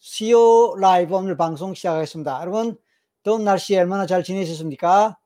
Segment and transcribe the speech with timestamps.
[0.00, 2.40] CEO 라이브 오늘 방송 시작하겠습니다.
[2.40, 2.76] 여러분,
[3.22, 5.16] 더운 날씨에 얼마나 잘 지내셨습니까?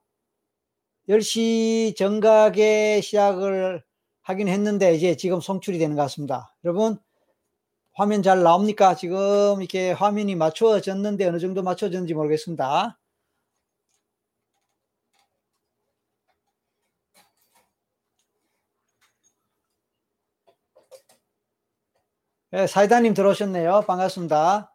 [1.08, 3.82] 10시 정각에 시작을
[4.22, 6.54] 하긴 했는데, 이제 지금 송출이 되는 것 같습니다.
[6.64, 6.98] 여러분,
[7.94, 8.94] 화면 잘 나옵니까?
[8.96, 12.98] 지금 이렇게 화면이 맞춰졌는데 어느 정도 맞춰졌는지 모르겠습니다.
[22.54, 23.80] 네, 사이다님 들어오셨네요.
[23.84, 24.72] 반갑습니다.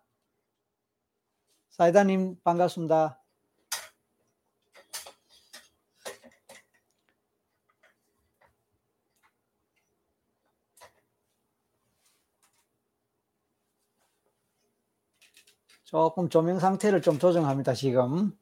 [1.70, 3.24] 사이다님 반갑습니다.
[15.86, 18.38] 조금 조명 상태를 좀 조정합니다, 지금.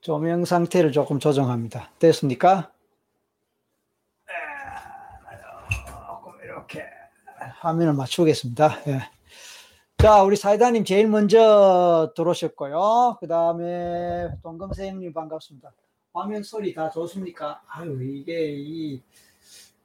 [0.00, 1.90] 조명 상태를 조금 조정합니다.
[1.98, 2.72] 됐습니까?
[7.60, 8.70] 화면을 맞추겠습니다.
[8.88, 9.00] 예.
[9.98, 13.18] 자, 우리 사이다님 제일 먼저 들어오셨고요.
[13.20, 15.70] 그 다음에 동금생님 반갑습니다.
[16.14, 17.60] 화면 소리 다 좋습니까?
[17.68, 19.02] 아유, 이게, 이,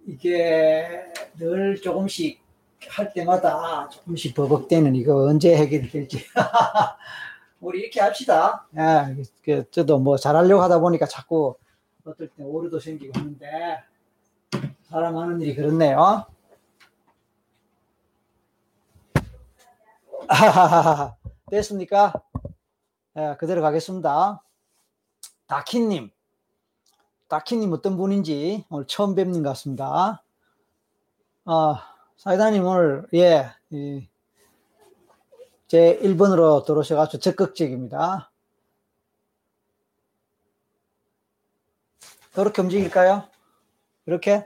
[0.08, 1.04] 이게
[1.38, 2.42] 늘 조금씩
[2.88, 6.20] 할 때마다 조금씩 버벅대는 이거 언제 해결이 될지.
[7.60, 8.68] 우리 이렇게 합시다.
[8.78, 11.56] 예, 그, 저도 뭐 잘하려고 하다 보니까 자꾸
[12.06, 13.84] 어떨 때 오류도 생기고 하는데,
[14.90, 16.26] 사람 하는 일이 그렇네요.
[21.52, 22.14] 됐습니까?
[23.18, 24.44] 예, 그대로 가겠습니다.
[25.48, 26.12] 다키님.
[27.28, 30.24] 다키님 어떤 분인지 오늘 처음 뵙는 것 같습니다.
[31.46, 31.76] 어,
[32.18, 34.08] 사이다님 오늘, 예, 이,
[35.68, 38.32] 제 1번으로 들어오셔가지고 적극적입니다.
[42.34, 43.28] 그렇게 움직일까요?
[44.06, 44.46] 이렇게?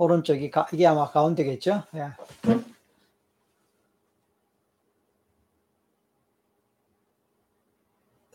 [0.00, 1.82] 오른쪽이 가, 이게 아마 가운데겠죠?
[1.94, 2.08] 예.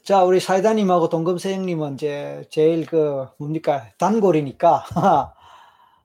[0.03, 4.85] 자, 우리 사이다님하고 동금세형님은 이제 제일 그 뭡니까 단골이니까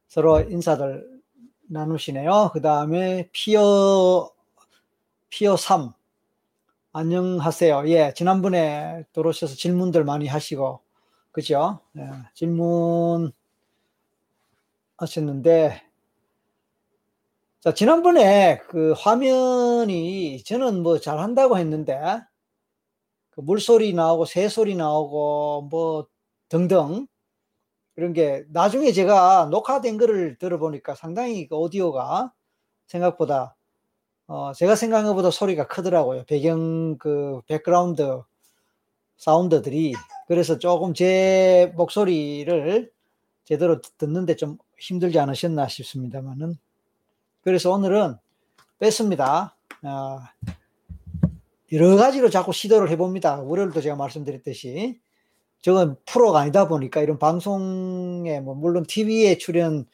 [0.09, 1.21] 서로 인사들
[1.69, 2.53] 나누시네요.
[2.55, 4.31] 그 다음에 피어
[5.29, 5.93] 피어 3
[6.95, 7.87] 안녕하세요.
[7.89, 10.81] 예, 지난번에 들어오셔서 질문들 많이 하시고
[11.33, 11.81] 그죠?
[11.99, 13.33] 예, 질문
[15.01, 15.83] 하셨는데,
[17.61, 21.99] 자, 지난번에 그 화면이 저는 뭐 잘한다고 했는데,
[23.31, 26.07] 그 물소리 나오고 새소리 나오고 뭐
[26.49, 27.07] 등등
[27.95, 32.33] 그런 게 나중에 제가 녹화된 거를 들어보니까 상당히 그 오디오가
[32.87, 33.57] 생각보다
[34.27, 36.25] 어 제가 생각한 것보다 소리가 크더라고요.
[36.27, 38.23] 배경 그 background
[39.17, 39.95] sound들이
[40.27, 42.91] 그래서 조금 제 목소리를
[43.45, 46.57] 제대로 듣는데 좀 힘들지 않으셨나 싶습니다만은
[47.43, 48.17] 그래서 오늘은
[48.79, 49.57] 뺐습니다.
[49.83, 50.21] 어,
[51.73, 53.41] 여러 가지로 자꾸 시도를 해봅니다.
[53.43, 54.99] 월요일도 제가 말씀드렸듯이
[55.61, 59.85] 저는 프로가 아니다 보니까 이런 방송에 뭐 물론 TV에 출연을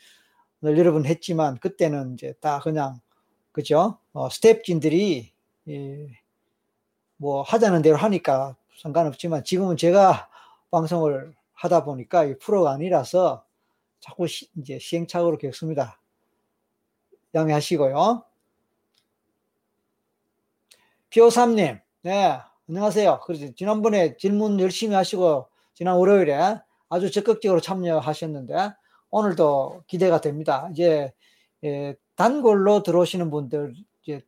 [0.63, 3.01] 여러 번 했지만 그때는 이제 다 그냥
[3.51, 3.99] 그죠?
[4.13, 5.33] 어, 스텝진들이
[5.69, 6.07] 예,
[7.17, 10.29] 뭐 하자는 대로 하니까 상관없지만 지금은 제가
[10.71, 13.46] 방송을 하다 보니까 이 프로가 아니라서
[14.01, 16.01] 자꾸 시, 이제 시행착오를 겪습니다.
[17.35, 18.25] 양해하시고요.
[21.11, 23.21] 피오삼님, 네, 안녕하세요.
[23.25, 26.59] 그래서 지난번에 질문 열심히 하시고, 지난 월요일에
[26.89, 28.73] 아주 적극적으로 참여하셨는데,
[29.11, 30.69] 오늘도 기대가 됩니다.
[30.73, 31.13] 이제,
[31.65, 34.21] 예, 단골로 들어오시는 분들, 이제,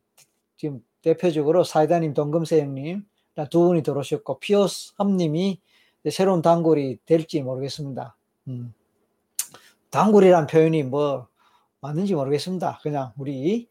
[0.57, 3.05] 지금 대표적으로 사이다님, 동금세형님,
[3.49, 5.61] 두 분이 들어오셨고, 피오삼님이
[6.11, 8.15] 새로운 단골이 될지 모르겠습니다.
[8.47, 8.73] 음.
[9.89, 11.27] 단골이란 표현이 뭐
[11.81, 12.79] 맞는지 모르겠습니다.
[12.81, 13.69] 그냥 우리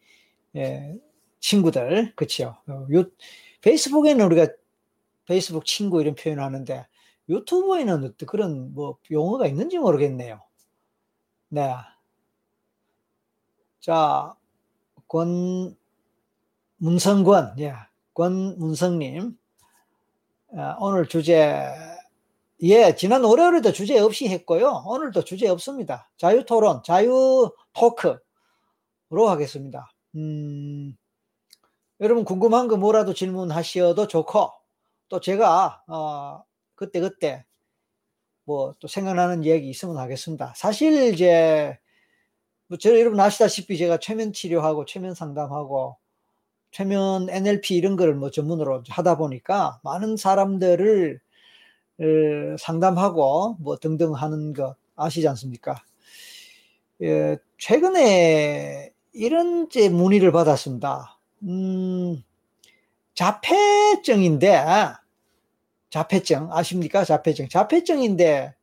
[0.57, 0.97] 예,
[1.41, 2.57] 친구들 그치요.
[2.69, 3.05] 어, 요,
[3.61, 4.49] 페이스북에는 우리가
[5.27, 6.87] 페이스북 친구 이런 표현을 하는데
[7.29, 10.41] 유튜브에는 어떤 그런 뭐 용어가 있는지 모르겠네요.
[11.51, 11.75] 네.
[13.81, 14.35] 자,
[15.07, 15.77] 권
[16.79, 17.75] 문성권, 예,
[18.15, 19.37] 권 문성님
[20.49, 21.75] 어, 오늘 주제
[22.63, 24.83] 예, 지난 월요일에도 주제 없이 했고요.
[24.87, 26.11] 오늘도 주제 없습니다.
[26.17, 29.93] 자유 토론, 자유 토크로 하겠습니다.
[30.17, 30.97] 음,
[32.01, 34.51] 여러분 궁금한 거 뭐라도 질문하셔도 좋고,
[35.09, 36.43] 또 제가, 어,
[36.75, 37.45] 그때그때
[38.45, 40.53] 뭐 또 생각나는 얘기 있으면 하겠습니다.
[40.57, 41.79] 사실 이제,
[42.69, 45.97] 뭐 저, 여러분 아시다시피 제가 최면 치료하고 최면 상담하고
[46.73, 51.21] 최면 NLP 이런 거를 뭐 전문으로 하다 보니까 많은 사람들을
[52.59, 55.83] 상담하고 뭐 등등 하는 것 아시지 않습니까?
[57.03, 61.19] 예, 최근에 이런 제 문의를 받았습니다.
[61.45, 62.23] 음,
[63.15, 64.65] 자폐증인데,
[65.91, 67.05] 자폐증, 아십니까?
[67.05, 67.49] 자폐증.
[67.49, 68.55] 자폐증인데,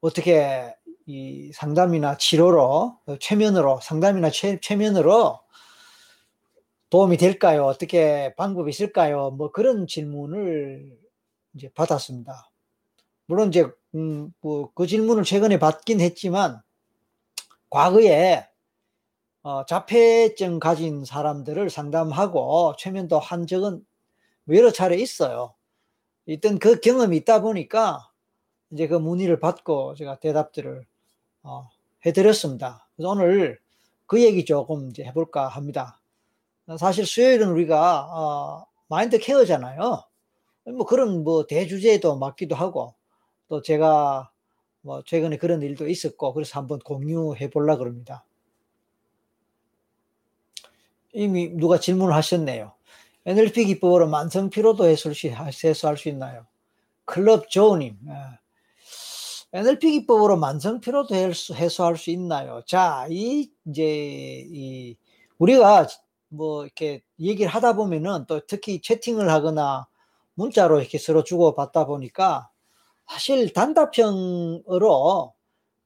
[0.00, 0.74] 어떻게
[1.06, 5.40] 이 상담이나 치료로, 최면으로, 상담이나 최, 최면으로
[6.90, 7.64] 도움이 될까요?
[7.64, 9.30] 어떻게 방법이 있을까요?
[9.30, 10.96] 뭐 그런 질문을
[11.54, 12.50] 이제 받았습니다.
[13.26, 16.60] 물론 이제, 음, 뭐 그 질문을 최근에 받긴 했지만,
[17.70, 18.46] 과거에
[19.42, 23.84] 어, 자폐증 가진 사람들을 상담하고 최면도 한 적은
[24.48, 25.54] 여러 차례 있어요.
[26.26, 28.10] 일단 그 경험이 있다 보니까
[28.70, 30.86] 이제 그 문의를 받고 제가 대답들을
[31.42, 31.68] 어,
[32.06, 32.88] 해드렸습니다.
[32.96, 33.60] 그래서 오늘
[34.06, 36.00] 그 얘기 조금 이제 해볼까 합니다.
[36.78, 40.04] 사실 수요일은 우리가 어, 마인드 케어잖아요.
[40.76, 42.94] 뭐 그런 뭐 대주제도 맞기도 하고
[43.54, 44.32] 또 제가
[44.80, 48.24] 뭐 최근에 그런 일도 있었고 그래서 한번 공유해 보려 그럽니다.
[51.12, 52.72] 이미 누가 질문을 하셨네요.
[53.24, 56.46] NLP 기법으로 만성 피로도 해소할 수 있나요?
[57.04, 57.96] 클럽 조님.
[58.08, 58.12] 예.
[59.56, 62.62] NLP 기법으로 만성 피로도 해소할 수 있나요?
[62.66, 63.84] 자, 이 이제
[64.50, 64.96] 이
[65.38, 65.86] 우리가
[66.28, 69.86] 뭐 이렇게 얘기를 하다 보면은 또 특히 채팅을 하거나
[70.34, 72.50] 문자로 이렇게 서로 주고 받다 보니까
[73.08, 75.34] 사실 단답형으로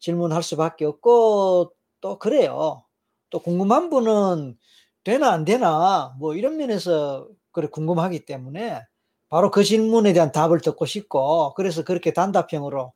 [0.00, 2.84] 질문할 수밖에 없고 또 그래요.
[3.30, 4.56] 또 궁금한 분은
[5.04, 8.82] 되나 안 되나 뭐 이런 면에서 그래 궁금하기 때문에
[9.28, 12.92] 바로 그 질문에 대한 답을 듣고 싶고 그래서 그렇게 단답형으로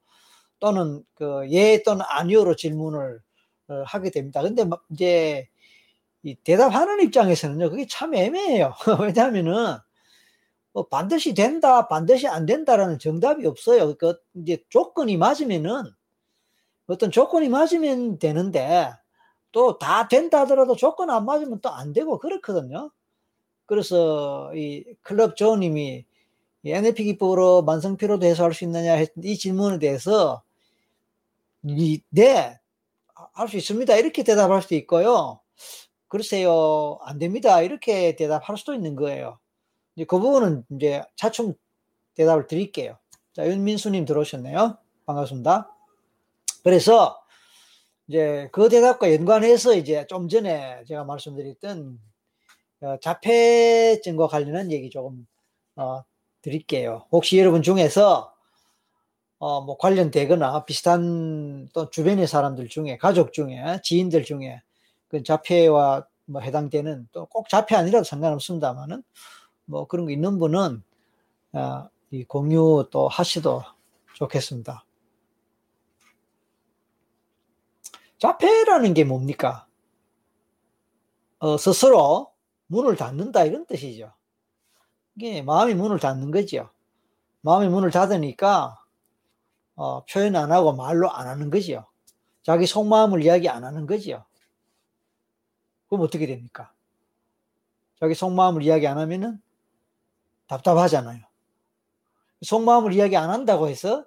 [0.60, 3.20] 또는 그 예 또는 아니오로 질문을
[3.68, 4.42] 어, 하게 됩니다.
[4.42, 5.48] 근데 이제
[6.22, 8.74] 이 대답하는 입장에서는요 그게 참 애매해요.
[9.00, 9.76] 왜냐하면은
[10.72, 13.94] 뭐 반드시 된다, 반드시 안 된다라는 정답이 없어요.
[13.98, 15.82] 그 이제 조건이 맞으면은
[16.86, 18.92] 어떤 조건이 맞으면 되는데
[19.52, 22.90] 또 다 된다 하더라도 조건 안 맞으면 또 안 되고 그렇거든요.
[23.66, 26.04] 그래서 이 클럽 조님이
[26.64, 30.42] NLP 기법으로 만성 피로도 해소할 수 있느냐 했던 이 질문에 대해서
[31.64, 32.58] 이, 네,
[33.34, 33.96] 할 수 있습니다.
[33.96, 35.40] 이렇게 대답할 수도 있고요.
[36.08, 37.62] 글쎄요, 안 됩니다.
[37.62, 39.38] 이렇게 대답할 수도 있는 거예요.
[39.96, 41.54] 이제 그 부분은 이제 차츰
[42.14, 42.98] 대답을 드릴게요.
[43.32, 44.78] 자, 윤민수님 들어오셨네요.
[45.06, 45.70] 반갑습니다.
[46.62, 47.22] 그래서
[48.08, 51.98] 이제 그 대답과 연관해서 이제 좀 전에 제가 말씀드렸던
[52.82, 55.26] 어, 자폐증과 관련한 얘기 조금
[55.76, 56.02] 어,
[56.42, 57.06] 드릴게요.
[57.12, 58.34] 혹시 여러분 중에서
[59.38, 64.62] 어, 뭐 관련되거나 비슷한 또 주변의 사람들 중에 가족 중에 지인들 중에
[65.08, 69.02] 그 자폐와 뭐 해당되는 또 꼭 자폐 아니라도 상관없습니다만은
[69.64, 70.82] 뭐 그런 거 있는 분은
[71.52, 73.62] 어, 이 공유 또 하시도
[74.14, 74.84] 좋겠습니다.
[78.18, 79.66] 자폐라는 게 뭡니까?
[81.38, 82.32] 어, 스스로
[82.66, 84.12] 문을 닫는다 이런 뜻이죠.
[85.16, 86.70] 이게 마음이 문을 닫는 거죠.
[87.40, 88.78] 마음이 문을 닫으니까
[89.74, 91.86] 어, 표현 안 하고 말로 안 하는 거죠.
[92.42, 94.24] 자기 속마음을 이야기 안 하는 거죠.
[95.88, 96.72] 그럼 어떻게 됩니까?
[97.98, 99.40] 자기 속마음을 이야기 안 하면은
[100.46, 101.22] 답답하잖아요.
[102.42, 104.04] 속마음을 이야기 안 한다고 해서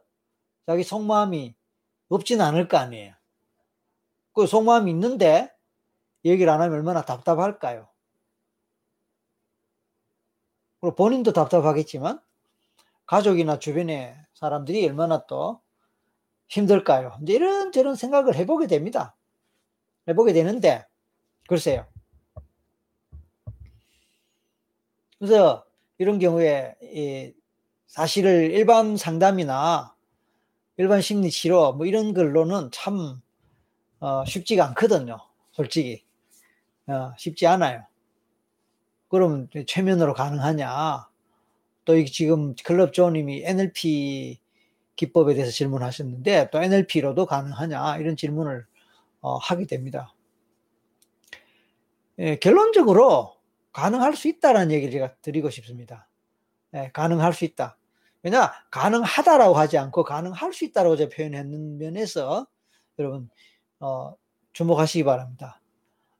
[0.65, 1.55] 자기 속마음이
[2.09, 3.13] 없진 않을 거 아니에요.
[4.33, 5.51] 그 속마음이 있는데
[6.25, 7.87] 얘기를 안 하면 얼마나 답답할까요?
[10.81, 12.19] 그리고 본인도 답답하겠지만
[13.05, 15.61] 가족이나 주변의 사람들이 얼마나 또
[16.49, 17.17] 힘들까요?
[17.21, 19.15] 이제 이런저런 생각을 해보게 됩니다.
[20.07, 20.85] 해보게 되는데,
[21.47, 21.87] 글쎄요.
[25.17, 25.65] 그래서
[25.97, 27.33] 이런 경우에
[27.87, 29.95] 사실을 일반 상담이나
[30.77, 33.21] 일반 심리 치료 뭐 이런 걸로는 참
[33.99, 35.17] 어, 쉽지가 않거든요.
[35.51, 36.03] 솔직히
[36.87, 37.85] 어, 쉽지 않아요.
[39.07, 41.07] 그럼 최면으로 가능하냐?
[41.85, 44.39] 또 지금 클럽 조님이 NLP
[44.95, 48.65] 기법에 대해서 질문하셨는데 또 NLP로도 가능하냐 이런 질문을
[49.21, 50.13] 어, 하게 됩니다.
[52.19, 53.34] 예, 결론적으로
[53.75, 56.07] 가능할 수 있다라는 얘기를 제가 드리고 싶습니다.
[56.73, 57.77] 예, 가능할 수 있다.
[58.23, 62.47] 왜냐, 가능하다라고 하지 않고 가능할 수 있다라고 제가 표현했는 면에서
[62.97, 63.29] 여러분,
[63.81, 64.13] 어,
[64.53, 65.59] 주목하시기 바랍니다.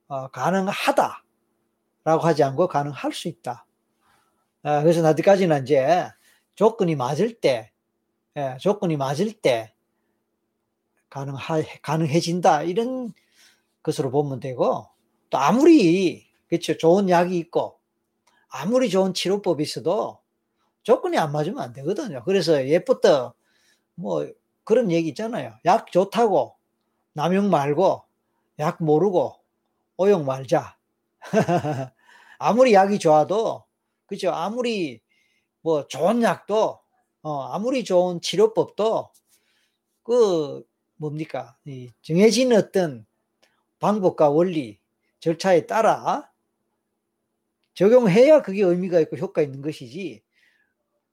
[0.10, 1.22] 어, 가능하다라고
[2.04, 3.66] 하지 않고 가능할 수 있다.
[4.64, 6.10] 어, 그래서 나까지는 이제
[6.56, 7.72] 조건이 맞을 때,
[8.36, 9.74] 예, 조건이 맞을 때
[11.10, 12.64] 가능하, 가능해진다.
[12.64, 13.14] 이런
[13.82, 14.90] 것으로 보면 되고,
[15.30, 16.78] 또 아무리 그렇죠.
[16.78, 17.80] 좋은 약이 있고
[18.50, 20.20] 아무리 좋은 치료법이 있어도
[20.84, 22.24] 조건이 안 맞으면 안 되거든요.
[22.24, 23.34] 그래서 예부터
[23.96, 24.28] 뭐
[24.64, 25.54] 그런 얘기 있잖아요.
[25.66, 26.56] 약 좋다고
[27.14, 28.04] 남용 말고
[28.60, 29.36] 약 모르고
[29.98, 30.78] 오용 말자.
[32.40, 33.66] 아무리 약이 좋아도
[34.06, 34.32] 그죠?
[34.32, 35.02] 아무리
[35.62, 36.80] 뭐 좋은 약도
[37.22, 39.10] 어, 아무리 좋은 치료법도
[40.04, 40.64] 그
[40.96, 43.06] 뭡니까 이 정해진 어떤
[43.80, 44.80] 방법과 원리
[45.20, 46.32] 절차에 따라
[47.76, 50.24] 적용해야 그게 의미가 있고 효과 있는 것이지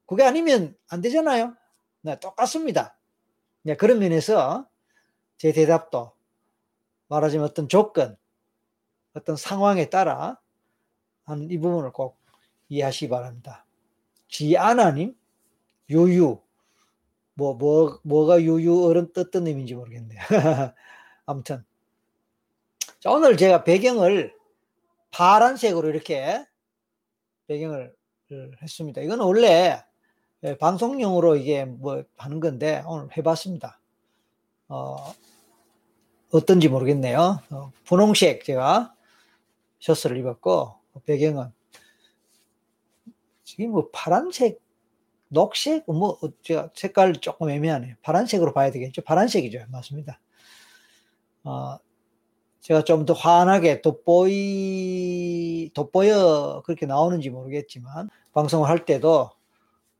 [0.07, 1.55] 그게 아니면 안 되잖아요.
[2.03, 2.99] 네, 똑같습니다.
[3.63, 4.69] 네, 그런 면에서
[5.37, 6.13] 제 대답도
[7.09, 8.17] 말하자면 어떤 조건,
[9.15, 10.41] 어떤 상황에 따라
[11.25, 12.19] 하는 이 부분을 꼭
[12.69, 13.65] 이해하시기 바랍니다.
[14.29, 15.17] 지아나님,
[15.91, 16.41] 유유,
[17.35, 20.21] 뭐, 뭐, 뭐가 유유 어른 떴던 의미인지 모르겠네요.
[21.27, 21.65] 아무튼.
[23.01, 24.35] 자, 오늘 제가 배경을
[25.11, 26.47] 파란색으로 이렇게
[27.53, 27.95] 배경을
[28.63, 29.03] 했습니다.
[29.03, 29.83] 이건 원래
[30.59, 33.79] 방송용으로 이게 뭐 하는 건데 오늘 해봤습니다.
[34.69, 34.97] 어,
[36.31, 37.41] 어떤지 모르겠네요.
[37.51, 38.95] 어, 분홍색 제가
[39.81, 41.53] 셔츠를 입었고 배경은
[43.45, 44.63] 지금 뭐 파란색,
[45.29, 47.97] 녹색, 뭐 제가 색깔 조금 애매하네요.
[48.01, 49.03] 파란색으로 봐야 되겠죠.
[49.03, 49.67] 파란색이죠.
[49.69, 50.19] 맞습니다.
[51.45, 51.77] 어,
[52.63, 59.31] 제가 좀 더 환하게 돋보이, 돋보여 그렇게 나오는지 모르겠지만 방송을 할 때도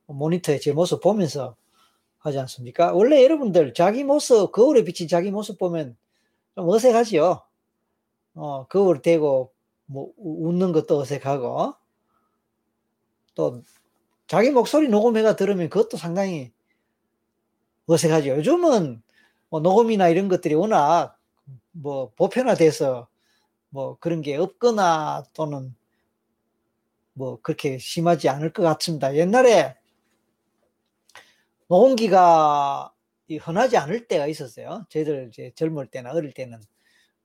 [0.07, 1.55] 모니터에 제 모습 보면서
[2.19, 2.93] 하지 않습니까?
[2.93, 5.97] 원래 여러분들 자기 모습, 거울에 비친 자기 모습 보면
[6.55, 7.41] 좀 어색하지요.
[8.35, 9.51] 어, 거울 대고
[9.85, 11.73] 뭐 웃는 것도 어색하고
[13.35, 13.61] 또
[14.27, 16.53] 자기 목소리 녹음해가 들으면 그것도 상당히
[17.87, 18.37] 어색하죠.
[18.37, 19.03] 요즘은
[19.49, 21.17] 뭐 녹음이나 이런 것들이 워낙
[21.73, 23.07] 뭐 보편화돼서
[23.69, 25.75] 뭐 그런 게 없거나 또는
[27.13, 29.15] 뭐 그렇게 심하지 않을 것 같습니다.
[29.15, 29.75] 옛날에
[31.67, 32.93] 녹음기가
[33.41, 34.85] 흔하지 않을 때가 있었어요.
[34.89, 36.59] 저희들 이제 젊을 때나 어릴 때는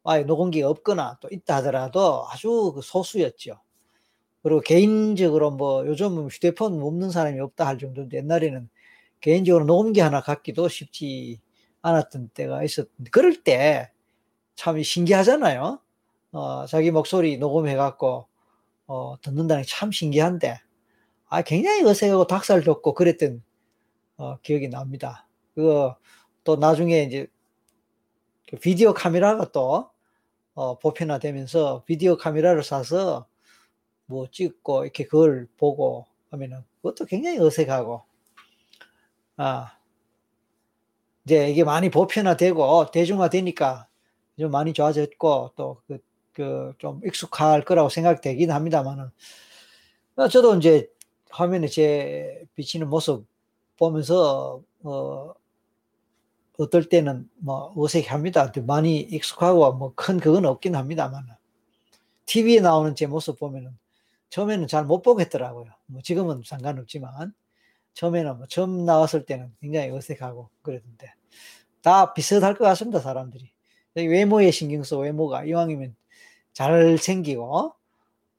[0.04, 3.60] 아예 녹음기가 없거나 또 있다 하더라도 아주 그 소수였죠.
[4.42, 8.70] 그리고 개인적으로 뭐 요즘 휴대폰 없는 사람이 없다 할 정도인데 옛날에는
[9.20, 11.40] 개인적으로 녹음기 하나 갖기도 쉽지
[11.82, 13.90] 않았던 때가 있었는데 그럴 때
[14.58, 15.78] 참 신기하잖아요.
[16.32, 18.26] 어, 자기 목소리 녹음해갖고
[18.88, 20.58] 어, 듣는다는 게 참 신기한데
[21.28, 23.42] 아 굉장히 어색하고 닭살 돋고 그랬던
[24.18, 25.28] 어, 기억이 납니다.
[25.54, 25.96] 그거
[26.44, 27.28] 또 나중에 이제
[28.50, 29.90] 그 비디오 카메라가 또
[30.54, 33.28] 어, 보편화되면서 비디오 카메라를 사서
[34.06, 38.02] 뭐 찍고 이렇게 그걸 보고 하면은 그것도 굉장히 어색하고
[39.36, 39.78] 아
[41.24, 43.87] 이제 이게 많이 보편화되고 대중화되니까
[44.38, 49.10] 좀 많이 좋아졌고 또그그좀 익숙할 거라고 생각되긴 합니다만은
[50.16, 50.88] 어, 저도 이제
[51.30, 53.26] 화면에 제 비치는 모습
[53.78, 55.34] 보면서 어
[56.58, 58.52] 어떨 때는 뭐 어색합니다.
[58.66, 61.24] 많이 익숙하고 뭐 큰 그건 없긴 합니다만
[62.26, 63.76] TV에 나오는 제 모습 보면은
[64.30, 65.70] 처음에는 잘 못 보겠더라고요.
[65.86, 67.32] 뭐 지금은 상관없지만
[67.94, 71.14] 처음에는 뭐 처음 나왔을 때는 굉장히 어색하고 그랬는데
[71.82, 73.00] 다 비슷할 것 같습니다.
[73.00, 73.50] 사람들이
[73.94, 75.96] 외모에 신경 써 외모가 이왕이면
[76.52, 77.74] 잘 생기고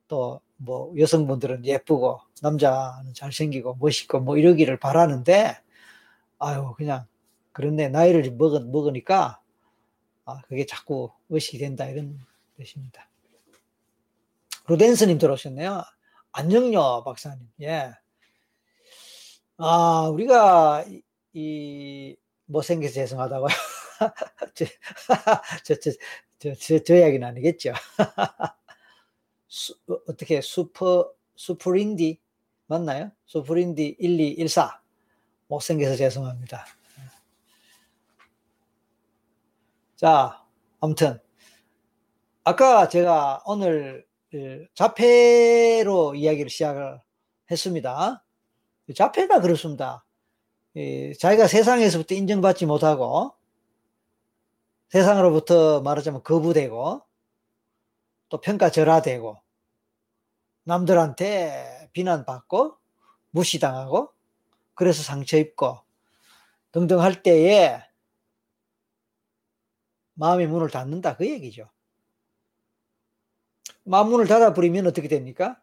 [0.08, 5.58] 또 뭐 여성분들은 예쁘고 남자는 잘 생기고 멋있고 뭐 이러기를 바라는데
[6.38, 7.06] 아유 그냥
[7.54, 9.42] 그런데 나이를 먹으, 먹으니까
[10.26, 12.20] 아, 그게 자꾸 의식이 된다 이런
[12.58, 13.10] 뜻입니다.
[14.68, 15.82] 루덴스님 들어오셨네요.
[16.34, 17.50] 안녕요 박사님.
[17.62, 17.92] 예.
[19.58, 21.02] 아 우리가 이,
[21.34, 22.16] 이
[22.46, 23.48] 못생겨서 죄송하다고요.
[24.56, 24.66] 저,
[25.64, 25.92] 저, 저,
[26.40, 27.74] 저, 저, 저 이야기는 아니겠죠.
[29.48, 29.76] 수,
[30.08, 32.20] 어떻게 슈퍼 슈퍼인디
[32.68, 33.12] 맞나요?
[33.26, 34.82] 슈퍼인디 1214
[35.48, 36.66] 못생겨서 죄송합니다.
[39.96, 40.46] 자,
[40.80, 41.20] 아무튼
[42.44, 47.02] 아까 제가 오늘 그 자폐로 이야기를 시작을
[47.52, 48.24] 했습니다.
[48.96, 50.06] 자폐가 그렇습니다.
[51.20, 53.34] 자기가 세상에서부터 인정받지 못하고
[54.90, 57.02] 세상으로부터 말하자면 거부되고
[58.30, 59.38] 또 평가절하되고
[60.64, 62.78] 남들한테 비난받고
[63.32, 64.12] 무시당하고
[64.76, 65.80] 그래서 상처 입고
[66.72, 67.82] 등등 할 때에
[70.14, 71.70] 마음의 문을 닫는다 그 얘기죠.
[73.84, 75.62] 마음 문을 닫아버리면 어떻게 됩니까?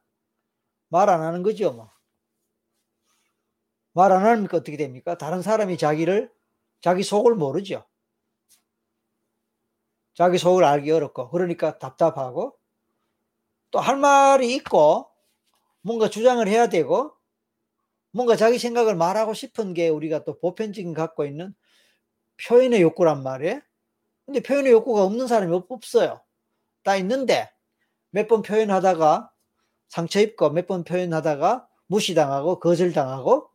[0.88, 1.90] 말 안 하는 거죠 뭐.
[3.92, 5.16] 말 안 하니까 어떻게 됩니까?
[5.18, 6.32] 다른 사람이 자기를
[6.80, 7.84] 자기 속을 모르죠.
[10.16, 12.56] 자기 속을 알기 어렵고 그러니까 답답하고
[13.70, 15.08] 또 할 말이 있고
[15.82, 17.12] 뭔가 주장을 해야 되고
[18.12, 21.54] 뭔가 자기 생각을 말하고 싶은 게 우리가 또 보편적인 갖고 있는
[22.48, 23.60] 표현의 욕구란 말이에요.
[24.26, 26.22] 근데 표현의 욕구가 없는 사람이 없어요.
[26.84, 27.50] 다 있는데
[28.12, 29.30] 몇 번 표현하다가
[29.88, 33.50] 상처 입고 몇 번 표현하다가 무시당하고 거절당하고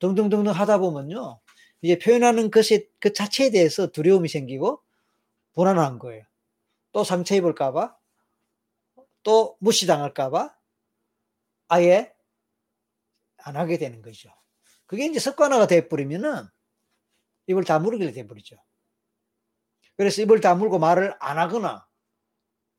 [0.00, 1.40] 등등등등 하다 보면요.
[1.82, 4.82] 이제 표현하는 것이 그 자체에 대해서 두려움이 생기고
[5.60, 6.24] 불안한 거예요.
[6.92, 7.94] 또 상처 입을까봐,
[9.22, 10.56] 또 무시당할까봐
[11.68, 12.14] 아예
[13.36, 14.30] 안 하게 되는 거죠.
[14.86, 16.46] 그게 이제 습관화가 돼버리면은
[17.46, 18.56] 입을 다물게 돼버리죠.
[19.98, 21.86] 그래서 입을 다물고 말을 안 하거나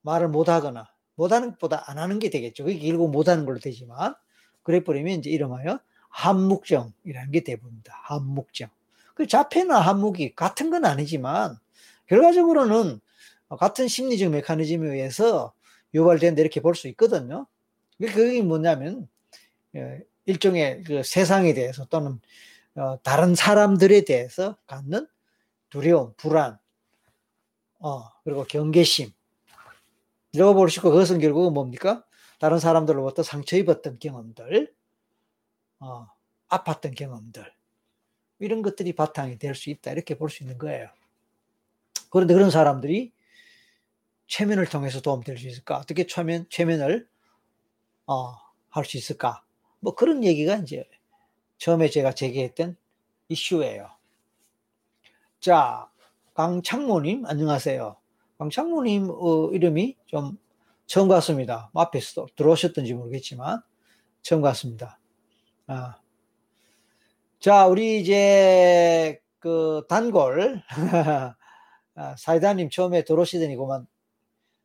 [0.02, 2.64] 말을 못 하거나 못 하는 것보다 안 하는 게 되겠죠.
[2.64, 4.16] 그게 결국 못 하는 걸로 되지만
[4.64, 7.94] 그래 버리면 이제 이름하여 한묵정이라는 게 돼버립니다.
[8.06, 8.70] 한묵정.
[9.14, 11.61] 그 자폐나 한묵이 같은 건 아니지만
[12.12, 13.00] 결과적으로는
[13.58, 15.54] 같은 심리적 메커니즘에 의해서
[15.94, 17.48] 유발된다 이렇게 볼 수 있거든요.
[17.98, 19.08] 그게 뭐냐면
[19.76, 22.20] 예, 일종의 그 세상에 대해서 또는
[22.76, 25.08] 어, 다른 사람들에 대해서 갖는
[25.70, 26.58] 두려움, 불안,
[27.80, 29.12] 어, 그리고 경계심.
[30.34, 32.04] 이러고 볼 수 있고 그것은 결국은 뭡니까?
[32.40, 34.74] 다른 사람들로부터 상처 입었던 경험들,
[35.80, 36.08] 어,
[36.50, 37.54] 아팠던 경험들,
[38.40, 39.92] 이런 것들이 바탕이 될 수 있다.
[39.92, 40.90] 이렇게 볼 수 있는 거예요.
[42.12, 43.14] 그런데 그런 사람들이
[44.28, 45.78] 최면을 통해서 도움될 수 있을까?
[45.78, 47.08] 어떻게 최면, 최면을,
[48.08, 48.34] 어,
[48.70, 49.44] 할 수 있을까?
[49.80, 50.86] 뭐 그런 얘기가 이제
[51.58, 52.78] 처음에 제가 제기했던
[53.30, 53.90] 이슈예요.
[55.40, 55.90] 자,
[56.36, 57.98] 강창모님, 안녕하세요.
[58.40, 60.38] 강창모님 어, 이름이 좀
[60.88, 61.72] 처음 같습니다.
[61.74, 63.62] 앞에서 들어오셨던지 모르겠지만
[64.22, 65.00] 처음 같습니다.
[65.68, 65.98] 아.
[67.40, 70.62] 자, 우리 이제 그 단골
[71.96, 73.88] 아, 사이다님 처음에 들어오시더니 그만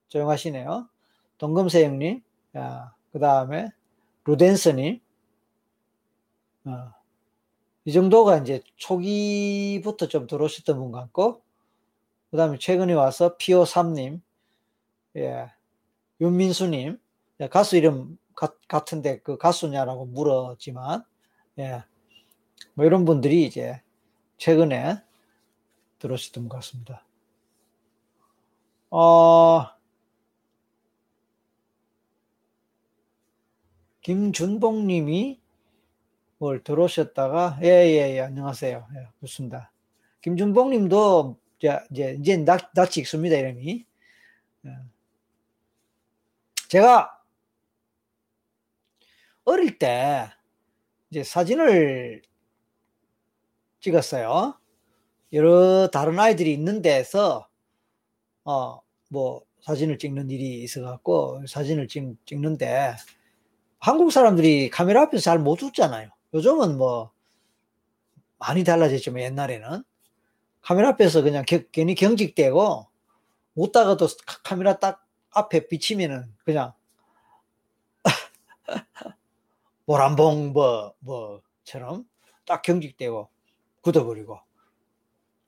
[0.09, 0.89] 조용하시네요.
[1.39, 2.23] 동금세 형님,
[2.55, 3.71] 아, 그 다음에
[4.25, 5.01] 루덴스님,
[6.67, 6.93] 어,
[7.85, 11.43] 이 정도가 이제 초기부터 좀 들어오셨던 분 같고,
[12.31, 14.21] 그 다음에 최근에 와서 피오3님,
[15.17, 15.51] 예,
[16.21, 16.99] 윤민수님,
[17.41, 21.05] 예, 가수 이름 가, 같은데 그 가수냐라고 물었지만,
[21.59, 21.85] 예,
[22.75, 23.81] 뭐 이런 분들이 이제
[24.39, 25.01] 최근에
[25.99, 27.06] 들어오셨던 것 같습니다.
[28.99, 29.69] 어,
[34.01, 35.39] 김준봉 님이
[36.39, 38.89] 뭘 들어오셨다가, 예, 예, 예, 안녕하세요.
[38.97, 39.71] 예, 좋습니다.
[40.23, 43.85] 김준봉 님도 이제, 이제, 이제 낯, 낯이 익습니다, 이름이.
[44.65, 44.71] 예.
[46.69, 47.23] 제가
[49.45, 50.31] 어릴 때
[51.11, 52.23] 이제 사진을
[53.81, 54.59] 찍었어요.
[55.35, 57.47] 여러 다른 아이들이 있는 데서
[58.45, 62.95] 어, 뭐 사진을 찍는 일이 있어 갖고 사진을 찍, 찍는데
[63.79, 66.11] 한국 사람들이 카메라 앞에서 잘 못 웃잖아요.
[66.35, 67.11] 요즘은 뭐
[68.39, 69.83] 많이 달라졌지만 옛날에는
[70.61, 72.87] 카메라 앞에서 그냥 겨, 괜히 경직되고
[73.55, 74.09] 웃다가도
[74.45, 76.73] 카메라 딱 앞에 비치면은 그냥
[79.87, 82.05] 모란봉 뭐 뭐처럼
[82.45, 83.29] 딱 경직되고
[83.83, 84.41] 굳어버리고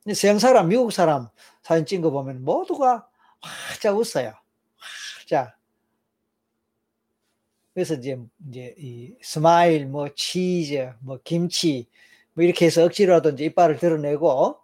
[0.04, 1.28] 근데 서양 사람 미국 사람
[1.62, 3.08] 사진 찍은 거 보면 모두가
[3.40, 4.34] 화자 웃어요.
[5.20, 5.56] 화자
[7.74, 11.86] 그래서 이제 이제 이 smile 뭐 치즈 뭐 김치
[12.34, 14.58] 뭐 이렇게 해서 억지로라도 이제 이빨을 드러내고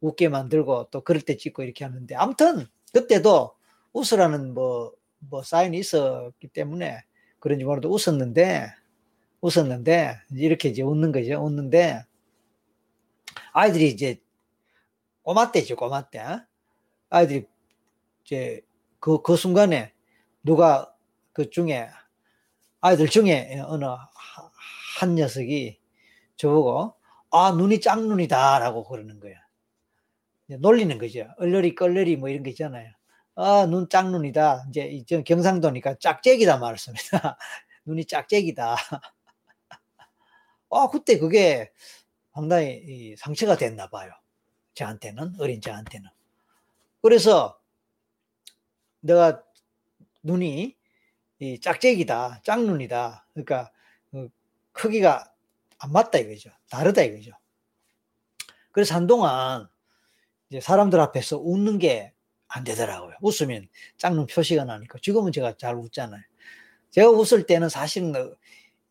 [0.00, 3.54] 웃게 만들고 또 그럴 때 찍고 이렇게 하는데 아무튼 그때도
[3.92, 7.02] 웃으라는 뭐, 뭐 사인이 있었기 때문에
[7.40, 8.68] 그런지 모르도 웃었는데
[9.40, 11.42] 웃었는데 이렇게 이제 웃는 거죠.
[11.42, 12.04] 웃는데
[13.52, 14.20] 아이들이 이제
[15.22, 16.22] 꼬마 때죠 꼬마 때.
[17.08, 17.46] 아이들이
[18.24, 18.60] 이제
[19.00, 19.92] 그, 그 순간에
[20.42, 20.94] 누가
[21.32, 21.88] 그 중에
[22.80, 23.84] 아이들 중에 어느
[24.98, 25.78] 한 녀석이
[26.36, 26.94] 저보고
[27.30, 28.58] 아 눈이 짝눈이다.
[28.60, 29.34] 라고 그러는 거야.
[30.60, 31.26] 놀리는 거죠.
[31.38, 32.90] 얼레리 껄레리 뭐 이런 거 있잖아요
[33.36, 34.66] 아 눈 짝눈이다.
[34.70, 37.38] 이제 이제 경상도니까 짝짝이다 말했습니다.
[37.86, 38.76] 눈이 짝짝이다.
[40.70, 41.72] 아 그때 그게
[42.34, 44.12] 상당히 상처가 됐나 봐요.
[44.74, 46.08] 저한테는 어린 저한테는.
[47.02, 47.58] 그래서
[49.04, 49.42] 내가
[50.22, 50.76] 눈이
[51.40, 53.26] 이 짝짝이다, 짝눈이다.
[53.32, 53.70] 그러니까
[54.10, 54.28] 그
[54.72, 55.32] 크기가
[55.78, 56.50] 안 맞다 이거죠.
[56.70, 57.32] 다르다 이거죠.
[58.72, 59.68] 그래서 한동안
[60.48, 62.14] 이제 사람들 앞에서 웃는 게
[62.54, 63.16] 안 되더라고요.
[63.20, 64.98] 웃으면 짝눈 표시가 나니까.
[65.02, 66.22] 지금은 제가 잘 웃잖아요.
[66.92, 68.14] 제가 웃을 때는 사실은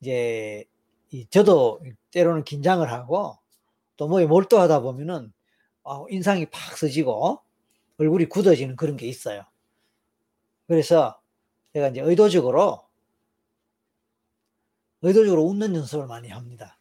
[0.01, 0.65] 이제
[1.29, 3.37] 저도 때로는 긴장을 하고
[3.95, 5.31] 또뭐 몰두하다 보면은
[5.85, 7.39] 아, 인상이 팍 써지고
[7.97, 9.45] 얼굴이 굳어지는 그런 게 있어요.
[10.67, 11.19] 그래서
[11.73, 12.87] 제가 이제 의도적으로
[15.01, 16.79] 의도적으로 웃는 연습을 많이 합니다.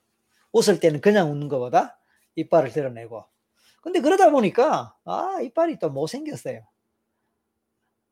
[0.52, 1.98] 웃을 때는 그냥 웃는 것보다
[2.36, 3.26] 이빨을 드러내고
[3.82, 6.64] 근데 그러다 보니까, 아, 이빨이 또 못생겼어요.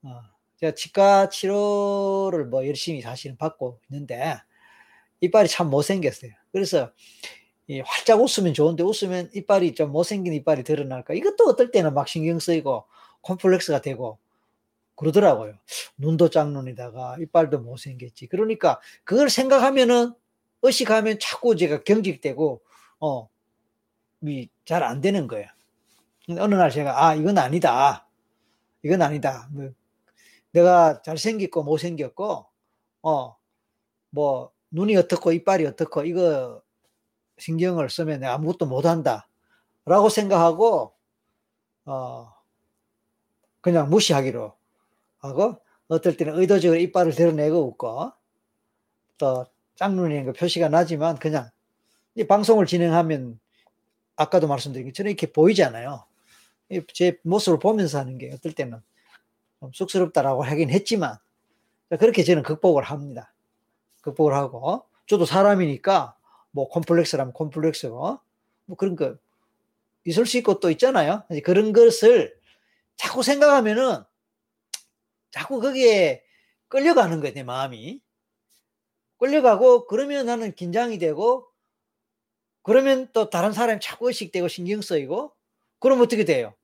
[0.03, 0.21] 어,
[0.57, 4.37] 제가 치과 치료를 뭐 열심히 사실은 받고 있는데,
[5.21, 6.33] 이빨이 참 못생겼어요.
[6.53, 6.93] 그래서,
[7.69, 11.15] 이 활짝 웃으면 좋은데 웃으면 이빨이 좀 못생긴 이빨이 드러날까.
[11.15, 12.85] 이것도 어떨 때는 막 신경 쓰이고,
[13.23, 14.19] 콤플렉스가 되고,
[15.01, 15.55] 그러더라고요.
[15.99, 18.29] 눈도 짝눈이다가 이빨도 못생겼지.
[18.29, 20.15] 그러니까 그걸 생각하면은
[20.63, 22.63] 의식하면 자꾸 제가 경직되고
[23.01, 23.29] 어,
[24.65, 25.47] 잘 안 되는 거예요.
[26.39, 28.07] 어느 날 제가 아 이건 아니다.
[28.83, 29.49] 이건 아니다.
[29.53, 29.71] 뭐,
[30.53, 32.47] 내가 잘생겼고 못생겼고
[33.03, 33.37] 어
[34.11, 36.63] 뭐 눈이 어떻고 이빨이 어떻고 이거
[37.39, 39.29] 신경을 쓰면 내가 아무것도 못한다.
[39.87, 40.95] 라고 생각하고
[41.87, 42.33] 어
[43.61, 44.55] 그냥 무시하기로
[45.21, 48.13] 하고 어떨 때는 의도적으로 이빨을 드러내고 웃고
[49.19, 51.49] 또 짝눈이라는 거 표시가 나지만 그냥
[52.15, 53.39] 이 방송을 진행하면
[54.17, 56.05] 아까도 말씀드린 것처럼 이렇게 보이잖아요.
[56.93, 58.81] 제 모습을 보면서 하는 게 어떨 때는
[59.59, 61.17] 좀 쑥스럽다라고 하긴 했지만
[61.89, 63.33] 그렇게 저는 극복을 합니다.
[64.03, 66.17] 극복을 하고 저도 사람이니까
[66.53, 68.19] 뭐 콤플렉스라면 콤플렉스고
[68.67, 69.17] 뭐 그런 거
[70.05, 71.25] 있을 수 있고 또 있잖아요.
[71.45, 72.37] 그런 것을
[72.97, 74.05] 자꾸 생각하면은
[75.31, 76.23] 자꾸 거기에
[76.69, 78.01] 끌려가는 거예요, 내 마음이.
[79.19, 81.47] 끌려가고 그러면 나는 긴장이 되고
[82.63, 85.33] 그러면 또 다른 사람이 자꾸 의식되고 신경 쓰이고
[85.79, 86.55] 그럼 어떻게 돼요?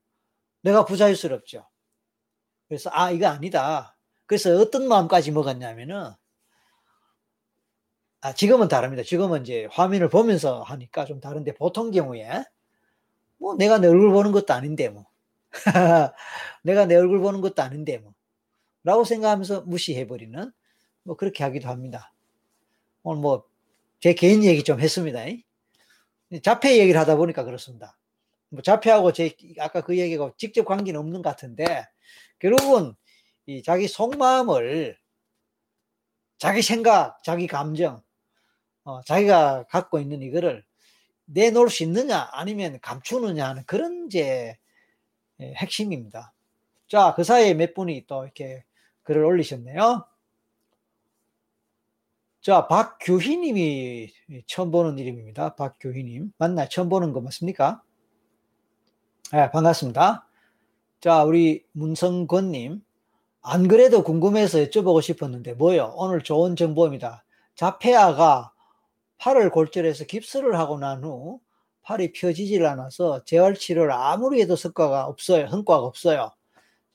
[0.63, 1.67] 내가 부자유스럽죠.
[2.69, 3.97] 그래서 아 이거 아니다.
[4.27, 6.13] 그래서 어떤 마음까지 먹었냐면은
[8.21, 9.03] 아 지금은 다릅니다.
[9.03, 12.45] 지금은 이제 화면을 보면서 하니까 좀 다른데 보통 경우에
[13.39, 15.07] 뭐 내가 내 얼굴 보는 것도 아닌데 뭐
[16.63, 18.13] 내가 내 얼굴 보는 것도 아닌데 뭐
[18.87, 20.53] 라고 생각하면서 무시해버리는
[21.03, 22.15] 뭐 그렇게 하기도 합니다.
[23.03, 23.57] 오늘 뭐
[24.01, 25.21] 제 개인 얘기 좀 했습니다.
[26.43, 27.99] 자폐 얘기를 하다 보니까 그렇습니다.
[28.51, 31.87] 뭐 자폐하고 제 아까 그 얘기가 직접 관계는 없는 것 같은데
[32.39, 32.95] 결국은
[33.47, 34.99] 이 자기 속마음을
[36.39, 38.03] 자기 생각, 자기 감정,
[38.85, 40.65] 어, 자기가 갖고 있는 이거를
[41.25, 44.57] 내놓을 수 있느냐 아니면 감추느냐 하는 그런 이제
[45.41, 46.35] 핵심입니다.
[46.89, 48.65] 자, 그 사이에 몇 분이 또 이렇게
[49.07, 50.05] 글을 올리셨네요.
[52.41, 54.13] 자, 박규희님이
[54.47, 55.55] 처음 보는 이름입니다.
[55.57, 56.33] 박규희님.
[56.39, 56.69] 맞나요?
[56.69, 57.83] 처음 보는 거 맞습니까?
[59.33, 60.29] 네, 반갑습니다.
[61.01, 62.83] 자, 우리 문성권님.
[63.43, 65.93] 안 그래도 궁금해서 여쭤보고 싶었는데, 뭐요?
[65.97, 67.25] 오늘 좋은 정보입니다.
[67.55, 68.53] 자폐아가
[69.19, 71.41] 팔을 골절해서 깁스를 하고 난 후
[71.83, 75.49] 팔이 펴지질 않아서 재활치료를 아무리 해도 성과가 없어요.
[75.49, 76.33] 성과가 없어요.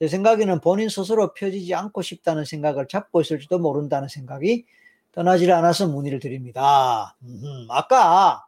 [0.01, 4.65] 제 생각에는 본인 스스로 펴지지 않고 싶다는 생각을 잡고 있을지도 모른다는 생각이
[5.11, 7.15] 떠나질 않아서 문의를 드립니다.
[7.23, 7.67] 음흠.
[7.69, 8.43] 아까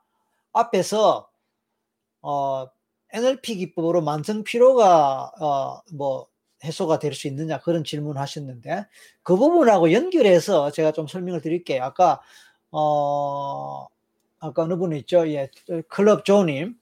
[0.52, 1.30] 앞에서
[2.24, 2.68] 어,
[3.12, 6.26] NLP 기법으로 만성 피로가 어, 뭐
[6.64, 8.88] 해소가 될 수 있느냐 그런 질문 하셨는데
[9.22, 11.84] 그 부분하고 연결해서 제가 좀 설명을 드릴게요.
[11.84, 12.20] 아까
[12.72, 13.86] 어
[14.40, 15.28] 아까 어느 분 있죠?
[15.30, 15.50] 예,
[15.88, 16.76] 클럽 조님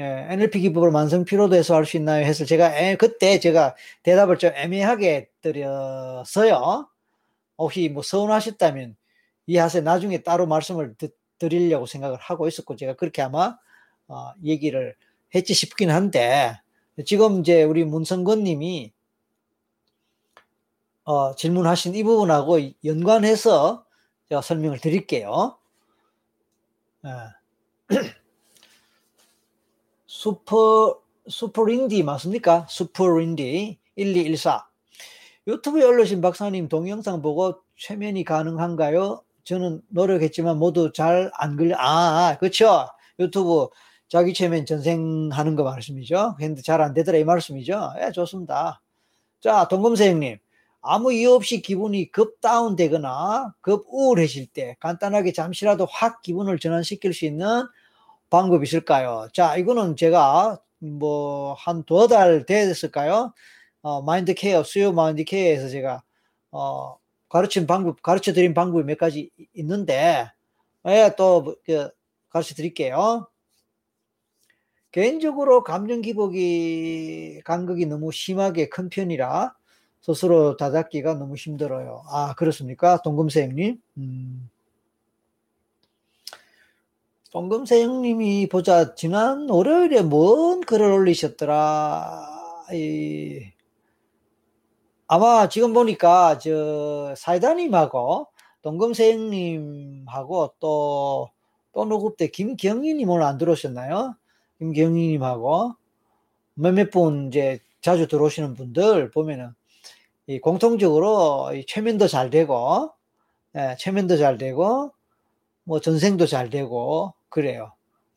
[0.00, 2.24] 예, NLP 기법으로 만성 피로도 해소할 수 있나요?
[2.24, 6.88] 해서 제가 에, 그때 제가 대답을 좀 애매하게 드렸어요.
[7.58, 8.96] 혹시 뭐 서운하셨다면
[9.46, 13.58] 이하세 나중에 따로 말씀을 드, 드리려고 생각을 하고 있었고 제가 그렇게 아마
[14.08, 14.96] 어, 얘기를
[15.34, 16.58] 했지 싶긴 한데
[17.04, 18.92] 지금 이제 우리 문성건 님이
[21.04, 23.84] 어, 질문하신 이 부분하고 연관해서
[24.30, 25.58] 제가 설명을 드릴게요.
[27.04, 27.10] 예.
[30.24, 32.66] 슈퍼 슈퍼린디 맞습니까?
[32.68, 34.68] 슈퍼린디 1214
[35.46, 39.22] 유튜브에 올리신 박사님 동영상 보고 최면이 가능한가요?
[39.44, 42.86] 저는 노력했지만 모두 잘 안 걸려 아 그렇죠.
[43.18, 43.68] 유튜브
[44.08, 46.36] 자기 최면 전생하는 거 말씀이죠.
[46.38, 47.94] 근데 잘 안 되더라 이 말씀이죠.
[48.02, 48.82] 예 좋습니다.
[49.40, 50.36] 자 동검세 형님.
[50.82, 57.24] 아무 이유 없이 기분이 급 다운되거나 급 우울해질 때 간단하게 잠시라도 확 기분을 전환시킬 수
[57.24, 57.64] 있는
[58.30, 59.28] 방법이 있을까요?
[59.34, 63.32] 자, 이거는 제가 뭐 한 두 달 됐을까요?
[63.82, 66.02] 어, 마인드 케어, 수요 마인드 케어에서 제가
[66.52, 66.96] 어,
[67.28, 70.30] 가르친 방법, 가르쳐 드린 방법이 몇 가지 있는데,
[70.88, 71.90] 예, 또 그,
[72.30, 73.26] 가르쳐 드릴게요.
[74.92, 79.54] 개인적으로 감정 기복이 간극이 너무 심하게 큰 편이라
[80.02, 82.02] 스스로 다잡기가 너무 힘들어요.
[82.08, 83.00] 아, 그렇습니까?
[83.02, 83.80] 동금세 형님?
[83.98, 84.50] 음.
[87.30, 92.26] 동금세 형님이 보자, 지난 월요일에 뭔 글을 올리셨더라.
[92.72, 93.52] 이,
[95.06, 98.26] 아마 지금 보니까 저 사이다님하고
[98.62, 101.30] 동금세 형님하고 또,
[101.72, 104.16] 또 누구 때 김경희님 오늘 안 들어오셨나요?
[104.58, 105.74] 김경희님하고
[106.54, 109.52] 몇몇 분 이제 자주 들어오시는 분들 보면은
[110.26, 112.90] 이 공통적으로 이 최면도 잘 되고
[113.54, 114.90] 예, 최면도 잘 되고
[115.62, 117.72] 뭐 전생도 잘 되고 그래요.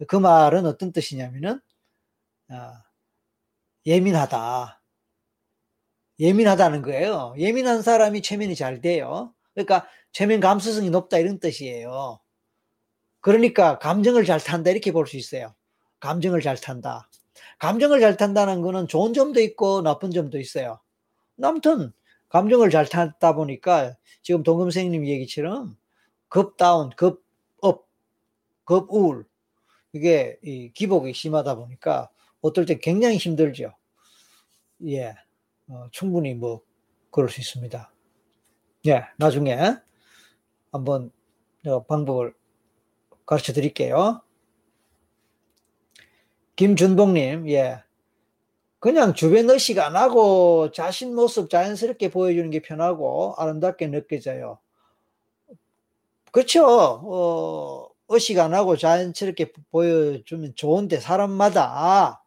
[0.07, 1.61] 그 말은 어떤 뜻이냐면은
[2.49, 2.83] 아,
[3.85, 4.81] 예민하다.
[6.19, 7.33] 예민하다는 거예요.
[7.37, 9.33] 예민한 사람이 최면이 잘 돼요.
[9.53, 12.19] 그러니까 최면 감수성이 높다 이런 뜻이에요.
[13.21, 15.55] 그러니까 감정을 잘 탄다 이렇게 볼 수 있어요.
[15.99, 17.09] 감정을 잘 탄다.
[17.59, 20.79] 감정을 잘 탄다는 거는 좋은 점도 있고 나쁜 점도 있어요.
[21.41, 21.93] 아무튼
[22.29, 25.77] 감정을 잘 타다 보니까 지금 동금생님 얘기처럼
[26.29, 27.23] 급다운, 급업,
[28.65, 29.25] 급우울
[29.93, 32.09] 이게 이 기복이 심하다 보니까
[32.41, 33.73] 어떨 때 굉장히 힘들죠.
[34.87, 35.15] 예,
[35.67, 36.61] 어, 충분히 뭐
[37.11, 37.91] 그럴 수 있습니다.
[38.87, 39.57] 예, 나중에
[40.71, 41.11] 한번
[41.87, 42.33] 방법을
[43.25, 44.21] 가르쳐 드릴게요.
[46.55, 47.83] 김준봉님, 예.
[48.79, 54.59] 그냥 주변 의식 안 하고 자신 모습 자연스럽게 보여주는 게 편하고 아름답게 느껴져요.
[56.33, 56.65] 그렇죠.
[56.67, 62.23] 어, 의식 안 하고 자연스럽게 보여주면 좋은데 사람마다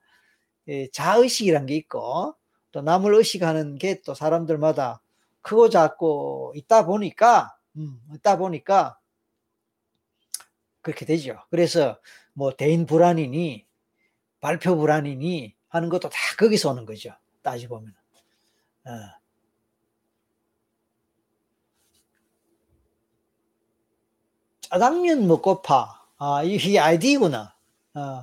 [0.69, 2.35] 예, 자의식이란 게 있고
[2.73, 5.01] 또 남을 의식하는 게 또 사람들마다
[5.43, 8.99] 크고 작고 있다 보니까 음, 있다 보니까
[10.83, 11.39] 그렇게 되죠.
[11.51, 11.99] 그래서
[12.33, 13.67] 뭐 대인 불안이니
[14.41, 17.11] 발표 불안이니 하는 것도 다 거기서 오는 거죠.
[17.43, 17.95] 따지 보면.
[18.87, 18.91] 어.
[24.71, 26.03] 짜장면 먹고파.
[26.19, 27.55] 아, 이게 아이디구나.
[27.95, 28.23] 어.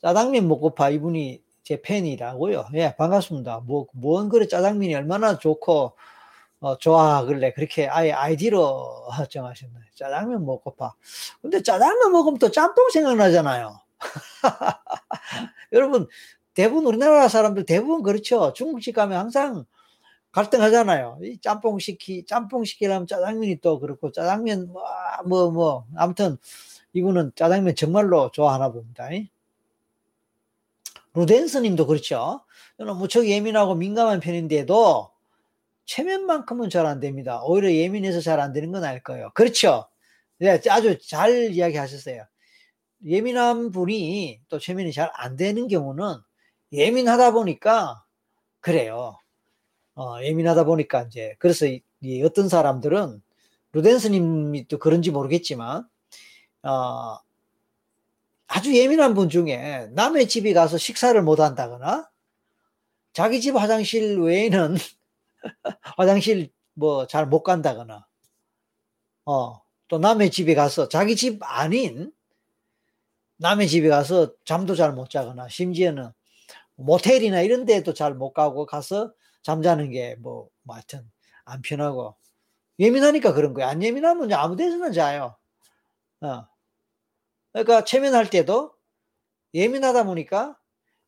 [0.00, 0.90] 짜장면 먹고파.
[0.90, 2.68] 이분이 제 팬이라고요.
[2.74, 3.62] 예, 반갑습니다.
[3.66, 5.92] 뭐, 뭔 그래 짜장면이 얼마나 좋고,
[6.60, 7.52] 어, 좋아, 그래.
[7.52, 9.84] 그렇게 아예 아이디로 정하셨나요?
[9.96, 10.94] 짜장면 먹고파.
[11.42, 13.80] 근데 짜장면 먹으면 또 짬뽕 생각나잖아요.
[15.72, 16.06] 여러분,
[16.54, 18.52] 대부분 우리나라 사람들 대부분 그렇죠.
[18.54, 19.64] 중국집 가면 항상
[20.32, 21.18] 갈등하잖아요.
[21.22, 24.82] 이 짬뽕 시키, 짬뽕 시키려면 짜장면이 또 그렇고, 짜장면, 뭐,
[25.26, 25.86] 뭐, 뭐.
[25.96, 26.36] 아무튼,
[26.92, 29.08] 이분은 짜장면 정말로 좋아하나 봅니다.
[31.14, 32.40] 루덴스 님도 그렇죠.
[32.78, 35.10] 저는 무척 예민하고 민감한 편인데도,
[35.86, 37.42] 체면만큼은 잘 안 됩니다.
[37.44, 39.30] 오히려 예민해서 잘 안 되는 건 아닐 거예요.
[39.34, 39.88] 그렇죠.
[40.38, 42.24] 네, 아주 잘 이야기 하셨어요.
[43.06, 46.16] 예민한 분이 또 체면이 잘 안 되는 경우는
[46.72, 48.04] 예민하다 보니까
[48.60, 49.18] 그래요.
[49.98, 53.20] 어, 예민하다 보니까 이제 그래서 이, 이 어떤 사람들은
[53.72, 55.88] 루덴스님이 또 그런지 모르겠지만
[56.62, 57.18] 어,
[58.46, 62.08] 아주 예민한 분 중에 남의 집에 가서 식사를 못 한다거나
[63.12, 64.76] 자기 집 화장실 외에는
[65.98, 68.06] 화장실 뭐 잘 못 간다거나,
[69.26, 72.12] 어, 또 남의 집에 가서 자기 집 아닌
[73.38, 76.10] 남의 집에 가서 잠도 잘 못 자거나, 심지어는
[76.76, 79.12] 모텔이나 이런 데도 잘 못 가고 가서
[79.48, 81.10] 잠자는 게 뭐, 뭐 하여튼
[81.46, 82.14] 안 편하고,
[82.78, 83.68] 예민하니까 그런 거야.
[83.68, 85.38] 안 예민하면 아무 데서나 자요.
[86.20, 86.46] 어.
[87.52, 88.74] 그러니까 체면할 때도
[89.54, 90.58] 예민하다 보니까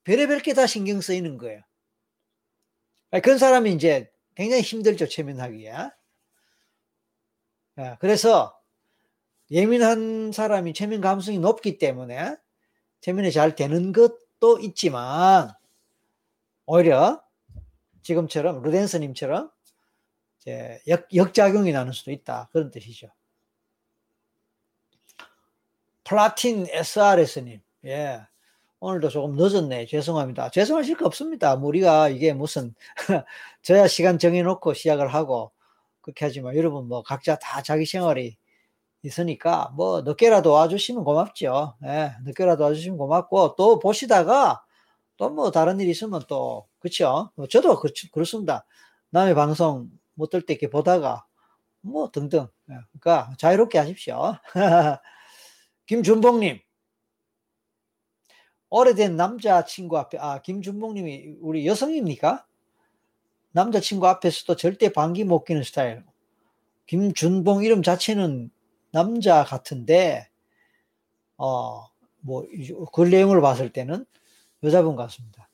[0.04, 1.60] 별의별 게 다 신경 쓰이는 거예요.
[3.22, 5.74] 그런 사람이 이제 굉장히 힘들죠, 체면하기에.
[7.78, 8.58] 예, 그래서
[9.50, 12.36] 예민한 사람이 체면 감성이 높기 때문에
[13.02, 15.50] 체면이 잘 되는 것도 있지만
[16.64, 17.22] 오히려
[18.02, 19.50] 지금처럼 루덴스님처럼
[20.88, 22.48] 역, 역작용이 나는 수도 있다.
[22.52, 23.08] 그런 뜻이죠.
[26.04, 28.20] 플라틴 SRS님, 예.
[28.80, 29.86] 오늘도 조금 늦었네.
[29.86, 30.50] 죄송합니다.
[30.50, 31.54] 죄송하실 거 없습니다.
[31.54, 32.74] 뭐 우리가 이게 무슨,
[33.62, 35.52] 저야 시간 정해놓고 시작을 하고,
[36.00, 38.38] 그렇게 하지만 여러분 뭐 각자 다 자기 생활이
[39.02, 41.74] 있으니까 뭐 늦게라도 와주시면 고맙죠.
[41.84, 44.64] 예, 늦게라도 와주시면 고맙고, 또 보시다가
[45.20, 46.66] 또 뭐 다른 일 있으면 또?
[47.34, 48.64] 뭐 저도 그, 그렇습니다.
[49.10, 51.26] 남의 방송 못 들 때 이렇게 보다가
[51.82, 52.48] 뭐 등등.
[52.70, 54.34] 예, 그러니까 자유롭게 하십시오.
[55.84, 56.58] 김준봉님,
[58.70, 62.46] 오래된 남자친구 앞에, 아, 김준봉님이 우리 여성입니까?
[63.52, 66.02] 남자친구 앞에서도 절대 방귀 못 끼는 스타일.
[66.86, 68.50] 김준봉 이름 자체는
[68.92, 70.30] 남자 같은데,
[71.36, 71.86] 어,
[72.20, 72.46] 뭐,
[72.94, 74.06] 그 내용을 봤을 때는
[74.62, 75.48] 여자분 같습니다.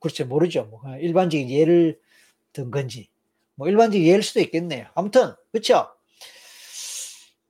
[0.00, 0.26] 그렇죠.
[0.26, 0.64] 모르죠.
[0.64, 1.98] 뭐, 일반적인 예를
[2.52, 3.08] 든 건지.
[3.54, 4.86] 뭐, 일반적인 예일 수도 있겠네요.
[4.94, 5.88] 아무튼, 그쵸?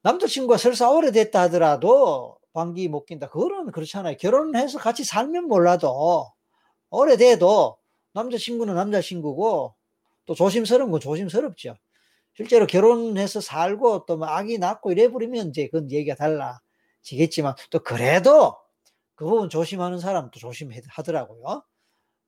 [0.02, 3.28] 남자친구가 설사 오래됐다 하더라도 방귀 못 낀다.
[3.28, 4.16] 그거는 그렇잖아요.
[4.16, 6.32] 결혼해서 같이 살면 몰라도
[6.90, 7.76] 오래돼도
[8.14, 9.74] 남자친구는 남자친구고
[10.26, 11.76] 또 조심스러운 건 조심스럽죠.
[12.34, 18.56] 실제로 결혼해서 살고 또 뭐 아기 낳고 이래 버리면 이제 그건 얘기가 달라지겠지만 또 그래도
[19.20, 21.64] 그 부분 조심하는 사람도 조심하더라고요.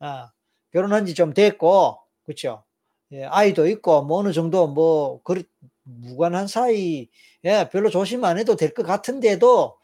[0.00, 0.28] 어,
[0.72, 2.64] 결혼한 지 좀 됐고, 그쵸?
[3.12, 5.42] 예, 아이도 있고, 뭐 어느 정도 뭐, 그,
[5.84, 7.08] 무관한 사이,
[7.44, 9.78] 예, 별로 조심 안 해도 될 것 같은데도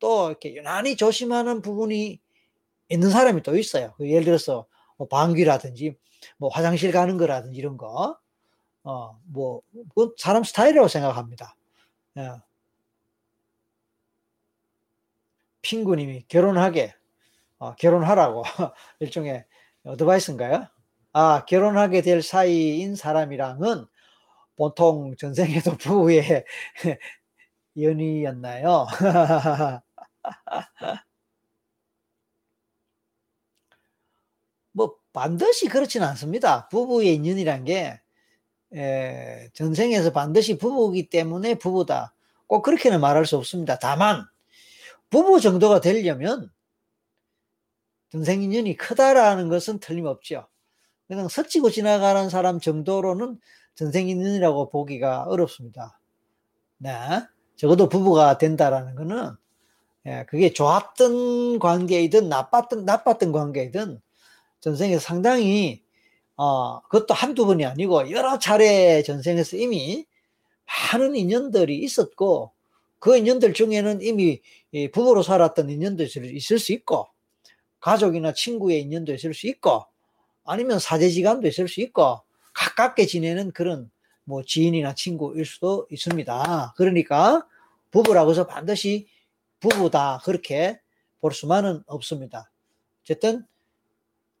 [0.00, 2.20] 또 이렇게 유난히 조심하는 부분이
[2.90, 3.94] 있는 사람이 또 있어요.
[3.98, 4.66] 그 예를 들어서
[4.98, 5.96] 뭐 방귀라든지
[6.38, 8.18] 뭐 화장실 가는 거라든지 이런 거,
[8.84, 9.62] 어, 뭐,
[9.96, 11.56] 그 사람 스타일이라고 생각합니다.
[12.18, 12.30] 예.
[15.68, 16.94] 핑구님이 결혼하게,
[17.58, 18.42] 어, 결혼하라고
[19.00, 19.44] 일종의
[19.84, 20.66] 어드바이스인가요?
[21.12, 23.84] 아, 결혼하게 될 사이인 사람이랑은
[24.56, 26.44] 보통 전생에도 부부의
[27.78, 28.86] 연이었나요?
[34.72, 36.68] 뭐 반드시 그렇지는 않습니다.
[36.68, 38.00] 부부의 인연이란 게
[38.74, 42.14] 에, 전생에서 반드시 부부이기 때문에 부부다.
[42.46, 43.78] 꼭 그렇게는 말할 수 없습니다.
[43.78, 44.26] 다만
[45.10, 46.50] 부부 정도가 되려면
[48.10, 50.46] 전생 인연이 크다라는 것은 틀림없죠.
[51.06, 53.38] 그냥 스치고 지나가는 사람 정도로는
[53.74, 56.00] 전생 인연이라고 보기가 어렵습니다.
[56.78, 56.92] 네.
[57.56, 59.36] 적어도 부부가 된다라는 것은
[60.06, 64.00] 예, 그게 좋았던 관계이든 나빴던 나빴던 관계이든
[64.60, 65.82] 전생에서 상당히
[66.36, 70.06] 어, 그것도 한두 번이 아니고 여러 차례 전생에서 이미
[70.92, 72.52] 많은 인연들이 있었고
[72.98, 74.40] 그 인연들 중에는 이미
[74.92, 77.08] 부부로 살았던 인연도 있을 수 있고
[77.80, 79.86] 가족이나 친구의 인연도 있을 수 있고
[80.44, 82.22] 아니면 사제지간도 있을 수 있고
[82.54, 83.90] 가깝게 지내는 그런
[84.24, 86.74] 뭐 지인이나 친구일 수도 있습니다.
[86.76, 87.46] 그러니까
[87.90, 89.08] 부부라고 해서 반드시
[89.60, 90.80] 부부다 그렇게
[91.20, 92.50] 볼 수만은 없습니다.
[93.02, 93.46] 어쨌든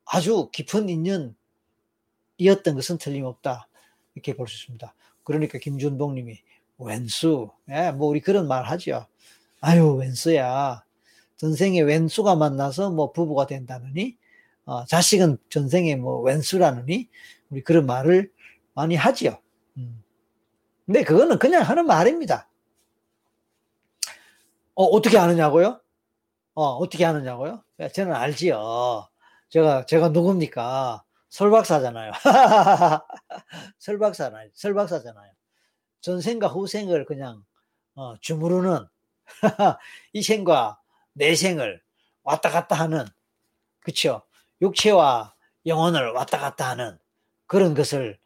[0.04, 3.68] 아주 깊은 인연이었던 것은 틀림없다
[4.14, 4.94] 이렇게 볼 수 있습니다.
[5.22, 6.38] 그러니까 김준봉 님이
[6.78, 9.06] 왼수, 예, 뭐 우리 그런 말 하죠.
[9.60, 10.84] 아유 왼수야.
[11.36, 14.16] 전생에 왼수가 만나서 뭐 부부가 된다느니,
[14.64, 17.08] 어, 자식은 전생에 뭐 왼수라느니
[17.50, 18.30] 우리 그런 말을
[18.74, 19.38] 많이 하지요.
[19.76, 20.02] 음.
[20.86, 22.48] 근데 그거는 그냥 하는 말입니다.
[24.74, 25.80] 어, 어떻게 아느냐고요?
[26.54, 27.62] 어, 어떻게 아느냐고요?
[27.92, 29.08] 저는 알지요.
[29.48, 31.04] 제가, 제가 누굽니까?
[31.28, 32.12] 설박사잖아요.
[33.78, 34.50] 설박사잖아요.
[34.54, 35.32] 설박사잖아요.
[36.00, 37.44] 전생과 후생을 그냥,
[37.94, 38.86] 어, 주무르는,
[40.12, 40.80] 이 생과
[41.12, 41.82] 내 생을
[42.22, 43.04] 왔다 갔다 하는,
[43.80, 44.22] 그쵸?
[44.60, 45.34] 육체와
[45.66, 46.98] 영혼을 왔다 갔다 하는
[47.46, 48.18] 그런 것을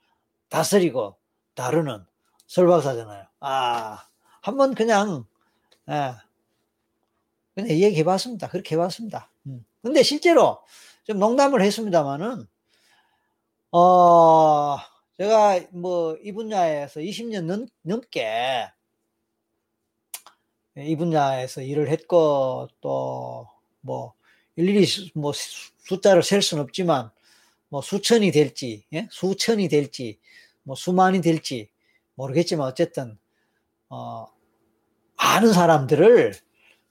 [0.48, 1.16] 다스리고
[1.54, 2.04] 다루는
[2.46, 3.26] 설박사잖아요.
[3.40, 4.06] 아,
[4.42, 5.24] 한번 그냥,
[5.88, 6.14] 예,
[7.54, 8.48] 그냥 얘기해 봤습니다.
[8.48, 9.30] 그렇게 해 봤습니다.
[9.46, 9.64] 음.
[9.82, 10.62] 근데 실제로
[11.04, 12.46] 좀 농담을 했습니다만은,
[13.72, 14.76] 어,
[15.18, 18.68] 제가 뭐 이 분야에서 20년 넘, 넘게
[20.76, 23.48] 이 분야에서 일을 했고 또
[23.82, 24.14] 뭐
[24.56, 25.32] 일일이 뭐
[25.78, 27.10] 숫자를 셀 수는 없지만
[27.68, 29.08] 뭐 수천이 될지 예?
[29.10, 30.18] 수천이 될지
[30.62, 31.68] 뭐 수만이 될지
[32.14, 33.18] 모르겠지만 어쨌든
[33.88, 34.28] 어
[35.16, 36.34] 많은 사람들을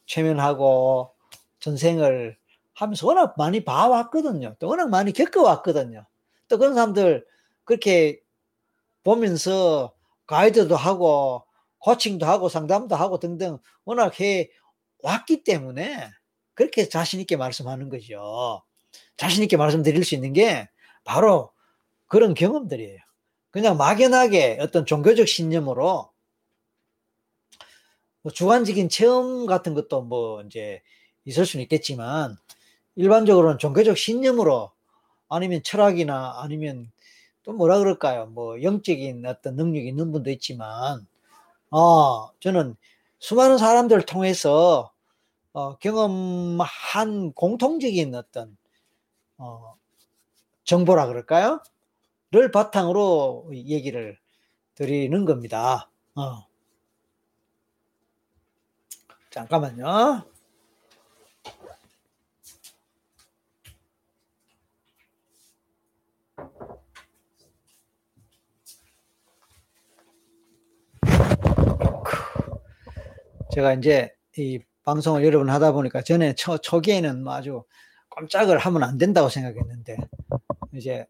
[0.06, 1.12] 최면하고
[1.60, 2.38] 전생을
[2.74, 4.56] 하면서 워낙 많이 봐왔거든요.
[4.60, 6.06] 또 워낙 많이 겪어왔거든요.
[6.48, 7.26] 또 그런 사람들
[7.64, 8.22] 그렇게
[9.04, 9.94] 보면서
[10.28, 11.44] 가이드도 하고
[11.80, 14.50] 코칭도 하고 상담도 하고 등등 워낙 해
[15.00, 16.10] 왔기 때문에
[16.54, 18.62] 그렇게 자신있게 말씀하는 거죠.
[19.18, 20.70] 자신있게 말씀드릴 수 있는 게
[21.04, 21.52] 바로
[22.08, 23.00] 그런 경험들이에요.
[23.50, 26.12] 그냥 막연하게 어떤 종교적 신념으로
[28.22, 30.82] 뭐 주관적인 체험 같은 것도 뭐 이제
[31.26, 32.38] 있을 수는 있겠지만
[32.96, 34.72] 일반적으로는 종교적 신념으로
[35.30, 36.92] 아니면 철학이나 아니면
[37.44, 38.28] 또 뭐라 그럴까요?
[38.28, 41.06] 뭐 영적인 어떤 능력이 있는 분도 있지만
[41.70, 42.76] 어 저는
[43.20, 44.92] 수많은 사람들을 통해서
[45.54, 48.58] 어, 경험한 공통적인 어떤
[49.38, 49.76] 어,
[50.64, 51.62] 정보라 그럴까요?
[52.32, 54.18] 를 바탕으로 얘기를
[54.76, 55.90] 드리는 겁니다.
[56.16, 56.48] 어.
[59.30, 60.31] 잠깐만요.
[73.54, 77.64] 제가 이제 이 방송을 여러 번 하다 보니까 전에 초, 초기에는 뭐 아주
[78.10, 79.98] 꼼짝을 하면 안 된다고 생각했는데
[80.74, 81.06] 이제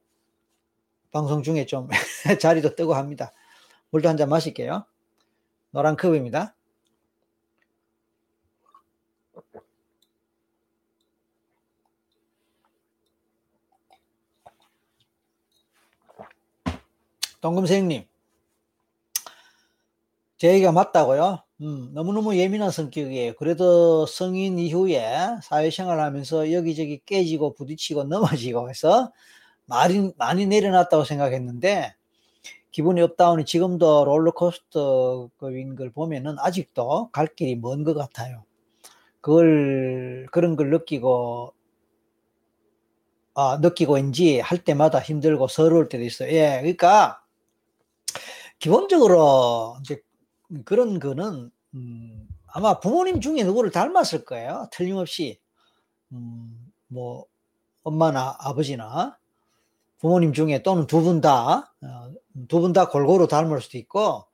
[1.12, 1.88] 방송 중에 좀
[2.42, 3.34] 자리도 뜨고 합니다.
[3.92, 4.86] 물도 한 잔 마실게요.
[5.72, 6.56] 노란 컵입니다.
[17.42, 18.06] 동금생님,
[20.38, 21.44] 제 얘기가 맞다고요?
[21.62, 23.34] 음, 너무너무 예민한 성격이에요.
[23.36, 25.04] 그래도 성인 이후에
[25.44, 29.12] 사회생활 하면서 여기저기 깨지고 부딪히고 넘어지고 해서
[29.66, 31.96] 많이, 많이 내려놨다고 생각했는데,
[32.72, 38.44] 기분이 up down이 지금도 롤러코스터인 걸 보면은 아직도 갈 길이 먼 것 같아요.
[39.22, 41.54] 그걸, 그런 걸 느끼고,
[43.34, 46.30] 아, 느끼고 인지할 때마다 힘들고 서러울 때도 있어요.
[46.34, 47.22] 예, 그러니까,
[48.60, 50.02] 기본적으로 이제
[50.66, 54.68] 그런 거는 음, 아마 부모님 중에 누구를 닮았을 거예요.
[54.72, 55.40] 틀림없이
[56.12, 57.26] 음, 뭐
[57.84, 59.18] 엄마나 아버지나
[60.00, 62.14] 부모님 중에 또는 두 분 다, 어,
[62.48, 64.26] 두분 다 골고루 닮을 수도 있고,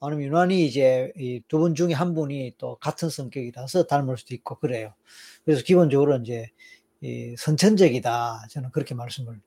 [0.00, 1.12] 아니면 유난히 이제
[1.48, 4.94] 두 분 중에 한 분이 또 같은 성격이라서 닮을 수도 있고 그래요.
[5.44, 6.50] 그래서 기본적으로 이제
[7.38, 8.48] 선천적이다.
[8.50, 9.40] 저는 그렇게 말씀을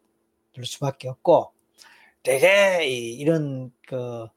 [0.54, 1.52] 드릴 수밖에 없고,
[2.24, 4.28] 되게 이런 그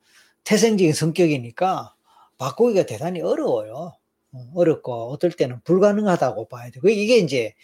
[0.51, 1.95] 태생적인 성격이니까
[2.37, 3.93] 바꾸기가 대단히 어려워요.
[4.33, 6.81] 어, 어렵고 어떨 때는 불가능하다고 봐야 돼.
[6.93, 7.55] 이게 이제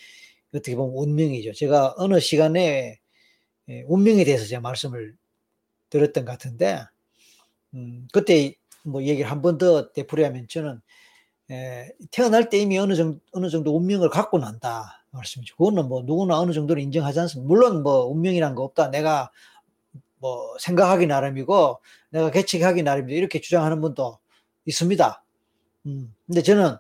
[0.55, 1.53] 어떻게 보면 운명이죠.
[1.55, 3.01] 제가 어느 시간에
[3.69, 5.17] 예, 운명에 대해서 제가 말씀을
[5.91, 6.81] 드렸던 것 같은데,
[7.75, 10.81] 음, 그때 뭐 얘기를 한 번 더 되풀이하면 저는
[11.51, 15.57] 에, 예, 태어날 때 이미 어느 정도, 어느 정도 운명을 갖고 난다 말씀이죠.
[15.57, 17.49] 그거는 뭐 누구나 어느 정도로 인정하지 않습니다.
[17.49, 18.91] 물론 뭐 운명이란 거 없다.
[18.91, 19.31] 내가
[20.27, 23.17] 뭐 생각하기 나름이고 내가 계측하기 나름이다.
[23.17, 24.19] 이렇게 주장하는 분도
[24.65, 25.23] 있습니다.
[25.87, 26.77] 음, 근데 저는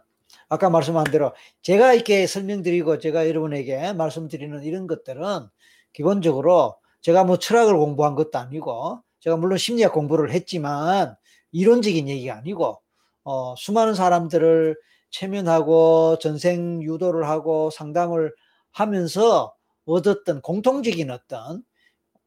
[0.49, 1.33] 아까 말씀한 대로
[1.63, 5.49] 제가 이렇게 설명드리고 제가 여러분에게 말씀드리는 이런 것들은
[5.93, 11.15] 기본적으로 제가 뭐 철학을 공부한 것도 아니고 제가 물론 심리학 공부를 했지만
[11.53, 12.81] 이론적인 얘기가 아니고
[13.23, 14.77] 어, 수많은 사람들을
[15.11, 18.35] 체면하고 전생 유도를 하고 상담을
[18.73, 21.63] 하면서 얻었던 공통적인 어떤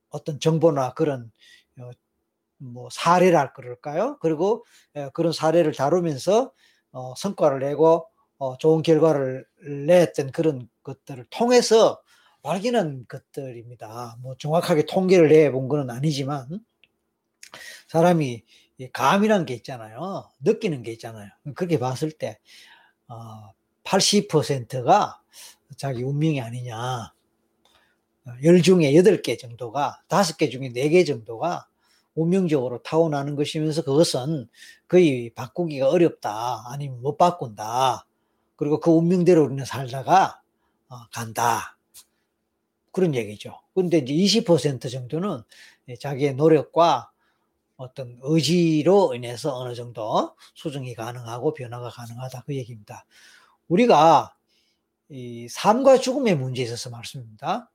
[0.09, 1.31] 어떤 정보나 그런
[1.79, 1.89] 어,
[2.57, 4.17] 뭐 사례랄 그럴까요?
[4.19, 6.51] 그리고 예, 그런 사례를 다루면서
[6.91, 8.07] 어, 성과를 내고
[8.37, 9.45] 어, 좋은 결과를
[9.87, 12.01] 냈던 그런 것들을 통해서
[12.41, 14.17] 발견한 것들입니다.
[14.21, 16.47] 뭐 정확하게 통계를 내본 건 아니지만
[17.87, 18.43] 사람이
[18.93, 20.29] 감이란 게 있잖아요.
[20.39, 21.29] 느끼는 게 있잖아요.
[21.55, 22.39] 그렇게 봤을 때
[23.07, 23.51] 어,
[23.83, 25.21] 80%가
[25.75, 27.13] 자기 운명이 아니냐.
[28.43, 31.67] 10 중에 8개 정도가, 5개 중에 4개 정도가
[32.15, 34.49] 운명적으로 타고나는 것이면서 그것은
[34.87, 36.63] 거의 바꾸기가 어렵다.
[36.67, 38.05] 아니면 못 바꾼다.
[38.55, 40.41] 그리고 그 운명대로 우리는 살다가
[40.89, 41.77] 어, 간다.
[42.91, 43.57] 그런 얘기죠.
[43.73, 45.43] 근데 이제 20% 정도는
[45.99, 47.11] 자기의 노력과
[47.77, 52.43] 어떤 의지로 인해서 어느 정도 수정이 가능하고 변화가 가능하다.
[52.45, 53.05] 그 얘기입니다.
[53.69, 54.35] 우리가
[55.07, 57.69] 이 삶과 죽음의 문제에 있어서 말씀입니다.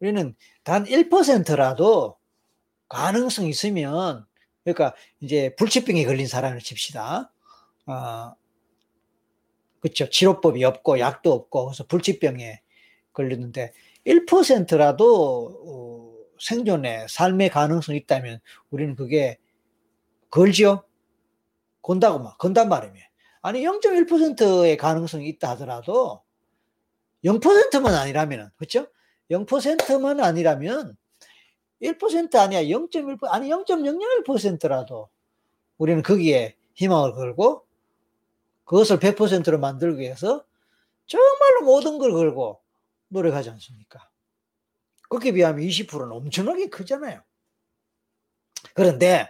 [0.00, 2.16] 우리는 단 1%라도
[2.88, 4.26] 가능성이 있으면
[4.64, 7.32] 그러니까 이제 불치병에 걸린 사람을 칩시다.
[7.86, 8.34] 어,
[9.80, 10.08] 그렇죠.
[10.08, 12.62] 치료법이 없고 약도 없고 그래서 불치병에
[13.12, 13.72] 걸렸는데
[14.06, 18.40] 1%라도 어, 생존의 삶의 가능성이 있다면
[18.70, 19.38] 우리는 그게
[20.30, 20.84] 걸지요?
[21.82, 23.04] 건다고 막 건단 말이에요.
[23.42, 26.22] 아니 0.1%의 가능성이 있다 하더라도
[27.24, 28.86] 0%만 아니라면 그렇죠?
[29.30, 30.96] 0%만 아니라면
[31.82, 35.08] 1% 아니야 0.1% 아니 0.001%라도
[35.78, 37.64] 우리는 거기에 희망을 걸고
[38.64, 40.44] 그것을 100%로 만들기 위해서
[41.06, 42.60] 정말로 모든 걸 걸고
[43.08, 44.08] 노력하지 않습니까?
[45.08, 47.22] 그렇게 비하면 20%는 엄청나게 크잖아요.
[48.72, 49.28] 그런데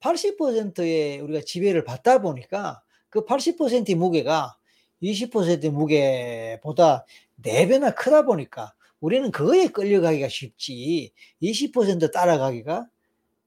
[0.00, 4.56] 80%의 우리가 지배를 받다 보니까 그 80%의 무게가
[5.02, 7.04] 20%의 무게보다
[7.42, 8.74] 4배나 크다 보니까
[9.06, 12.88] 우리는 그거에 끌려가기가 쉽지 20% 따라가기가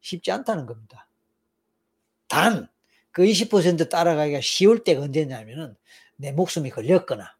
[0.01, 1.09] 쉽지 않다는 겁니다.
[2.27, 2.69] 단
[3.11, 5.75] 그 20% 따라가기가 쉬울 때가 언제냐면은
[6.15, 7.35] 내 목숨이 걸렸거나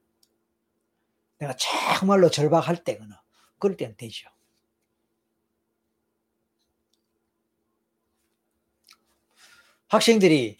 [1.38, 3.22] 내가 정말로 절박할 때거나
[3.60, 4.30] 그럴 때는 되죠.
[9.88, 10.60] 학생들이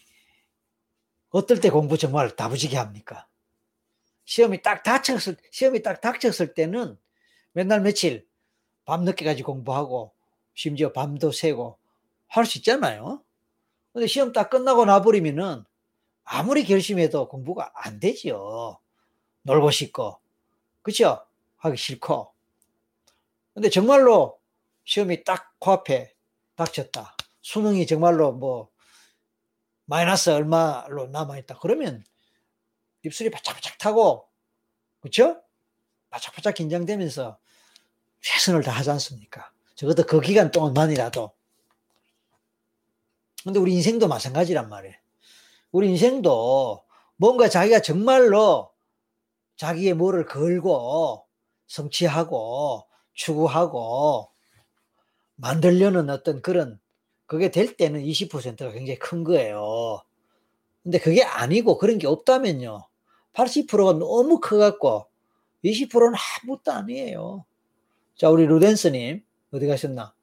[1.28, 3.28] 어떨 때 공부 정말 다부지게 합니까?
[4.24, 6.98] 시험이 딱 닥쳤을, 시험이 딱 닥쳤을 때는
[7.52, 8.26] 맨날 며칠
[8.84, 10.14] 밤 늦게까지 공부하고
[10.54, 11.78] 심지어 밤도 새고
[12.28, 13.22] 할 수 있잖아요.
[13.92, 15.64] 근데 시험 딱 끝나고 나버리면은
[16.24, 18.78] 아무리 결심해도 공부가 안 되죠.
[19.42, 20.20] 놀고 싶고.
[20.82, 21.26] 그쵸?
[21.56, 22.32] 하기 싫고.
[23.54, 24.38] 근데 정말로
[24.84, 26.14] 시험이 딱 코앞에
[26.54, 27.16] 닥쳤다.
[27.42, 28.70] 수능이 정말로 뭐
[29.86, 31.58] 마이너스 얼마로 남아있다.
[31.58, 32.04] 그러면
[33.02, 34.28] 입술이 바짝바짝 타고,
[35.00, 35.42] 그쵸?
[36.10, 37.38] 바짝바짝 긴장되면서
[38.20, 39.50] 최선을 다하지 않습니까?
[39.74, 41.32] 적어도 그 기간 동안만이라도.
[43.44, 44.94] 근데 우리 인생도 마찬가지란 말이에요.
[45.72, 46.84] 우리 인생도
[47.16, 48.70] 뭔가 자기가 정말로
[49.56, 51.26] 자기의 뭐를 걸고
[51.66, 54.30] 성취하고 추구하고
[55.36, 56.80] 만들려는 어떤 그런
[57.26, 60.02] 그게 될 때는 20%가 굉장히 큰 거예요.
[60.82, 62.86] 근데 그게 아니고 그런 게 없다면요.
[63.32, 65.09] 80%가 너무 커갖고
[65.64, 67.44] 20%는 아무것도 아니에요.
[68.16, 70.14] 자, 우리 루덴스님, 어디 가셨나?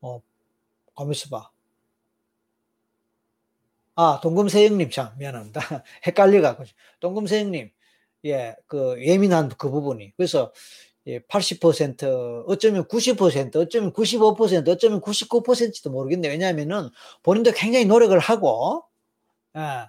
[0.00, 0.22] 어,
[0.94, 1.50] 가만있어 봐.
[3.96, 5.60] 아, 동금세영님, 참, 미안합니다.
[6.06, 6.76] 헷갈려가지고.
[7.00, 7.70] 동금세영님,
[8.26, 10.12] 예, 그, 예민한 그 부분이.
[10.16, 10.52] 그래서,
[11.06, 16.32] 예, 80%, 어쩌면 90%, 어쩌면 95%, 어쩌면 99%도 모르겠네요.
[16.32, 16.88] 왜냐하면은
[17.22, 18.84] 본인도 굉장히 노력을 하고,
[19.56, 19.88] 예,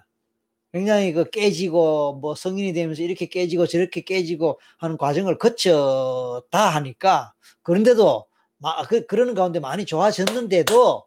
[0.72, 8.26] 굉장히 그 깨지고, 뭐 성인이 되면서 이렇게 깨지고 저렇게 깨지고 하는 과정을 거쳤다 하니까, 그런데도,
[8.58, 11.06] 마, 그, 그러는 가운데 많이 좋아졌는데도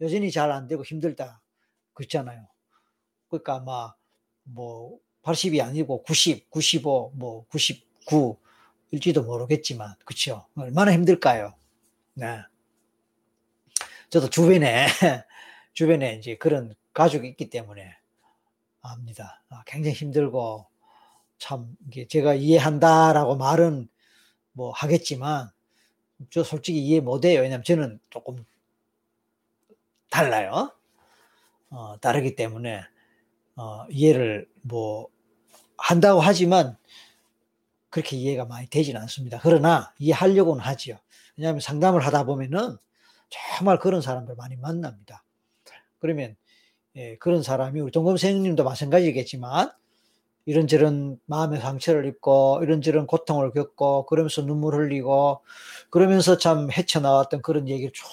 [0.00, 1.40] 여전히 잘 안 되고 힘들다.
[1.94, 2.48] 그렇잖아요.
[3.28, 3.94] 그러니까 아마
[4.44, 10.46] 뭐 80이 아니고 90, 95, 뭐 99일지도 모르겠지만, 그렇죠.
[10.56, 11.54] 얼마나 힘들까요?
[12.14, 12.40] 네.
[14.10, 14.86] 저도 주변에
[15.74, 17.97] 주변에 이제 그런 가족이 있기 때문에
[18.88, 19.42] 압니다.
[19.48, 20.66] 아, 굉장히 힘들고
[21.38, 21.76] 참
[22.08, 23.88] 제가 이해한다라고 말은
[24.52, 25.50] 뭐 하겠지만
[26.30, 27.40] 저 솔직히 이해 못해요.
[27.40, 28.44] 왜냐면 저는 조금
[30.10, 30.72] 달라요.
[31.70, 32.82] 어, 다르기 때문에
[33.56, 35.08] 어, 이해를 뭐
[35.76, 36.76] 한다고 하지만
[37.90, 39.38] 그렇게 이해가 많이 되지는 않습니다.
[39.42, 40.98] 그러나 이해하려고는 하지요.
[41.36, 42.76] 왜냐하면 상담을 하다 보면은
[43.28, 45.24] 정말 그런 사람들 많이 만납니다.
[45.98, 46.36] 그러면
[46.96, 49.70] 예, 그런 사람이 우리 동검생님도 마찬가지겠지만
[50.46, 55.40] 이런저런 마음의 상처를 입고 이런저런 고통을 겪고 그러면서 눈물 흘리고
[55.90, 58.04] 그러면서 참 헤쳐나왔던 그런 얘기를 쭉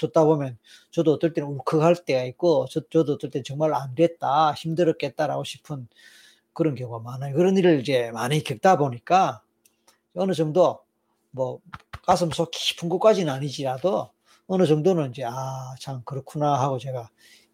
[0.00, 0.58] 듣다 보면
[0.90, 5.88] 저도 어떨 때는 울컥할 때가 있고 저, 저도 어떨 때는 정말 안 됐다 힘들었겠다라고 싶은
[6.52, 7.34] 그런 경우가 많아요.
[7.34, 9.42] 그런 일을 이제 많이 겪다 보니까
[10.14, 10.80] 어느 정도
[11.30, 11.60] 뭐
[12.02, 14.10] 가슴 속 깊은 곳까지는 아니지라도
[14.46, 17.08] 어느 정도는 이제 아 참 그렇구나 하고 제가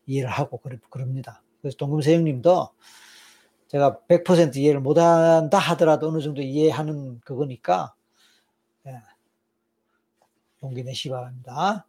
[0.07, 1.43] 이해를 하고 그럽니다.
[1.61, 2.71] 그래서 동금세 형님도
[3.69, 7.95] 제가 100% 이해를 못한다 하더라도 어느 정도 이해하는 그거니까
[8.87, 9.01] 예,
[10.63, 11.87] 용기 내시 바랍니다.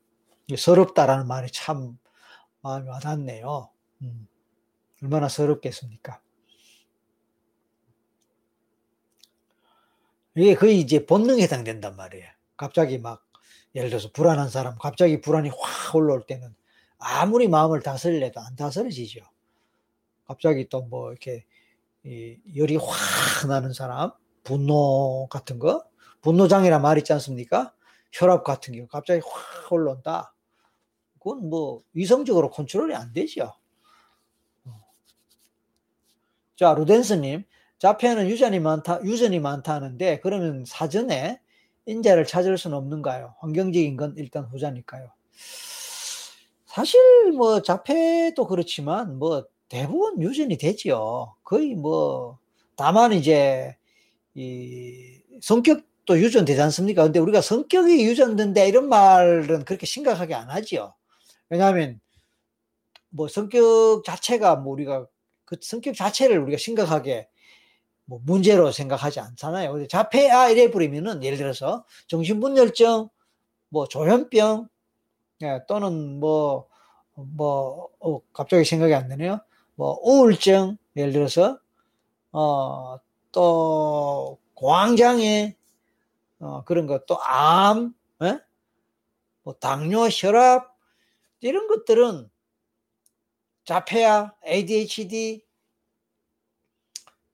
[0.55, 1.97] 서럽다라는 말이 참
[2.61, 3.69] 마음이 와닿네요.
[4.01, 4.27] 음,
[5.01, 6.21] 얼마나 서럽겠습니까?
[10.35, 12.27] 이게 거의 이제 본능에 해당된단 말이에요.
[12.57, 13.25] 갑자기 막
[13.73, 16.55] 예를 들어서 불안한 사람 갑자기 불안이 확 올라올 때는
[17.07, 19.21] 아무리 마음을 다스리려도 안 다스려지죠.
[20.25, 21.45] 갑자기 또 뭐 이렇게
[22.55, 24.11] 열이 확 나는 사람,
[24.43, 25.85] 분노 같은 거,
[26.21, 27.73] 분노장애란 말 있지 않습니까?
[28.11, 30.33] 혈압 같은 경우 갑자기 확 올라온다.
[31.19, 33.53] 그건 뭐 이성적으로 컨트롤이 안 되죠.
[36.55, 37.43] 자, 루덴스님,
[37.79, 41.41] 자폐는 유전이 많다, 유전이 많다는데, 그러면 사전에
[41.85, 43.35] 인자를 찾을 수는 없는가요?
[43.39, 45.11] 환경적인 건 일단 후자니까요.
[46.75, 51.33] 사실 뭐 자폐도 그렇지만 뭐 대부분 유전이 되지요.
[51.41, 52.37] 거의 뭐
[52.75, 53.77] 다만 이제
[54.33, 57.03] 이 성격도 유전되지 않습니까?
[57.03, 60.93] 근데 우리가 성격이 유전된다 이런 말은 그렇게 심각하게 안 하지요.
[61.47, 62.01] 왜냐하면
[63.09, 65.07] 뭐 성격 자체가 뭐 우리가
[65.45, 67.29] 그 성격 자체를 우리가 심각하게
[68.03, 69.87] 뭐 문제로 생각하지 않잖아요.
[69.87, 73.07] 자폐아 이래 버리면은 예를 들어서 정신분열증,
[73.69, 74.67] 뭐 조현병,
[75.41, 76.67] 예, 또는 뭐,
[77.15, 79.39] 뭐, 어, 갑자기 생각이 안 나네요.
[79.75, 81.59] 뭐, 우울증, 예를 들어서,
[82.31, 82.97] 어,
[83.31, 85.55] 또, 고황장애,
[86.39, 88.39] 어, 그런 것, 또 암, 예?
[89.43, 90.75] 뭐, 당뇨, 혈압,
[91.41, 92.29] 이런 것들은
[93.65, 95.43] 자폐아, ADHD,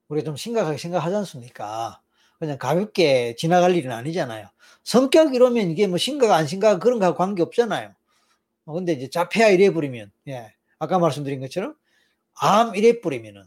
[0.08, 2.02] 우리가 좀 심각하게 생각하지 않습니까?
[2.42, 4.50] 그냥 가볍게 지나갈 일은 아니잖아요.
[4.84, 7.94] 성격 이러면 이게 뭐 심각 안 심각 그런 거하고 관계 없잖아요.
[8.66, 11.76] 어, 근데 이제 자폐아 이래 버리면, 예, 아까 말씀드린 것처럼
[12.34, 13.44] 암 이래 버리면은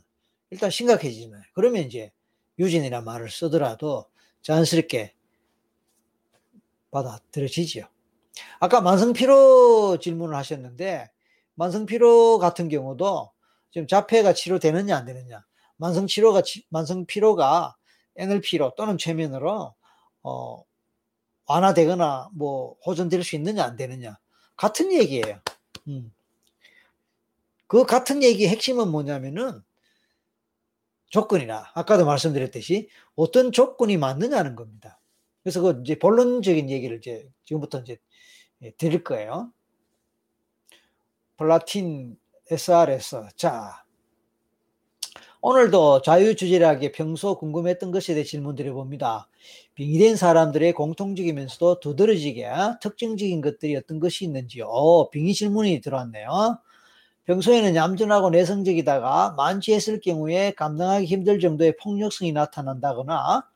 [0.50, 1.42] 일단 심각해지잖아요.
[1.54, 2.12] 그러면 이제
[2.60, 4.06] 유진이란 말을 쓰더라도
[4.42, 5.12] 자연스럽게
[6.92, 7.86] 받아들여지지요.
[8.60, 11.10] 아까 만성피로 질문을 하셨는데
[11.56, 13.32] 만성피로 같은 경우도
[13.72, 15.44] 지금 자폐가 치료되느냐 안 되느냐
[15.78, 17.74] 만성 치료가 만성 피로가
[18.16, 19.74] NLP로 또는 최면으로
[20.22, 20.64] 어,
[21.46, 24.18] 완화되거나 뭐 호전될 수 있느냐 안 되느냐
[24.56, 25.40] 같은 얘기예요.
[25.88, 26.12] 음.
[27.66, 29.62] 그 같은 얘기의 핵심은 뭐냐면은
[31.08, 35.00] 조건이나 아까도 말씀드렸듯이 어떤 조건이 맞느냐는 겁니다.
[35.42, 37.98] 그래서 그 이제 본론적인 얘기를 이제 지금부터 이제
[38.62, 39.52] 예, 드릴 거예요.
[41.36, 42.18] 플라틴
[42.50, 43.83] SRS 자
[45.46, 49.28] 오늘도 자유주제하게 평소 궁금했던 것에 대해 질문 드려 봅니다.
[49.74, 52.48] 빙의된 사람들의 공통적이면서도 두드러지게
[52.80, 55.10] 특징적인 것들이 어떤 것이 있는지요.
[55.12, 56.60] 빙의 질문이 들어왔네요.
[57.26, 63.46] 평소에는 얌전하고 내성적이다가 만취했을 경우에 감당하기 힘들 정도의 폭력성이 나타난다거나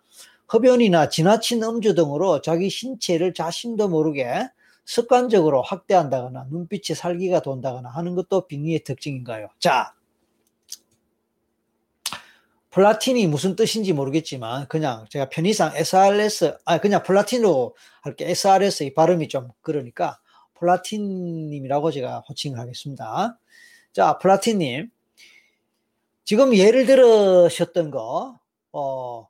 [0.46, 4.46] 흡연이나 지나친 음주 등으로 자기 신체를 자신도 모르게
[4.84, 9.48] 습관적으로 학대한다거나 눈빛에 살기가 돈다거나 하는 것도 빙의의 특징인가요?
[9.58, 9.94] 자,
[12.70, 19.28] 플라틴이 무슨 뜻인지 모르겠지만 그냥 제가 편의상 SRS 아 그냥 플라틴으로 할게 SRS 이 발음이
[19.28, 20.20] 좀 그러니까
[20.54, 23.38] 플라틴님이라고 제가 호칭을 하겠습니다.
[23.92, 24.90] 자 플라틴님
[26.24, 28.38] 지금 예를 들으셨던 거
[28.72, 29.28] 어.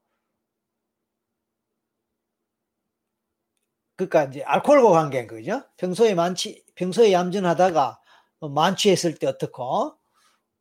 [3.96, 5.62] 그니까 이제 알코올과 관계인 거죠.
[5.76, 8.00] 평소에 만취, 평소에 얌전하다가
[8.40, 9.96] 만취했을 때 어떻고,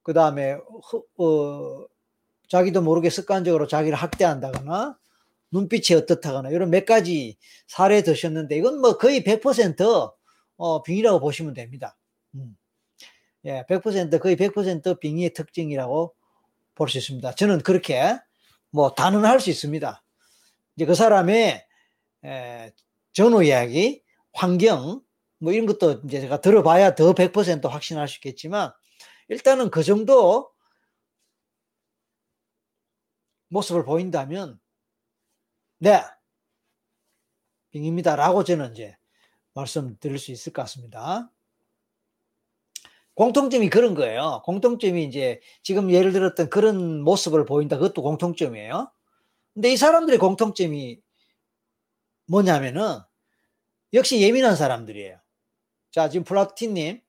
[0.02, 0.54] 그 다음에
[1.18, 1.86] 어,
[2.48, 4.98] 자기도 모르게 습관적으로 자기를 학대한다거나
[5.52, 7.38] 눈빛이 어떻다거나 이런 몇 가지
[7.68, 10.14] 사례 드셨는데 이건 뭐 거의 100%
[10.58, 11.98] 어, 빙이라고 보시면 됩니다.
[12.36, 12.58] 음.
[13.46, 16.14] 예, 100% 거의 100% 빙의의 특징이라고
[16.76, 17.34] 볼 수 있습니다.
[17.34, 18.18] 저는 그렇게
[18.70, 20.04] 뭐 단언할 수 있습니다.
[20.76, 21.66] 이제 그 사람의
[22.26, 22.72] 에,
[23.14, 25.02] 전후 이야기, 환경
[25.40, 28.72] 뭐 이런 것도 이제 제가 들어봐야 더 100% 확신할 수 있겠지만
[29.30, 30.50] 일단은 그 정도
[33.50, 34.60] 모습을 보인다면
[35.80, 36.02] 네
[37.72, 38.98] 빙입니다 라고 저는 이제
[39.54, 41.32] 말씀드릴 수 있을 것 같습니다.
[43.16, 44.42] 공통점이 그런 거예요.
[44.46, 47.78] 공통점이 이제 지금 예를 들었던 그런 모습을 보인다.
[47.78, 48.92] 그것도 공통점이에요.
[49.54, 51.02] 근데 이 사람들의 공통점이
[52.28, 53.00] 뭐냐면은
[53.94, 55.20] 역시 예민한 사람들이에요.
[55.90, 57.02] 자, 지금 플라티님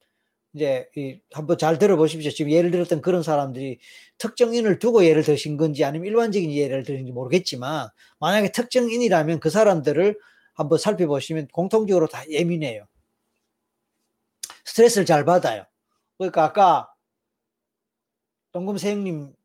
[0.55, 0.89] 이제
[1.33, 2.31] 한번 잘 들어보십시오.
[2.31, 3.79] 지금 예를 들었던 그런 사람들이
[4.17, 7.89] 특정인을 두고 예를 드신 건지 아니면 일반적인 예를 드는지 모르겠지만
[8.19, 10.19] 만약에 특정인이라면 그 사람들을
[10.55, 12.87] 한번 살펴보시면 공통적으로 다 예민해요.
[14.65, 15.65] 스트레스를 잘 받아요.
[16.17, 16.93] 그러니까 아까
[18.53, 19.37] 동금세형님처럼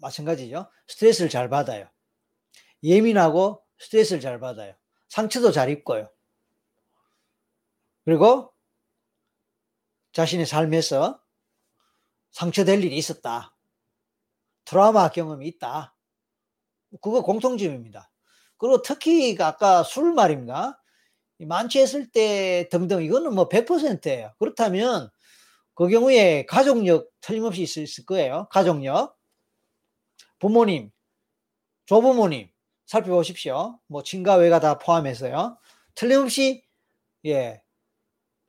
[0.00, 0.68] 마찬가지죠.
[0.86, 1.88] 스트레스를 잘 받아요.
[2.82, 4.74] 예민하고 스트레스를 잘 받아요.
[5.08, 6.08] 상처도 잘 입고요.
[8.04, 8.52] 그리고
[10.12, 11.20] 자신의 삶에서
[12.30, 13.54] 상처될 일이 있었다.
[14.64, 15.94] 트라우마 경험이 있다.
[17.00, 18.10] 그거 공통점입니다.
[18.56, 20.82] 그리고 특히 아까 술 말입니다.
[21.38, 24.32] 만취했을 때 등등 이거는 뭐 100%예요.
[24.38, 25.10] 그렇다면
[25.74, 28.48] 그 경우에 가족력 틀림없이 있을, 거예요.
[28.50, 29.16] 가족력.
[30.40, 30.90] 부모님,
[31.86, 32.48] 조부모님
[32.86, 33.78] 살펴보십시오.
[33.86, 35.58] 뭐 친가 외가 다 포함해서요.
[35.94, 36.64] 틀림없이
[37.26, 37.62] 예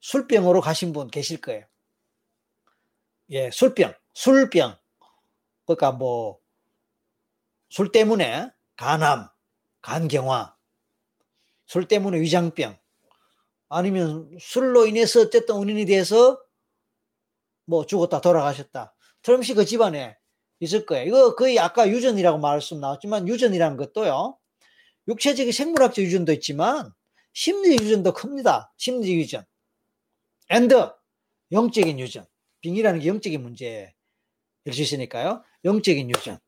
[0.02, 1.66] 술병으로 가신 분 계실 거예요.
[3.32, 4.78] 예, 술병, 술병.
[5.66, 6.40] 그러니까 뭐,
[7.70, 9.28] 술 때문에 간암,
[9.82, 10.56] 간경화,
[11.66, 12.78] 술 때문에 위장병,
[13.70, 16.42] 아니면 술로 인해서 어쨌든 원인이 돼서
[17.66, 18.96] 뭐 죽었다 돌아가셨다.
[19.22, 20.18] 트럼시 그 집안에
[20.60, 21.06] 있을 거예요.
[21.06, 24.38] 이거 거의 아까 유전이라고 말씀 나왔지만 유전이라는 것도요.
[25.08, 26.92] 육체적인 생물학적 유전도 있지만
[27.34, 28.74] 심리 유전도 큽니다.
[28.78, 29.46] 심리 유전.
[30.50, 30.92] and
[31.52, 32.26] 영적인 유전.
[32.62, 33.94] 빙의라는 게 영적인 문제일
[34.72, 35.44] 수 있으니까요.
[35.64, 36.40] 영적인 유전.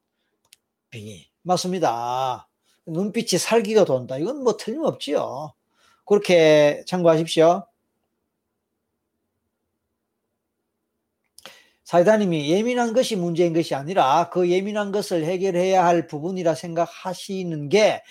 [0.89, 1.29] 빙의.
[1.43, 2.49] 맞습니다.
[2.85, 4.17] 눈빛이 살기가 돈다.
[4.17, 5.53] 이건 뭐 틀림없지요.
[6.05, 7.65] 그렇게 참고하십시오.
[11.83, 18.01] 사이다님이 예민한 것이 문제인 것이 아니라 그 예민한 것을 해결해야 할 부분이라 생각하시는 게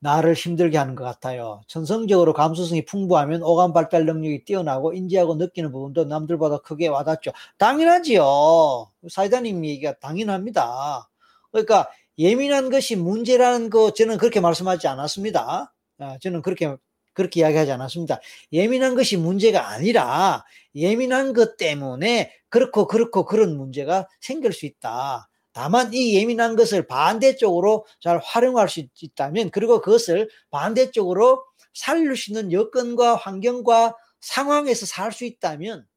[0.00, 1.62] 나를 힘들게 하는 것 같아요.
[1.66, 7.32] 전성적으로 감수성이 풍부하면 오감 발달 능력이 뛰어나고 인지하고 느끼는 부분도 남들보다 크게 와닿죠.
[7.58, 8.90] 당연하지요.
[9.08, 11.08] 사이다님 얘기가 당연합니다.
[11.50, 11.88] 그러니까
[12.18, 15.74] 예민한 것이 문제라는 거 저는 그렇게 말씀하지 않았습니다.
[15.98, 16.76] 아, 저는 그렇게
[17.14, 18.20] 그렇게 이야기하지 않았습니다.
[18.52, 20.44] 예민한 것이 문제가 아니라
[20.74, 25.28] 예민한 것 때문에 그렇고 그렇고 그런 문제가 생길 수 있다.
[25.56, 32.52] 다만 이 예민한 것을 반대쪽으로 잘 활용할 수 있다면 그리고 그것을 반대쪽으로 살릴 수 있는
[32.52, 35.88] 여건과 환경과 상황에서 살 수 있다면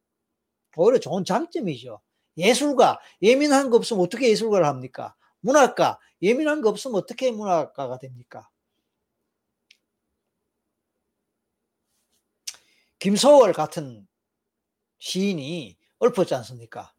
[0.77, 1.99] 오히려 좋은 장점이죠.
[2.37, 5.13] 예술가 예민한 거 없으면 어떻게 예술가를 합니까?
[5.41, 8.49] 문학가 예민한 거 없으면 어떻게 문학가가 됩니까?
[12.99, 14.07] 김소월 같은
[14.99, 16.93] 시인이 읊었지 않습니까?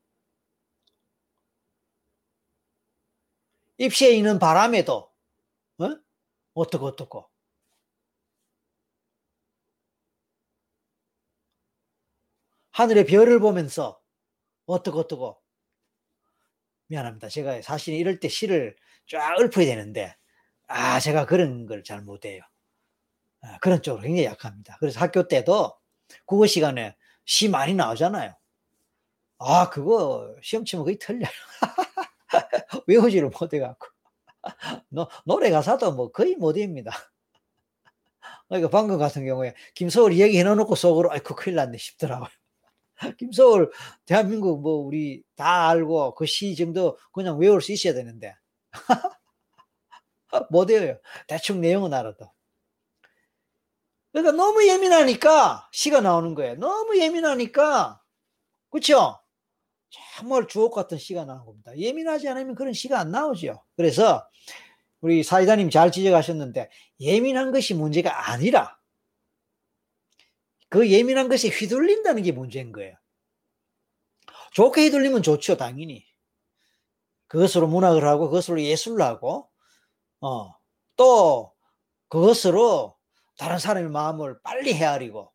[3.81, 5.11] 입시에 있는 바람에도
[5.81, 5.97] 어?
[6.55, 7.28] 어떻고 어떻고
[12.72, 14.01] 하늘의 별을 보면서
[14.66, 15.41] 어떻고 어떻고
[16.89, 17.28] 미안합니다.
[17.28, 18.76] 제가 사실 이럴 때 시를
[19.09, 20.14] 쫙 읊어야 되는데,
[20.68, 22.43] 아, 제가 그런 걸 잘 못해요.
[23.43, 24.76] 아, 그런 쪽으로 굉장히 약합니다.
[24.81, 25.74] 그래서 학교 때도
[26.26, 28.35] 국어 시간에 시 많이 나오잖아요.
[29.39, 31.31] 아, 그거 시험 치면 거의 틀려요.
[32.86, 33.86] 외우지를 못해갖고.
[34.90, 36.92] 노, 노래 가사도 뭐 거의 못 외웁니다.
[38.48, 42.28] 그러니까 방금 같은 경우에 김서울 이야기 해 놓고 속으로 아이고 큰일 났네 싶더라고요.
[43.18, 43.70] 김서울
[44.07, 48.34] 대한민국 뭐 우리 다 알고 그 시 정도 그냥 외울 수 있어야 되는데
[50.51, 50.98] 못 외워요.
[51.28, 52.30] 대충 내용은 알아도.
[54.12, 56.55] 그러니까 너무 예민하니까 시가 나오는 거예요.
[56.57, 58.01] 너무 예민하니까
[58.70, 59.20] 그렇죠?
[59.91, 61.76] 정말 주옥 같은 시가 나온 겁니다.
[61.76, 63.62] 예민하지 않으면 그런 시가 안 나오죠.
[63.76, 64.26] 그래서
[65.01, 66.70] 우리 사이다님 잘 지적하셨는데
[67.01, 68.78] 예민한 것이 문제가 아니라
[70.68, 72.97] 그 예민한 것에 휘둘린다는 게 문제인 거예요.
[74.53, 76.05] 좋게 휘둘리면 좋죠, 당연히.
[77.26, 79.49] 그것으로 문학을 하고 그것으로 예술을 하고
[80.20, 80.53] 어,
[80.97, 81.53] 또
[82.09, 82.97] 그것으로
[83.38, 85.32] 다른 사람의 마음을 빨리 헤아리고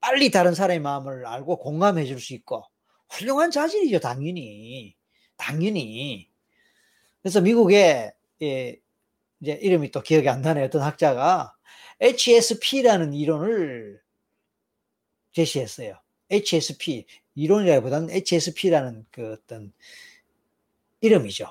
[0.00, 2.64] 빨리 다른 사람의 마음을 알고 공감해 줄 수 있고
[3.10, 4.96] 훌륭한 자질이죠, 당연히.
[5.36, 6.28] 당연히.
[7.22, 8.80] 그래서 미국에, 예,
[9.40, 10.62] 이제 이름이 또 기억이 안 나네.
[10.64, 11.54] 어떤 학자가
[12.00, 14.00] HSP라는 이론을
[15.32, 16.00] 제시했어요.
[16.30, 17.06] HSP.
[17.34, 19.72] 이론이라기보다는 HSP라는 그 어떤
[21.00, 21.46] 이름이죠.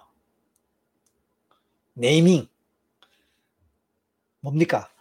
[1.94, 2.48] 네이밍.
[4.40, 4.92] 뭡니까?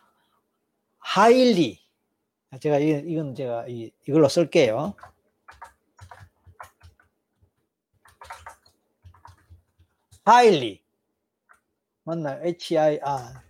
[0.99, 1.83] 하일리.
[2.61, 4.95] 제가 이건 제가 이걸로 쓸게요.
[10.27, 10.83] Highly
[12.05, 12.41] 맞나요?
[12.45, 13.43] H-I-R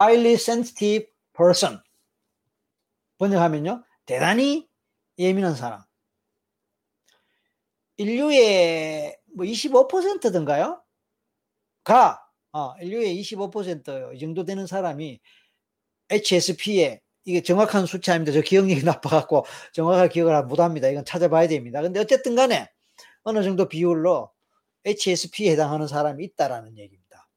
[0.00, 1.80] highly sensitive person
[3.18, 4.68] 번역하면요 대단히
[5.18, 5.82] 예민한 사람
[7.96, 10.82] 인류의 뭐 25%든가요?
[11.86, 12.20] 가,
[12.52, 15.20] 어, 인류의 25%이 정도 되는 사람이
[16.10, 18.32] HSP에 이게 정확한 수치 아닙니다.
[18.32, 20.88] 저 기억력이 나빠갖고 정확하게 기억을 못합니다.
[20.88, 21.80] 이건 찾아봐야 됩니다.
[21.82, 22.68] 근데 어쨌든 간에
[23.22, 24.30] 어느 정도 비율로
[24.84, 27.28] HSP에 해당하는 사람이 있다라는 얘기입니다.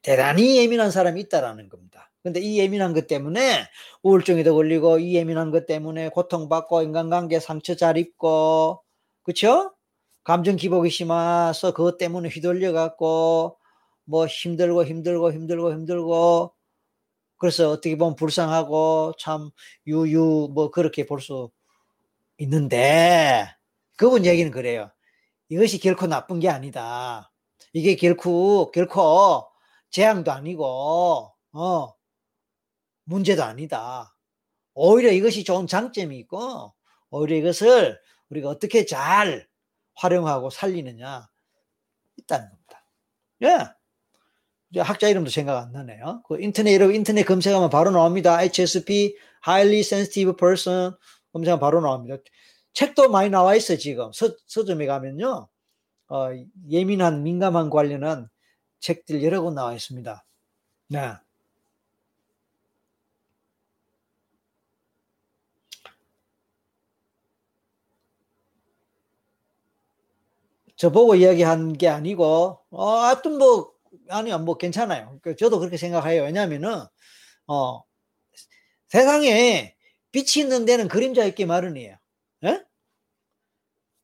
[0.00, 2.10] 대단히 예민한 사람이 있다라는 겁니다.
[2.22, 3.66] 근데 이 예민한 것 때문에
[4.02, 8.82] 우울증에도 걸리고 이 예민한 것 때문에 고통받고 인간관계 상처 잘 입고
[9.22, 9.74] 그쵸?
[10.28, 13.56] 감정 기복이 심해서 그것 때문에 휘둘려 갖고
[14.04, 16.52] 뭐 힘들고 힘들고 힘들고 힘들고
[17.38, 19.50] 그래서 어떻게 보면 불쌍하고 참
[19.86, 21.50] 유유 뭐 그렇게 볼 수
[22.38, 23.48] 있는데
[23.96, 24.90] 그분 얘기는 그래요.
[25.48, 27.32] 이것이 결코 나쁜 게 아니다.
[27.72, 29.48] 이게 결코 결코
[29.90, 31.94] 재앙도 아니고 어
[33.04, 34.14] 문제도 아니다.
[34.74, 36.74] 오히려 이것이 좋은 장점이 있고
[37.08, 37.98] 오히려 이것을
[38.28, 39.47] 우리가 어떻게 잘
[39.98, 41.28] 활용하고 살리느냐
[42.16, 42.84] 있다는 겁니다.
[43.42, 44.80] 예.
[44.80, 46.22] 학자 이름도 생각 안 나네요.
[46.26, 48.42] 그 인터넷 여러분 인터넷 검색하면 바로 나옵니다.
[48.42, 50.92] HSP Highly Sensitive Person
[51.32, 52.16] 검색하면 바로 나옵니다.
[52.74, 55.48] 책도 많이 나와 있어 지금 서, 서점에 가면요.
[56.10, 56.28] 어,
[56.70, 58.28] 예민한 민감한 관련한
[58.80, 60.24] 책들 여러 권 나와 있습니다.
[60.90, 61.12] 네.
[70.78, 73.72] 저보고 이야기한 게 아니고, 어, 하여튼 뭐,
[74.08, 75.18] 아니요, 뭐 괜찮아요.
[75.22, 76.22] 그 저도 그렇게 생각해요.
[76.22, 76.84] 왜냐면은,
[77.48, 77.82] 어,
[78.88, 79.74] 세상에
[80.12, 81.96] 빛이 있는 데는 그림자 있기 마련이에요.
[82.44, 82.64] 예?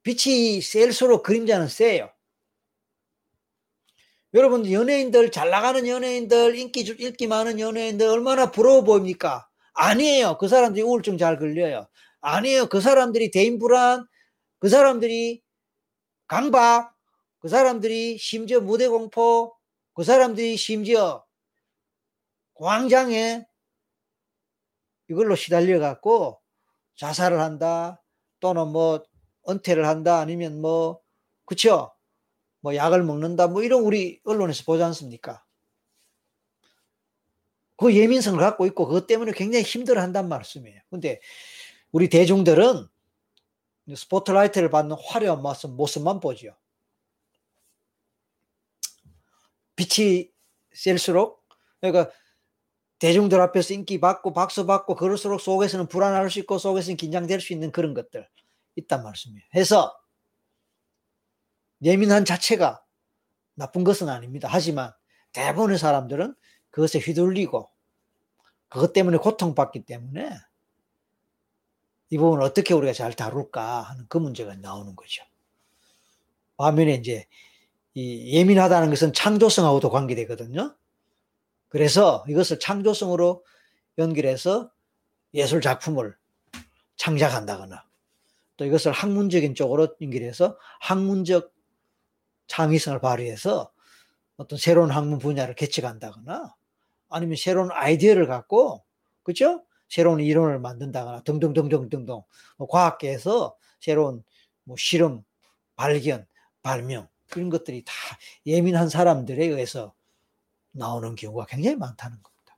[0.03, 2.11] 빛이 셀수록 그림자는 세요.
[4.35, 9.49] 여러분, 연예인들, 잘 나가는 연예인들, 인기, 인기 많은 연예인들, 얼마나 부러워 보입니까?
[9.75, 10.39] 아니에요.
[10.39, 11.87] 그 사람들이 우울증 잘 걸려요.
[12.21, 12.67] 아니에요.
[12.67, 14.05] 그 사람들이 대인 불안,
[14.59, 15.44] 그 사람들이
[16.27, 16.95] 강박,
[17.39, 19.57] 그 사람들이 심지어 무대 공포,
[19.95, 21.25] 그 사람들이 심지어
[22.55, 23.47] 광장에
[25.09, 26.41] 이걸로 시달려 갖고
[26.97, 28.03] 자살을 한다
[28.41, 29.03] 또는 뭐
[29.49, 31.01] 은퇴를 한다 아니면 뭐
[31.45, 31.93] 그쵸
[32.61, 35.45] 뭐 약을 먹는다 뭐 이런 우리 언론에서 보지 않습니까?
[37.77, 40.81] 그 예민성을 갖고 있고 그것 때문에 굉장히 힘들어 한단 말씀이에요.
[40.91, 41.21] 근데
[41.93, 42.87] 우리 대중들은
[43.93, 46.57] 스포트라이트를 받는 화려한 모습, 모습만 보죠.
[49.77, 50.31] 빛이
[50.73, 51.45] 셀수록
[51.81, 52.11] 그러니까
[52.99, 57.71] 대중들 앞에서 인기 받고 박수 받고 그럴수록 속에서는 불안할 수 있고 속에서는 긴장될 수 있는
[57.71, 58.27] 그런 것들
[58.77, 59.45] 있단 말씀이에요.
[59.55, 59.95] 해서
[61.83, 62.83] 예민한 자체가
[63.55, 64.49] 나쁜 것은 아닙니다.
[64.51, 64.93] 하지만
[65.33, 66.35] 대부분의 사람들은
[66.71, 67.71] 그것에 휘둘리고
[68.69, 70.31] 그것 때문에 고통받기 때문에
[72.11, 75.25] 이 부분을 어떻게 우리가 잘 다룰까 하는 그 문제가 나오는 거죠.
[76.57, 77.27] 반면에 이제
[77.95, 80.75] 이 예민하다는 것은 창조성하고도 관계되거든요.
[81.69, 83.45] 그래서 이것을 창조성으로
[83.99, 84.71] 연결해서
[85.35, 86.17] 예술 작품을
[86.97, 87.85] 창작한다거나
[88.57, 91.53] 또 이것을 학문적인 쪽으로 연결해서 학문적
[92.47, 93.73] 창의성을 발휘해서
[94.37, 96.55] 어떤 새로운 학문 분야를 개척한다거나
[97.09, 98.85] 아니면 새로운 아이디어를 갖고
[99.23, 99.65] 그죠?
[99.89, 102.23] 새로운 이론을 만든다거나 등등등등등등
[102.57, 104.25] 뭐 과학계에서 새로운
[104.65, 105.25] 뭐 실험,
[105.77, 106.27] 발견,
[106.63, 107.93] 발명 그런 것들이 다
[108.47, 109.95] 예민한 사람들에 의해서
[110.73, 112.57] 나오는 경우가 굉장히 많다는 겁니다.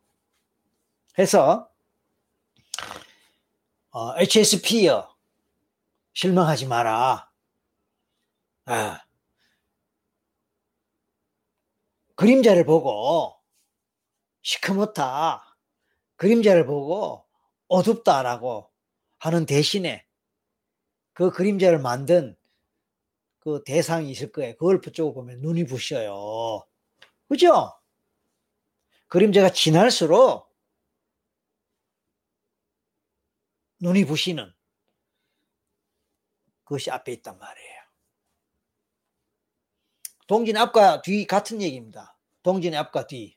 [1.19, 1.71] 해서
[3.91, 5.17] 어, HSP여
[6.13, 7.31] 실망하지 마라.
[8.67, 9.01] 아,
[12.15, 13.37] 그림자를 보고
[14.43, 15.46] 시커멓다.
[16.17, 17.27] 그림자를 보고
[17.69, 18.71] 어둡다라고
[19.19, 20.07] 하는 대신에
[21.13, 22.37] 그 그림자를 만든
[23.39, 24.57] 그 대상이 있을 거예요.
[24.57, 26.67] 그걸 붙여 보면 눈이 부셔요.
[27.29, 27.73] 그죠?
[29.09, 30.53] 그림자가 지날수록
[33.81, 34.53] 눈이 부시는
[36.65, 37.83] 그것이 앞에 있단 말이에요.
[40.27, 42.19] 동진 앞과 뒤 같은 얘기입니다.
[42.43, 43.36] 동진의 앞과 뒤.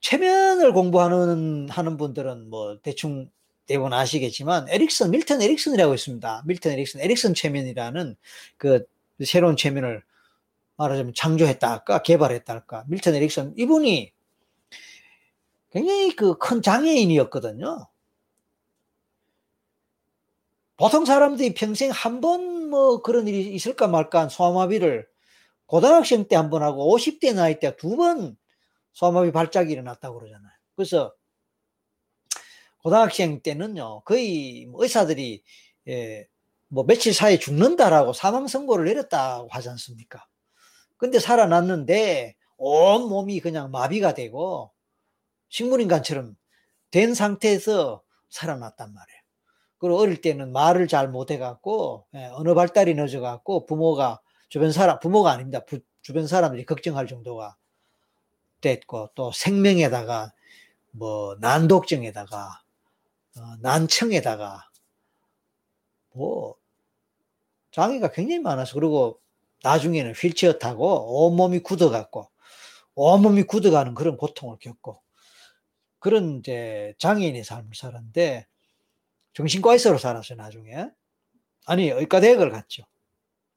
[0.00, 3.30] 최면을 공부하는 하는 분들은 뭐 대충
[3.66, 6.42] 대부분 아시겠지만 에릭슨 밀턴 에릭슨이라고 있습니다.
[6.46, 8.16] 밀턴 에릭슨 에릭슨 최면이라는
[8.56, 8.84] 그
[9.24, 10.02] 새로운 최면을
[10.76, 14.12] 말하자면 창조했다 할까 개발했다 할까 밀턴 에릭슨 이분이
[15.70, 17.88] 굉장히 그 큰 장애인이었거든요.
[20.76, 25.06] 보통 사람들이 평생 한 번 뭐 그런 일이 있을까 말까 한 소아마비를
[25.66, 28.36] 고등학생 때 한 번 하고 50대 나이 때 두 번
[28.98, 30.50] 소아마비 발작이 일어났다고 그러잖아요.
[30.74, 31.14] 그래서
[32.82, 35.44] 고등학생 때는요, 거의 뭐 의사들이
[35.86, 36.26] 예,
[36.66, 40.26] 뭐 며칠 사이에 죽는다라고 사망 선고를 내렸다고 하지 않습니까?
[40.96, 44.72] 근데 살아났는데 온 몸이 그냥 마비가 되고
[45.48, 46.34] 식물인간처럼
[46.90, 49.20] 된 상태에서 살아났단 말이에요.
[49.78, 55.64] 그리고 어릴 때는 말을 잘 못해갖고 예, 언어 발달이 늦어갖고 부모가 주변 사람 부모가 아닙니다.
[55.64, 57.56] 부, 주변 사람들이 걱정할 정도가
[58.60, 60.32] 됐고 또 생명에다가
[60.90, 62.62] 뭐 난독증에다가
[63.36, 64.68] 어, 난청에다가
[66.14, 66.56] 뭐
[67.70, 69.20] 장애가 굉장히 많아서 그리고
[69.62, 72.30] 나중에는 휠체어 타고 온몸이 굳어갖고
[72.94, 75.00] 온몸이 굳어가는 그런 고통을 겪고
[75.98, 78.46] 그런 이제 장애인의 삶을 살았는데
[79.34, 80.88] 정신과 의사로 살았어요 나중에
[81.66, 82.84] 아니 의과대학을 갔죠.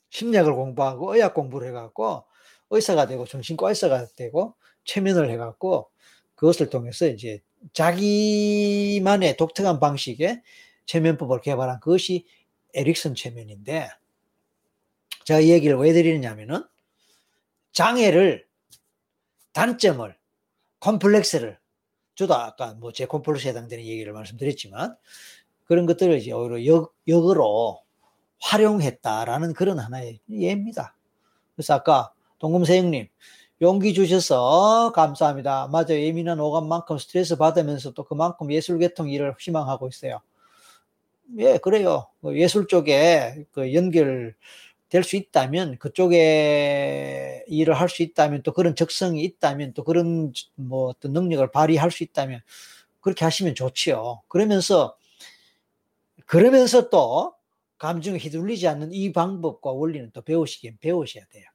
[0.09, 2.25] 심리학을 공부하고 의학 공부를 해갖고
[2.69, 5.89] 의사가 되고 정신과 의사가 되고 최면을 해갖고
[6.35, 7.41] 그것을 통해서 이제
[7.73, 10.41] 자기만의 독특한 방식의
[10.85, 12.25] 최면법을 개발한 그것이
[12.73, 13.89] 에릭슨 최면인데
[15.25, 16.63] 제가 이 얘기를 왜 드리느냐면은
[17.73, 18.47] 장애를
[19.53, 20.17] 단점을
[20.79, 21.59] 컴플렉스를
[22.15, 24.95] 저도 아까 뭐제 컴플렉스에 해당되는 얘기를 말씀드렸지만
[25.65, 27.81] 그런 것들을 이제 오히려 역, 역으로
[28.39, 30.95] 활용했다라는 그런 하나의 예입니다.
[31.55, 33.07] 그래서 아까 동금세형님
[33.61, 35.67] 용기 주셔서 감사합니다.
[35.71, 35.91] 맞아요.
[36.01, 40.19] 예민한 오감만큼 스트레스 받으면서 또 그만큼 예술계통 일을 희망하고 있어요.
[41.37, 42.07] 예, 그래요.
[42.21, 44.35] 그 예술 쪽에 그 연결
[44.89, 50.87] 될 수 있다면, 그쪽에 일을 할 수 있다면, 또 그런 적성이 있다면, 또 그런 뭐
[50.89, 52.41] 어떤 능력을 발휘할 수 있다면,
[53.01, 54.21] 그렇게 하시면 좋지요.
[54.27, 54.97] 그러면서,
[56.25, 57.33] 그러면서 또
[57.77, 61.45] 감정에 휘둘리지 않는 이 방법과 원리는 또 배우시긴 배우셔야 돼요.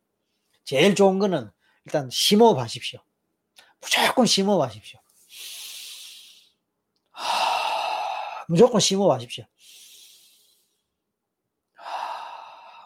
[0.65, 1.51] 제일 좋은 거는
[1.87, 3.01] 일단 심호흡하십시오.
[3.81, 5.01] 무조건 심호흡하십시오.
[8.49, 9.45] 무조건 심호흡하십시오.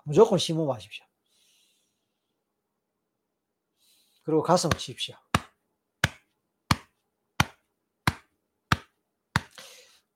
[0.05, 1.05] 무조건 심호흡하십시오.
[4.23, 5.17] 그리고 가슴을 치십시오.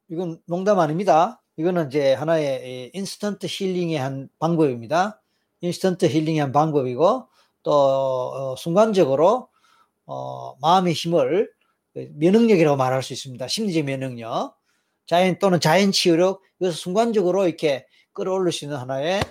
[0.09, 1.43] 이건 농담 아닙니다.
[1.57, 5.22] 이거는 이제 하나의 instant healing의 한 방법입니다.
[5.61, 7.30] instant healing의 한 방법이고
[7.65, 9.49] 또 어, 순간적으로
[10.07, 11.51] 어, 마음의 힘을
[11.93, 13.49] 그 면역력이라고 말할 수 있습니다.
[13.49, 14.57] 심리적 면역력,
[15.07, 19.23] 자연 또는 자연 치유력 이것을 순간적으로 이렇게 끌어올릴 수 있는 하나의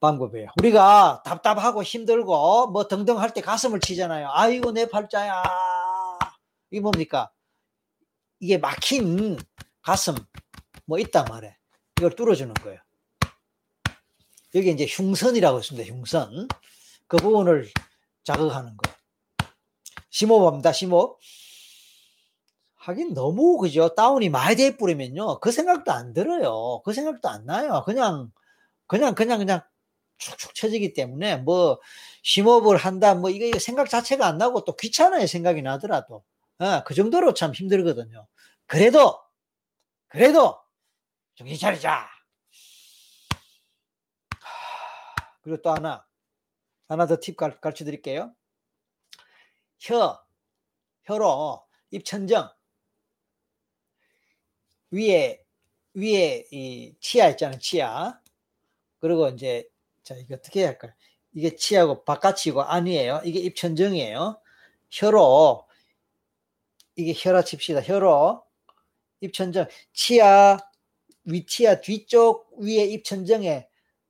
[0.00, 0.48] 방법이에요.
[0.58, 4.28] 우리가 답답하고 힘들고 뭐 등등 할 때 가슴을 치잖아요.
[4.32, 5.42] 아이고 내 팔자야.
[6.70, 7.30] 이게 뭡니까?
[8.38, 9.38] 이게 막힌
[9.82, 10.14] 가슴
[10.86, 11.54] 뭐 있단 말이에요.
[11.98, 12.78] 이걸 뚫어주는 거예요.
[14.54, 15.92] 여기 이제 흉선이라고 있습니다.
[15.92, 16.48] 흉선.
[17.10, 17.68] 그 부분을
[18.22, 18.88] 자극하는 거.
[20.10, 20.70] 심호흡합니다.
[20.72, 21.18] 심호흡.
[22.76, 23.92] 하긴 너무 그죠.
[23.96, 25.40] 다운이 많이 돼 뿌리면요.
[25.40, 26.80] 그 생각도 안 들어요.
[26.84, 27.82] 그 생각도 안 나요.
[27.84, 28.30] 그냥
[28.86, 29.60] 그냥 그냥 그냥
[30.18, 31.80] 축축 처지기 때문에 뭐
[32.22, 35.26] 심호흡을 한다 뭐 이거 생각 자체가 안 나고 또 귀찮아요.
[35.26, 36.22] 생각이 나더라도.
[36.60, 38.28] 어, 그 정도로 참 힘들거든요.
[38.66, 39.20] 그래도
[40.06, 40.60] 그래도
[41.34, 42.06] 정신 차리자.
[45.42, 46.04] 그리고 또 하나
[46.90, 48.34] 하나 더 팁 가르쳐 드릴게요.
[49.78, 50.20] 혀
[51.04, 52.50] 혀로 입천정.
[54.90, 55.40] 위에
[55.94, 58.20] 위에 이 치아 있잖아요 치아.
[58.98, 59.68] 그리고 이제
[60.02, 60.92] 자 이거 어떻게 할까요?
[61.32, 63.22] 이게 치아고 바깥이고 아니에요.
[63.24, 64.42] 이게 입천정이에요.
[64.90, 65.68] 혀로
[66.96, 67.82] 이게 혀라 칩시다.
[67.82, 68.44] 혀로
[69.20, 69.68] 입천정.
[69.92, 70.58] 치아
[71.24, 73.68] 위치아 뒤쪽 위에 입천정에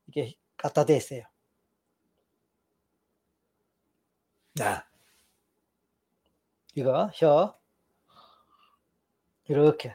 [0.08, 1.29] 이게 갖다 댔어요
[4.56, 4.86] 자
[6.74, 7.58] 이거 혀
[9.48, 9.94] 이렇게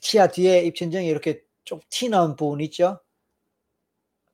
[0.00, 3.00] 치아 뒤에 입천정에 이렇게 좀티 나온 부분 있죠?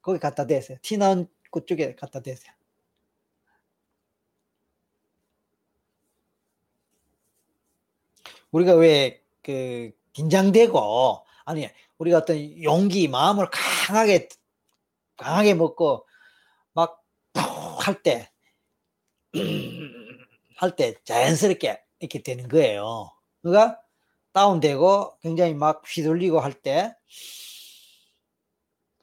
[0.02, 0.78] 거기 갖다 대세요.
[0.82, 2.52] 티 나온 그쪽에 갖다 대세요.
[8.50, 14.28] 우리가 왜 그 긴장되고 아니 우리가 어떤 용기 마음을 강하게
[15.16, 16.04] 강하게 먹고 막
[17.88, 18.28] 할 때
[20.60, 23.12] 할 때 자연스럽게 이렇게 되는 거예요.
[23.40, 23.80] 그러니까
[24.32, 26.94] 다운되고 굉장히 막 휘둘리고 할 때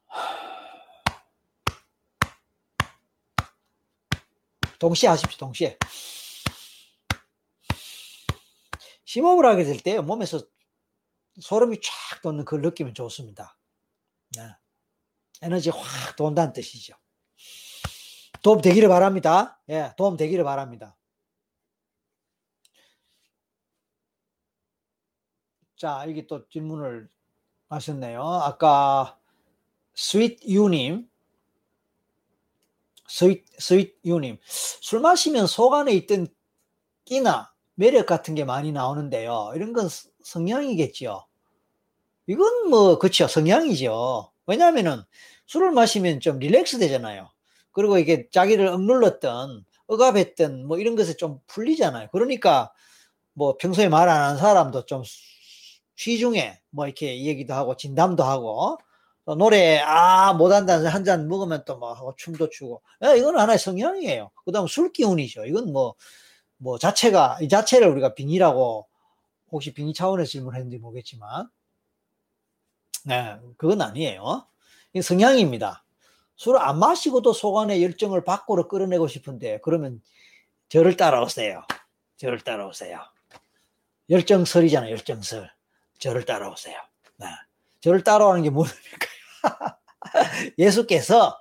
[4.79, 5.39] 동시에 하십시오.
[5.39, 5.79] 동시에.
[9.05, 10.45] 심호흡을 하게 될 때 몸에서
[11.41, 13.57] 소름이 쫙 돋는 그걸 느끼면 좋습니다.
[14.37, 14.43] 네.
[15.41, 16.93] 에너지 확 돈다는 뜻이죠.
[18.45, 19.59] 도움 되기를 바랍니다.
[19.69, 20.95] 예, 도움 되기를 바랍니다.
[25.75, 27.09] 자, 여기 또 질문을
[27.69, 28.21] 하셨네요.
[28.21, 29.17] 아까
[29.95, 31.09] 스윗 유님,
[33.07, 36.27] 스윗, 스윗 유님, 술 마시면 속 안에 있던
[37.03, 39.53] 끼나 매력 같은 게 많이 나오는데요.
[39.55, 39.89] 이런 건
[40.21, 41.25] 성향이겠죠.
[42.27, 43.27] 이건 뭐, 그쵸.
[43.27, 44.31] 성향이죠.
[44.45, 45.01] 왜냐하면은
[45.47, 47.31] 술을 마시면 좀 릴렉스 되잖아요.
[47.75, 52.09] 그리고 이게 자기를 억눌렀던, 억압했던 뭐 이런 것에 좀 풀리잖아요.
[52.13, 52.73] 그러니까
[53.33, 55.03] 뭐 평소에 말 안 하는 사람도 좀
[55.95, 58.77] 시중에 뭐 이렇게 얘기도 하고 진담도 하고
[59.37, 64.31] 노래 아 못한다는 한 잔 먹으면 또뭐 하고 춤도 추고 야, 이건 하나의 성향이에요.
[64.45, 65.45] 그다음 술 기운이죠.
[65.45, 65.95] 이건 뭐뭐
[66.57, 68.87] 뭐 자체가 이 자체를 우리가 빙의라고
[69.51, 71.49] 혹시 빙의 차원에서 질문했는지 모르겠지만
[73.05, 74.47] 네 그건 아니에요.
[74.93, 75.84] 이 성향입니다.
[76.35, 80.01] 술을 안 마시고도 속안에 열정을 밖으로 끌어내고 싶은데 그러면
[80.69, 81.63] 저를 따라오세요.
[82.17, 82.99] 저를 따라오세요.
[84.09, 84.91] 열정설이잖아요.
[84.91, 85.51] 열정설.
[85.99, 86.79] 저를 따라오세요.
[87.17, 87.27] 네.
[87.81, 89.07] 저를 따라오는 게 뭡니까?
[90.57, 91.39] 예수께서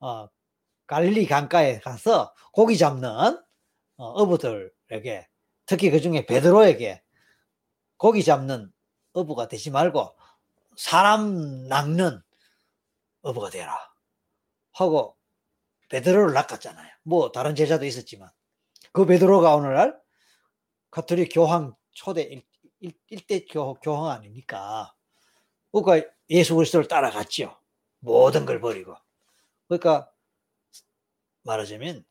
[0.00, 0.28] 어,
[0.86, 3.40] 갈릴리 강가에 가서 고기 잡는
[3.96, 5.28] 어, 부들에게
[5.66, 7.02] 특히 그 중에 베드로에게
[7.96, 8.72] 고기 잡는
[9.12, 10.14] 어부가 되지 말고
[10.76, 12.22] 사람 낚는
[13.22, 13.89] 어부가 되라
[14.80, 15.16] 하고
[15.88, 16.90] 베드로를 낚았잖아요.
[17.02, 18.30] 뭐 다른 제자도 있었지만
[18.92, 20.00] 그 베드로가 오늘날
[20.90, 22.42] 가톨릭 교황 초대
[22.80, 24.94] 일, 대 교, 교황 아닙니까?
[25.70, 27.56] 그러니까 예수 그리스도를 따라갔죠.
[27.98, 28.96] 모든 걸 버리고.
[29.68, 30.10] 그러니까
[31.42, 32.04] 말하자면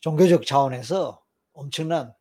[0.00, 2.14] 종교적 차원에서 엄청난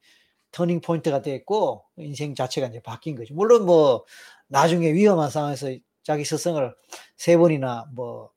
[0.51, 3.33] turning point가 됐고 인생 자체가 이제 바뀐 거죠.
[3.33, 4.05] 물론 뭐
[4.47, 5.67] 나중에 위험한 상황에서
[6.03, 6.75] 자기 스승을
[7.17, 8.31] 세 번이나 뭐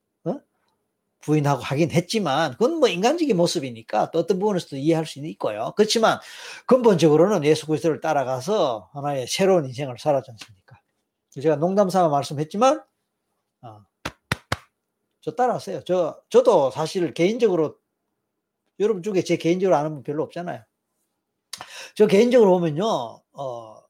[1.23, 5.73] 부인하고 하긴 했지만 그건 뭐 인간적인 모습이니까 또 어떤 부분에서도 이해할 수는 있고요.
[5.77, 6.18] 그렇지만
[6.66, 10.81] 근본적으로는 예수 그리스도를 따라가서 하나의 새로운 인생을 살았지 않습니까?
[11.31, 12.83] 제가 농담 삼아 말씀했지만
[13.62, 13.81] 어,
[15.20, 15.85] 저 따라왔어요.
[15.85, 17.77] 저 저도 사실 개인적으로
[18.81, 20.62] 여러분 중에 제 개인적으로 아는 분 별로 없잖아요.
[21.95, 23.83] 저 개인적으로 보면요, 어,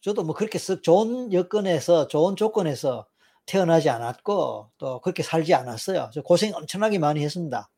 [0.00, 3.06] 저도 뭐 그렇게 썩 좋은 여건에서 좋은 조건에서
[3.46, 6.10] 태어나지 않았고 또 그렇게 살지 않았어요.
[6.12, 7.70] 저 고생 엄청나게 많이 했습니다.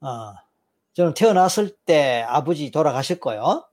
[0.00, 0.34] 어,
[0.94, 3.64] 저는 태어났을 때 아버지 돌아가셨고요.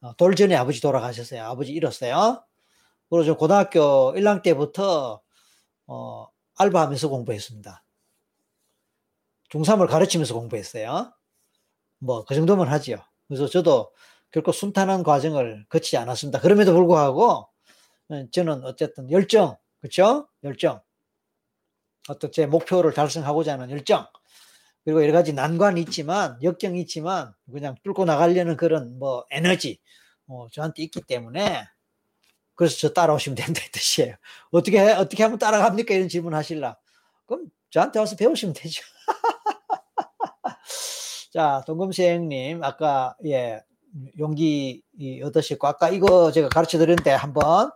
[0.00, 1.44] 어, 돌 전에 아버지 돌아가셨어요.
[1.44, 2.44] 아버지 잃었어요.
[3.10, 5.20] 그리고 저 고등학교 1학년 때부터
[5.86, 7.82] 어, 알바하면서 공부했습니다.
[9.50, 11.12] 중3을 가르치면서 공부했어요.
[12.00, 12.98] 뭐 그 정도면 하지요.
[13.26, 13.92] 그래서 저도
[14.30, 16.40] 결코 순탄한 과정을 거치지 않았습니다.
[16.40, 17.47] 그럼에도 불구하고 어,
[18.30, 20.28] 저는 어쨌든 열정, 그렇죠?
[20.42, 20.80] 열정.
[22.08, 24.06] 어떤 제 목표를 달성하고자 하는 열정.
[24.84, 29.78] 그리고 여러 가지 난관이 있지만 역경이 있지만 그냥 뚫고 나가려는 그런 뭐 에너지
[30.26, 31.66] 어, 저한테 있기 때문에
[32.54, 34.14] 그래서 저 따라오시면 된다 이 뜻이에요.
[34.50, 36.78] 어떻게 어떻게 하면 따라갑니까 이런 질문 하실라.
[37.26, 38.82] 그럼 저한테 와서 배우시면 되죠.
[41.34, 43.62] 자 동금생님 아까 예
[44.18, 44.82] 용기
[45.22, 47.70] 얻으셨고 아까 이거 제가 가르쳐 드렸는데 한번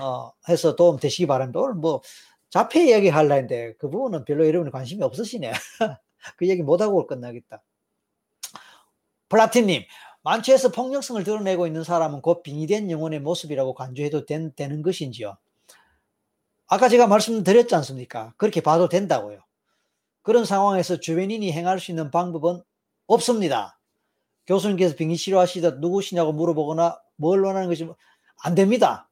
[0.00, 1.60] 어, 해서 도움 되시기 바랍니다.
[1.60, 2.02] 오늘 뭐
[2.50, 5.52] 자폐 이야기 하려 했는데 그 부분은 별로 여러분이 관심이 없으시네.
[6.36, 7.62] 그 얘기 못하고 끝나겠다.
[9.28, 9.82] 플라틴님,
[10.22, 15.36] 만취에서 폭력성을 드러내고 있는 사람은 곧 빙의된 영혼의 모습이라고 간주해도 된, 되는 것인지요?
[16.66, 18.32] 아까 제가 말씀드렸지 않습니까?
[18.36, 19.40] 그렇게 봐도 된다고요.
[20.22, 22.62] 그런 상황에서 주변인이 행할 수 있는 방법은
[23.06, 23.78] 없습니다.
[24.46, 27.86] 교수님께서 빙의 치료하시다 누구시냐고 물어보거나 뭘 원하는 것이
[28.42, 29.10] 안 됩니다.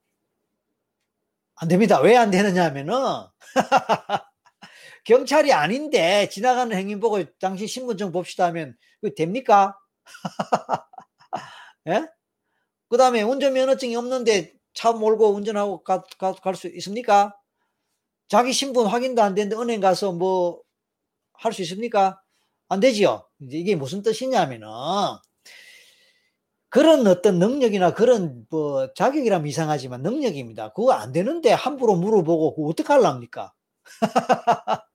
[1.63, 2.01] 안 됩니다.
[2.01, 2.93] 왜 안 되느냐 하면은
[5.05, 9.77] 경찰이 아닌데 지나가는 행인 보고 당신 신분증 봅시다 하면 그 됩니까?
[11.89, 12.07] 예?
[12.89, 17.35] 그 다음에 운전면허증이 없는데 차 몰고 운전하고 갈 수 있습니까?
[18.29, 20.63] 자기 신분 확인도 안 되는데 은행 가서 뭐
[21.35, 22.21] 할 수 있습니까?
[22.69, 23.27] 안 되지요.
[23.41, 24.69] 이게 무슨 뜻이냐면은
[26.73, 30.73] 그런 어떤 능력이나 그런 뭐 자격이라면 이상하지만 능력입니다.
[30.73, 33.53] 그거 안 되는데 함부로 물어보고 그거 어떡하려합니까?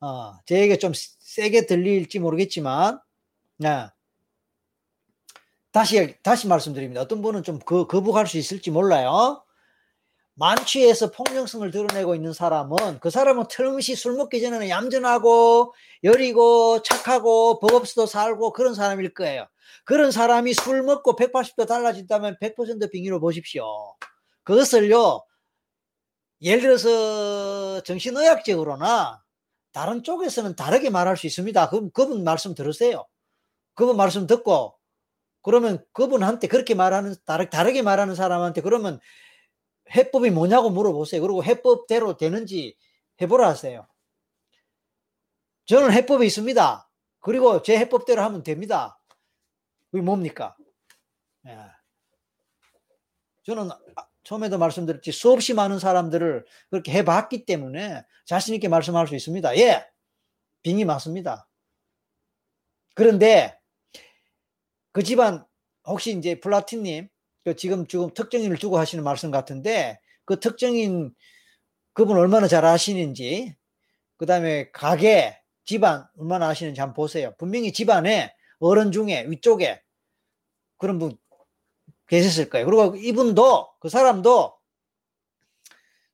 [0.00, 3.00] 어, 제 얘기 좀 세게 들릴지 모르겠지만,
[3.58, 3.88] 네.
[5.72, 7.00] 다시, 다시 말씀드립니다.
[7.00, 9.42] 어떤 분은 좀 거, 거부할 수 있을지 몰라요.
[10.40, 17.74] 만취해서 폭력성을 드러내고 있는 사람은 그 사람은 틀림없이 술 먹기 전에는 얌전하고 여리고 착하고 법
[17.74, 19.46] 없이도 살고 그런 사람일 거예요.
[19.84, 23.64] 그런 사람이 술 먹고 180도 달라진다면 100% 빙의로 보십시오.
[24.44, 25.22] 그것을요,
[26.40, 29.22] 예를 들어서 정신의학적으로나
[29.72, 31.68] 다른 쪽에서는 다르게 말할 수 있습니다.
[31.68, 33.06] 그럼 그분 말씀 들으세요.
[33.74, 34.74] 그분 말씀 듣고
[35.42, 39.00] 그러면 그분한테 그렇게 말하는 다르, 다르게 말하는 사람한테 그러면
[39.94, 41.20] 해법이 뭐냐고 물어보세요.
[41.20, 42.76] 그리고 해법대로 되는지
[43.20, 43.86] 해보라 하세요.
[45.66, 46.90] 저는 해법이 있습니다.
[47.20, 48.98] 그리고 제 해법대로 하면 됩니다.
[49.90, 50.56] 그게 뭡니까?
[51.46, 51.56] 예.
[53.42, 53.68] 저는
[54.22, 59.56] 처음에도 말씀드렸지 수없이 많은 사람들을 그렇게 해봤기 때문에 자신 있게 말씀할 수 있습니다.
[59.58, 59.86] 예,
[60.62, 61.48] 빙이 맞습니다.
[62.94, 63.58] 그런데
[64.92, 65.44] 그 집안
[65.84, 67.08] 혹시 이제 플라틴님
[67.44, 71.14] 그 지금 지금 특정인을 두고 하시는 말씀 같은데 그 특정인
[71.92, 73.56] 그분 얼마나 잘 아시는지
[74.16, 77.34] 그 다음에 가게 집안 얼마나 아시는지 한번 보세요.
[77.38, 79.82] 분명히 집안에 어른 중에 위쪽에
[80.78, 81.16] 그런 분
[82.08, 82.66] 계셨을 거예요.
[82.66, 84.58] 그리고 이분도 그 사람도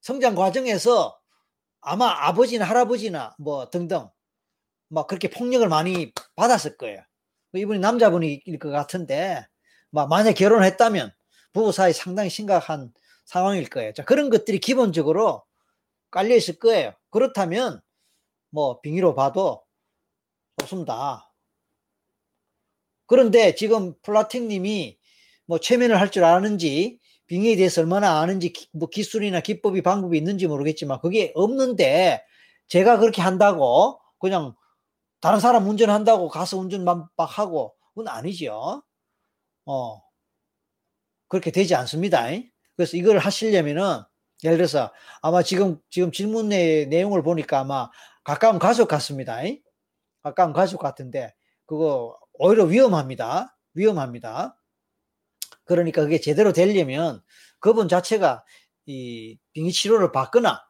[0.01, 1.19] 성장 과정에서
[1.81, 4.09] 아마 아버지나 할아버지나 뭐 등등
[4.89, 7.03] 막 그렇게 폭력을 많이 받았을 거예요.
[7.55, 9.56] 이분이 남자분일 것 같은데 막
[9.91, 11.13] 만약 결혼했다면
[11.53, 12.93] 부부 사이 상당히 심각한
[13.25, 13.93] 상황일 거예요.
[13.93, 15.45] 자, 그런 것들이 기본적으로
[16.11, 16.93] 깔려 있을 거예요.
[17.11, 17.81] 그렇다면
[18.51, 19.65] 뭐 빙의로 봐도
[20.61, 21.33] 좋습니다.
[23.07, 24.99] 그런데 지금 플라틴 님이
[25.47, 31.01] 뭐 최면을 할 줄 아는지 빙의에 대해서 얼마나 아는지 뭐 기술이나 기법이 방법이 있는지 모르겠지만
[31.01, 32.25] 그게 없는데
[32.69, 34.55] 제가 그렇게 한다고 그냥
[35.21, 38.83] 다른 사람 운전한다고 가서 운전만 막 하고 그건 아니죠.
[39.67, 40.03] 어.
[41.29, 42.27] 그렇게 되지 않습니다.
[42.77, 44.03] 그래서 이걸 하시려면은
[44.45, 47.91] 예를 들어서 아마 지금 지금 질문의 내용을 보니까 아마
[48.25, 49.41] 가까운 가족 같습니다.
[50.23, 51.35] 가까운 가족 같은데
[51.67, 53.57] 그거 오히려 위험합니다.
[53.75, 54.61] 위험합니다.
[55.65, 57.23] 그러니까 그게 제대로 되려면
[57.61, 58.45] 그분 자체가
[58.87, 60.63] 이 빙의 치료를 받거나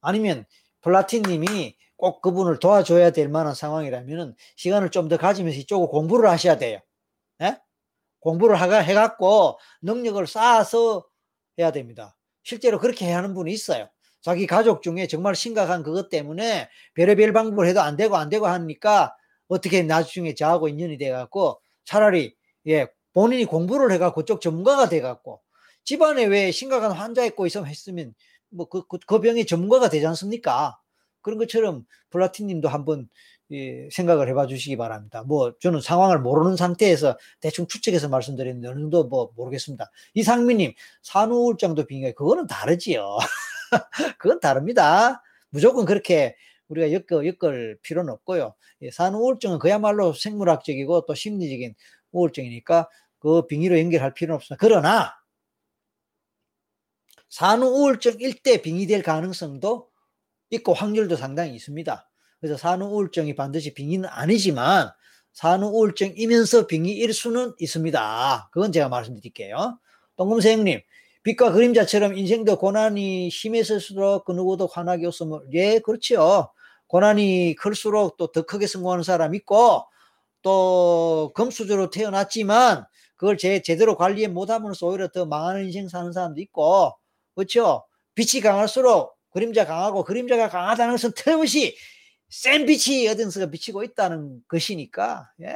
[0.00, 0.46] 아니면
[0.82, 6.56] 플라틴 님이 꼭 그분을 도와줘야 될 만한 상황이라면 시간을 좀 더 가지면서 이쪽을 공부를 하셔야
[6.58, 6.80] 돼요.
[8.22, 8.30] 네?
[8.30, 11.06] 공부를 하가 해갖고 능력을 쌓아서
[11.58, 12.16] 해야 됩니다.
[12.42, 13.88] 실제로 그렇게 하는 분이 있어요.
[14.20, 19.16] 자기 가족 중에 정말 심각한 그것 때문에 별의별 방법을 해도 안 되고 안 되고 하니까
[19.48, 22.36] 어떻게 나중에 저하고 인연이 돼갖고 차라리
[22.68, 25.42] 예 본인이 공부를 해갖고 그쪽 전문가가 돼갖고
[25.84, 28.14] 집안에 왜 심각한 환자 있고 있으면 했으면
[28.50, 30.78] 뭐그 그, 그 병의 전문가가 되지 않습니까?
[31.20, 33.08] 그런 것처럼 플라틴님도 한번 예,
[33.90, 35.22] 생각을 해봐 주시기 바랍니다.
[35.24, 39.90] 뭐 저는 상황을 모르는 상태에서 대충 추측해서 말씀드렸는데 어느 정도 뭐 모르겠습니다.
[40.14, 40.72] 이상민님
[41.02, 43.18] 산후우울증도 빙의 그거는 다르지요.
[44.18, 45.22] 그건 다릅니다.
[45.50, 46.36] 무조건 그렇게
[46.68, 48.54] 우리가 엮어 엮을 필요는 없고요.
[48.82, 51.74] 예, 산후우울증은 그야말로 생물학적이고 또 심리적인
[52.12, 52.88] 우울증이니까
[53.18, 54.56] 그 빙의로 연결할 필요는 없습니다.
[54.60, 55.14] 그러나
[57.28, 59.88] 산후 우울증 일대 빙의될 가능성도
[60.50, 62.11] 있고 확률도 상당히 있습니다.
[62.42, 64.90] 그래서 산후 우울증이 반드시 빙의는 아니지만
[65.32, 68.50] 산후 우울증이면서 빙의일 수는 있습니다.
[68.52, 69.78] 그건 제가 말씀드릴게요.
[70.16, 70.80] 동금생님,
[71.22, 76.50] 빛과 그림자처럼 인생도 고난이 심해질수록 그 누구도 환하게 웃음을 예 그렇죠.
[76.88, 79.84] 고난이 클수록 또 더 크게 성공하는 사람 있고
[80.42, 82.84] 또 금수저로 태어났지만
[83.16, 86.92] 그걸 제, 제대로 관리 못하면서 오히려 더 망하는 인생 사는 사람도 있고
[87.36, 87.84] 그렇죠.
[88.16, 91.76] 빛이 강할수록 그림자 강하고 그림자가 강하다는 것은 틀림없이
[92.32, 95.54] 센 빛이 어딘가 비치고 있다는 것이니까 예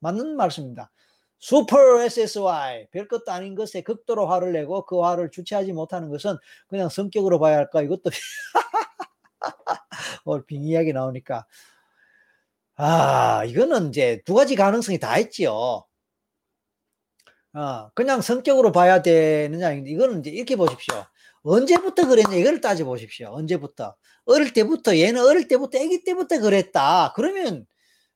[0.00, 0.90] 맞는 말씀입니다.
[1.38, 6.88] 슈퍼 SSY 별 것도 아닌 것에 극도로 화를 내고 그 화를 주체하지 못하는 것은 그냥
[6.88, 8.10] 성격으로 봐야 할까 이것도
[10.24, 11.46] 오늘 빙 이야기 나오니까
[12.76, 15.84] 아 이거는 이제 두 가지 가능성이 다 있지요.
[17.52, 21.06] 어, 그냥 성격으로 봐야 되느냐 이거는 이제 이렇게 보십시오.
[21.44, 23.28] 언제부터 그랬냐 이걸 따져 보십시오.
[23.32, 23.94] 언제부터
[24.26, 27.12] 어릴 때부터 얘는 어릴 때부터 아기 때부터 그랬다.
[27.14, 27.66] 그러면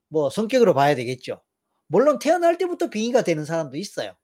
[0.09, 1.43] 뭐 성격으로 봐야 되겠죠.
[1.87, 4.15] 물론 태어날 때부터 빙의가 되는 사람도 있어요.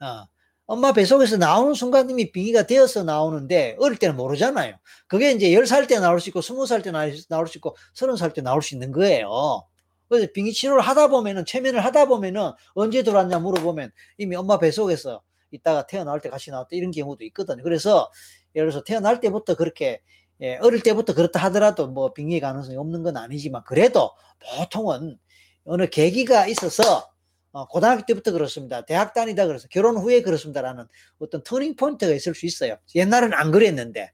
[0.00, 0.26] 어.
[0.68, 4.74] 엄마 뱃속에서 나오는 순간 이미 빙의가 되어서 나오는데 어릴 때는 모르잖아요.
[5.06, 6.90] 그게 이제 10살 때 나올 수 있고 20살 때
[7.28, 9.64] 나올 수 있고 30살 때 나올 수 있는 거예요.
[10.08, 15.22] 그래서 빙의 치료를 하다 보면은 최면을 하다 보면은 언제 들어왔냐 물어보면 이미 엄마 뱃속에서
[15.52, 17.62] 있다가 태어날 때 같이 나왔다 이런 경우도 있거든요.
[17.62, 18.10] 그래서
[18.56, 20.00] 예를 들어서 태어날 때부터 그렇게
[20.42, 24.12] 예, 어릴 때부터 그렇다 하더라도 뭐 빙의 가능성이 없는 건 아니지만 그래도
[24.58, 25.18] 보통은
[25.64, 27.10] 어느 계기가 있어서
[27.52, 28.82] 어, 고등학교 때부터 그렇습니다.
[28.84, 30.86] 대학 다니다 그래서 결혼 후에 그렇습니다라는
[31.18, 32.76] 어떤 터닝 포인트가 있을 수 있어요.
[32.94, 34.12] 옛날은 안 그랬는데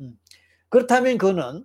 [0.00, 0.18] 음.
[0.68, 1.64] 그렇다면 그거는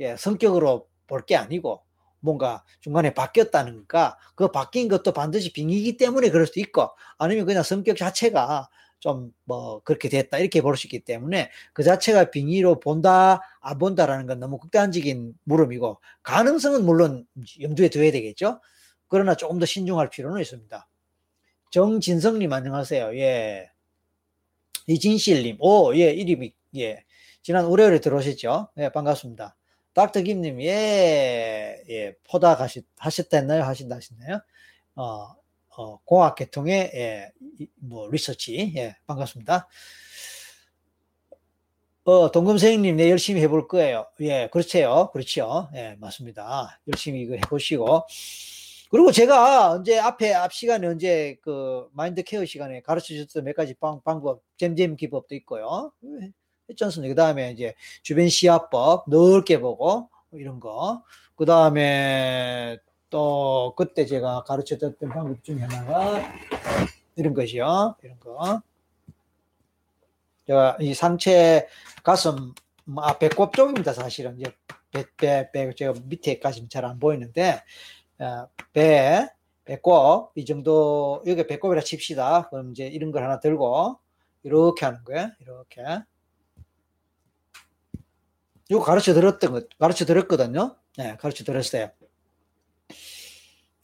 [0.00, 1.82] 예, 성격으로 볼 게 아니고
[2.20, 7.96] 뭔가 중간에 바뀌었다는가 그 바뀐 것도 반드시 빙이기 때문에 그럴 수도 있고 아니면 그냥 성격
[7.96, 8.68] 자체가
[9.00, 14.26] 좀 뭐 그렇게 됐다 이렇게 볼 수 있기 때문에 그 자체가 빙의로 본다 안 본다라는
[14.26, 17.26] 건 너무 극단적인 물음이고 가능성은 물론
[17.60, 18.60] 염두에 둬야 되겠죠.
[19.08, 20.88] 그러나 조금 더 신중할 필요는 있습니다.
[21.70, 23.16] 정진성님 안녕하세요.
[23.18, 23.70] 예.
[24.86, 27.04] 이진실님, 오, 예, 이름이, 예.
[27.42, 28.68] 지난 월요일에 들어오셨죠?
[28.78, 29.54] 예, 반갑습니다.
[29.92, 33.64] 닥터 김님, 예, 예, 포다 하셨, 하셨다 했나요?
[33.64, 34.40] 하신다 하셨나요?
[34.96, 35.34] 어,
[35.78, 37.30] 어, 공학 계통의 예,
[37.76, 39.68] 뭐 리서치 예, 반갑습니다.
[42.02, 44.08] 어, 동금생님, 네, 열심히 해볼 거예요.
[44.20, 45.10] 예, 그렇죠.
[45.12, 45.68] 그렇죠.
[45.74, 46.80] 예, 맞습니다.
[46.88, 48.06] 열심히 이거 해보시고.
[48.90, 53.74] 그리고 제가 언제 앞에 앞 시간에 언제 그 마인드 케어 시간에 가르쳐 주셨던 몇 가지
[53.74, 55.92] 방, 방법, 잼잼 기법도 있고요.
[56.68, 57.14] 했지 않습니까?
[57.14, 61.04] 그 다음에 이제 주변 시야법 넓게 보고 이런 거.
[61.36, 62.78] 그 다음에
[63.10, 66.22] 또 그때 제가 가르쳤던 방법 중에 하나가
[67.16, 67.96] 이런 것이요.
[68.02, 68.62] 이런 거.
[70.46, 71.68] 제가 이 상체
[72.02, 72.54] 가슴
[72.96, 73.92] 아 배꼽 쪽입니다.
[73.92, 74.52] 사실은 이제
[74.90, 77.62] 배, 배, 배 제가 밑에까지는 잘 안 보이는데
[78.18, 79.28] 어, 배
[79.64, 82.48] 배꼽 이 정도 여기 배꼽이라 칩시다.
[82.48, 83.98] 그럼 이제 이런 걸 하나 들고
[84.42, 85.30] 이렇게 하는 거예요.
[85.40, 85.82] 이렇게
[88.70, 90.76] 이거 가르쳐 들었던 거 가르쳐 들었거든요.
[90.96, 91.90] 네, 가르쳐 들었어요.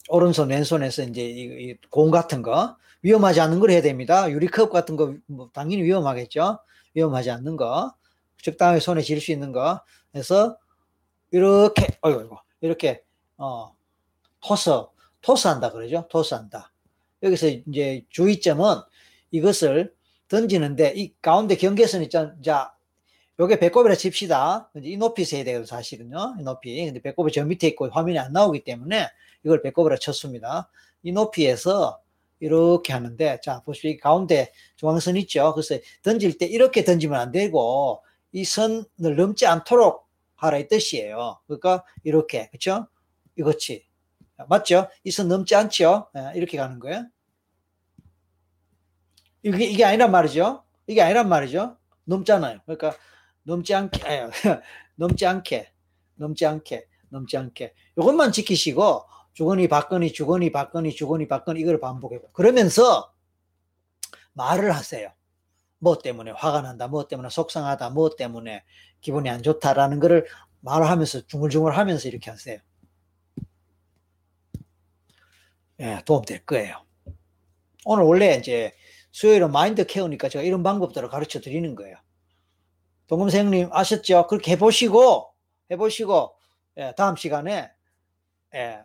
[0.08, 4.30] 오른손 왼손에서 이제 이, 공 같은 거 위험하지 않는 걸 해야 됩니다.
[4.30, 6.58] 유리컵 같은 거 뭐 당연히 위험하겠죠.
[6.94, 7.94] 위험하지 않는 거
[8.42, 9.80] 적당하게 손에 쥘 수 있는 거
[10.14, 10.58] 해서
[11.30, 13.02] 이렇게 어이구 이렇게
[13.36, 13.74] 어
[14.40, 14.70] 토스
[15.22, 16.06] 토스한다 그러죠.
[16.10, 16.70] 토스한다.
[17.22, 18.76] 여기서 이제 주의점은
[19.30, 19.94] 이것을
[20.28, 22.34] 던지는데 이 가운데 경계선 있잖아.
[22.44, 22.74] 자,
[23.40, 24.70] 요게 배꼽이라 칩시다.
[24.82, 26.36] 이 높이 세야 돼요, 사실은요.
[26.38, 26.84] 이 높이.
[26.84, 29.08] 근데 배꼽이 저 밑에 있고 화면이 안 나오기 때문에
[29.44, 30.70] 이걸 배꼽으로 쳤습니다.
[31.02, 32.00] 이 높이에서
[32.40, 35.52] 이렇게 하는데 자 보시오 이 가운데 중앙선 있죠.
[35.54, 38.02] 그래서 던질 때 이렇게 던지면 안 되고
[38.32, 41.38] 이 선을 넘지 않도록 하라 이 뜻이에요.
[41.46, 42.88] 그러니까 이렇게 그렇죠?
[43.36, 43.84] 이것이
[44.48, 44.88] 맞죠?
[45.04, 46.08] 이 선 넘지 않죠?
[46.14, 47.06] 네, 이렇게 가는 거예요.
[49.42, 50.64] 이게 이게 아니란 말이죠.
[50.86, 51.76] 이게 아니란 말이죠.
[52.04, 52.60] 넘잖아요.
[52.64, 52.96] 그러니까
[53.44, 54.00] 넘지 않게
[54.96, 55.70] 넘지 않게
[56.16, 59.04] 넘지 않게 넘지 않게 이것만 지키시고
[59.34, 62.20] 주거니 받거니 주거니 받거니 주거니 받거니 이걸 반복해요.
[62.32, 63.12] 그러면서
[64.32, 65.12] 말을 하세요.
[65.78, 68.64] 뭐 때문에 화가 난다, 뭐 때문에 속상하다, 뭐 때문에
[69.00, 70.26] 기분이 안 좋다라는 거를
[70.60, 72.58] 말을 하면서 중얼중얼 하면서 이렇게 하세요.
[75.80, 76.84] 예, 도움 될 거예요.
[77.84, 78.74] 오늘 원래 이제
[79.10, 81.96] 수요일은 마인드 케어니까 제가 이런 방법들을 가르쳐 드리는 거예요.
[83.08, 84.26] 동금생님 아셨죠?
[84.28, 85.34] 그렇게 해보시고,
[85.70, 86.34] 해보시고,
[86.78, 87.70] 예, 다음 시간에,
[88.54, 88.82] 예,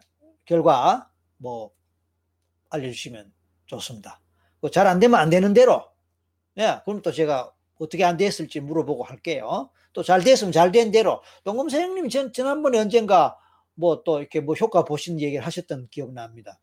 [0.49, 1.71] 결과 뭐
[2.71, 3.31] 알려주시면
[3.67, 4.19] 좋습니다.
[4.71, 5.85] 잘 안 되면 안 되는 대로
[6.57, 9.69] 예, 그럼 또 제가 어떻게 안 됐을지 물어보고 할게요.
[9.93, 11.21] 또 잘 됐으면 잘 된 대로.
[11.43, 13.37] 동금 선생님이 전, 지난번에 언젠가
[13.75, 16.59] 뭐 또 이렇게 뭐 효과 보신 얘기를 하셨던 기억 납니다.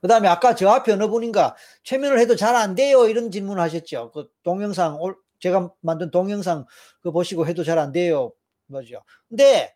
[0.00, 3.08] 그 다음에 아까 저 앞에 어느 분인가 최면을 해도 잘 안 돼요.
[3.08, 4.12] 이런 질문 하셨죠.
[4.12, 4.98] 그 동영상,
[5.40, 6.66] 제가 만든 동영상
[7.00, 8.32] 그 보시고 해도 잘 안 돼요.
[8.66, 9.02] 뭐죠.
[9.28, 9.74] 근데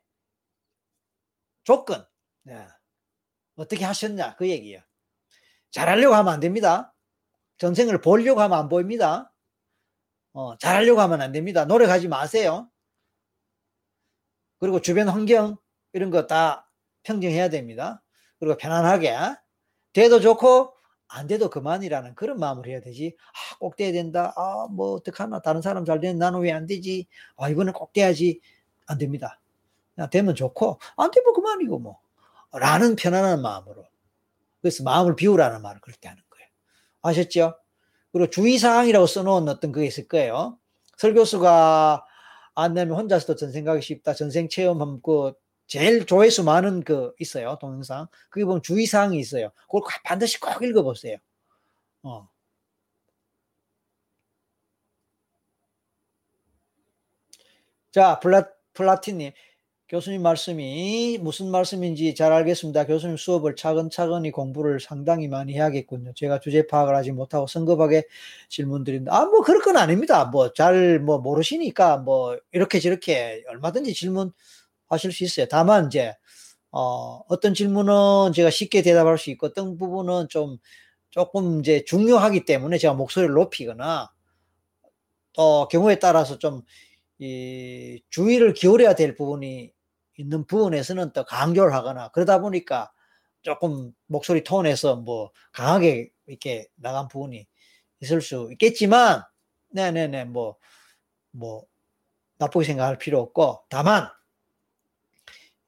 [1.65, 2.07] 조건.
[2.44, 2.66] 네.
[3.56, 4.36] 어떻게 하셨냐.
[4.36, 4.81] 그 얘기예요.
[5.70, 6.94] 잘하려고 하면 안 됩니다.
[7.59, 9.32] 전생을 보려고 하면 안 보입니다.
[10.32, 11.65] 어, 잘하려고 하면 안 됩니다.
[11.65, 12.70] 노력하지 마세요.
[14.59, 15.56] 그리고 주변 환경
[15.93, 16.70] 이런 거 다
[17.05, 18.02] 평정해야 됩니다.
[18.39, 19.16] 그리고 편안하게
[19.93, 20.74] 돼도 좋고
[21.09, 23.16] 안 돼도 그만이라는 그런 마음을 해야 되지.
[23.52, 24.32] 아, 꼭 돼야 된다.
[24.36, 25.40] 아, 뭐 어떡하나.
[25.40, 27.06] 다른 사람 잘 되는 나는 왜 안 되지?
[27.36, 28.40] 아, 이거는 꼭 돼야지.
[28.86, 29.40] 안 됩니다.
[30.10, 32.01] 되면 좋고 안 되면 그만이고 뭐.
[32.53, 33.87] 라는 편안한 마음으로.
[34.61, 36.49] 그래서 마음을 비우라는 말을 그렇게 하는 거예요.
[37.03, 37.59] 아셨죠?
[38.12, 40.59] 그리고 주의사항이라고 써놓은 어떤 그게 있을 거예요.
[40.97, 42.05] 설교수가
[42.55, 44.15] 안 내면 혼자서도 전생 가기 쉽다.
[44.15, 45.33] 전생 체험하면 그
[45.66, 47.59] 제일 조회수 많은 그 있어요.
[47.61, 48.09] 동영상.
[48.31, 49.51] 그게 보면 주의사항이 있어요.
[49.70, 51.19] 그걸 반드시 꼭 읽어보세요.
[52.03, 52.29] 어.
[57.93, 59.33] 자, 플라, 플라티님.
[59.89, 62.85] 교수님 말씀이 무슨 말씀인지 잘 알겠습니다.
[62.85, 66.12] 교수님 수업을 차근차근히 공부를 상당히 많이 해야겠군요.
[66.15, 68.02] 제가 주제 파악을 하지 못하고 성급하게
[68.51, 69.15] 질문드린다.
[69.16, 70.27] 아, 뭐, 그럴 건 아닙니다.
[70.27, 74.31] 뭐, 잘, 뭐, 모르시니까, 뭐, 이렇게 저렇게 얼마든지 질문
[74.89, 75.47] 하실 수 있어요.
[75.51, 76.15] 다만, 이제,
[76.70, 80.59] 어, 어떤 질문은 제가 쉽게 대답할 수 있고, 어떤 부분은 좀,
[81.09, 84.12] 조금 이제 중요하기 때문에 제가 목소리를 높이거나,
[85.32, 86.60] 또 경우에 따라서 좀,
[87.19, 89.73] 이, 주의를 기울여야 될 부분이
[90.19, 92.93] 있는 부분에서는 또 강조를 하거나 그러다 보니까
[93.43, 97.47] 조금 목소리 톤에서 뭐 강하게 이렇게 나간 부분이
[98.01, 99.23] 있을 수 있겠지만
[99.70, 100.59] 네네네 뭐뭐
[101.32, 101.65] 뭐
[102.39, 104.09] 나쁘게 생각할 필요 없고 다만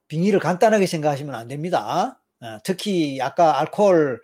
[0.08, 2.20] 빙의를 간단하게 생각하시면 안 됩니다.
[2.42, 4.20] 어, 특히 아까 알코올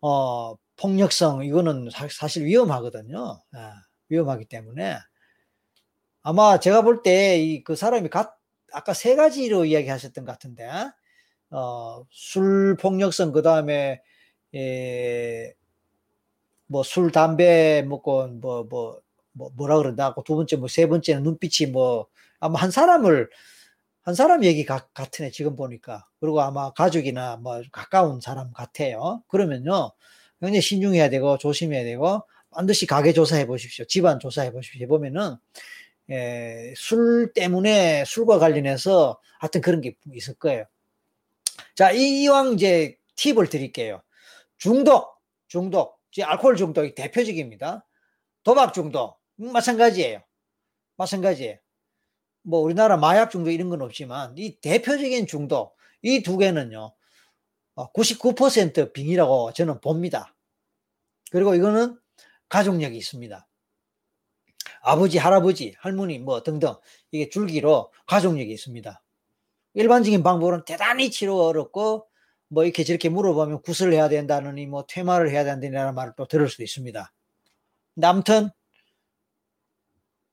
[0.00, 3.18] 어, 폭력성 이거는 사, 실 위험하거든요.
[3.20, 3.72] 어,
[4.08, 4.98] 위험하기 때문에
[6.22, 8.39] 아마 제가 볼 때 이 그 사람이 갓
[8.72, 10.68] 아까 세 가지로 이야기하셨던 것 같은데,
[11.50, 14.00] 어, 술 폭력성, 그 다음에,
[14.54, 15.54] 예,
[16.66, 19.00] 뭐, 술, 담배 먹고, 뭐, 뭐,
[19.32, 22.06] 뭐, 뭐라 그런다고, 두 번째, 뭐, 세 번째는 눈빛이 뭐,
[22.38, 23.28] 아마 한 사람을,
[24.02, 26.06] 한 사람 얘기 같, 같으네, 지금 보니까.
[26.20, 29.22] 그리고 아마 가족이나 뭐, 가까운 사람 같아요.
[29.28, 29.92] 그러면요,
[30.40, 33.84] 굉장히 신중해야 되고, 조심해야 되고, 반드시 가게 조사해 보십시오.
[33.86, 34.82] 집안 조사해 보십시오.
[34.82, 35.36] 해보면은,
[36.10, 40.64] 예, 술 때문에 술과 관련해서 하여튼 그런 게 있을 거예요.
[41.74, 44.02] 자, 이 왕 이제 팁을 드릴게요.
[44.58, 47.86] 중독, 중독, 알코올 중독이 대표적입니다.
[48.42, 50.22] 도박 중독, 음, 마찬가지예요.
[50.96, 51.58] 마찬가지예요.
[52.42, 56.92] 뭐 우리나라 마약 중독 이런 건 없지만 이 대표적인 중독, 이 두 개는요,
[57.76, 60.34] 99% 어, 빙이라고 저는 봅니다.
[61.30, 61.98] 그리고 이거는
[62.48, 63.46] 가족력이 있습니다.
[64.82, 66.74] 아버지, 할아버지, 할머니 뭐 등등
[67.10, 69.02] 이게 줄기로 가족력이 있습니다.
[69.74, 72.06] 일반적인 방법은 대단히 치료 어렵고
[72.48, 76.64] 뭐 이렇게 저렇게 물어보면 구슬을 해야 된다느니 뭐 퇴마를 해야 된다는 말을 또 들을 수도
[76.64, 77.12] 있습니다.
[78.02, 78.50] 아무튼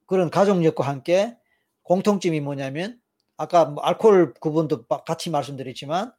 [0.08, 1.38] 그런 가족력과 함께
[1.84, 3.00] 공통점이 뭐냐면
[3.36, 6.12] 아까 뭐 알코올 그분도 같이 말씀드렸지만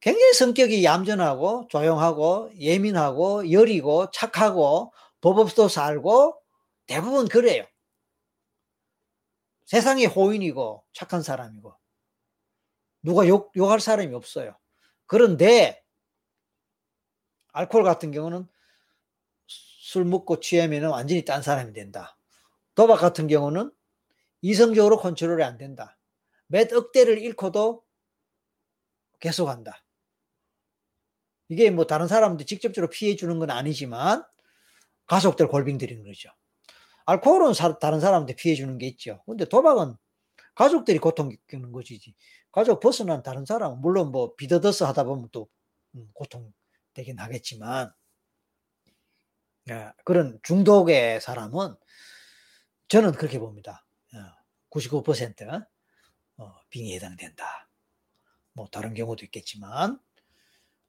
[0.00, 6.36] 굉장히 성격이 얌전하고 조용하고 예민하고 여리고 착하고 법 없도 살고
[6.86, 7.66] 대부분 그래요.
[9.64, 11.76] 세상에 호인이고 착한 사람이고
[13.02, 14.56] 누가 욕, 욕할 사람이 없어요.
[15.06, 15.84] 그런데
[17.52, 18.46] 알코올 같은 경우는
[19.46, 22.18] 술 먹고 취하면 완전히 딴 사람이 된다.
[22.74, 23.72] 도박 같은 경우는
[24.42, 25.98] 이성적으로 컨트롤이 안 된다.
[26.46, 27.84] 몇 억대를 잃고도
[29.20, 29.82] 계속한다.
[31.48, 34.24] 이게 뭐 다른 사람들 직접적으로 피해 주는 건 아니지만
[35.06, 36.30] 가족들 골빙 들이는 거죠.
[37.06, 39.22] 알코올은 사, 다른 사람한테 피해 주는 게 있죠.
[39.26, 39.94] 근데 도박은
[40.54, 42.14] 가족들이 고통 겪는 것이지.
[42.50, 45.48] 가족 벗어난 다른 사람은 물론 뭐 비더더스 하다 보면 또
[45.94, 46.52] 음, 고통
[46.94, 47.92] 되긴 하겠지만
[49.68, 51.74] 예, 그런 중독의 사람은
[52.88, 53.84] 저는 그렇게 봅니다.
[54.70, 55.66] 99% 어,
[56.38, 57.68] 어, 빙에 해당된다.
[58.52, 59.98] 뭐 다른 경우도 있겠지만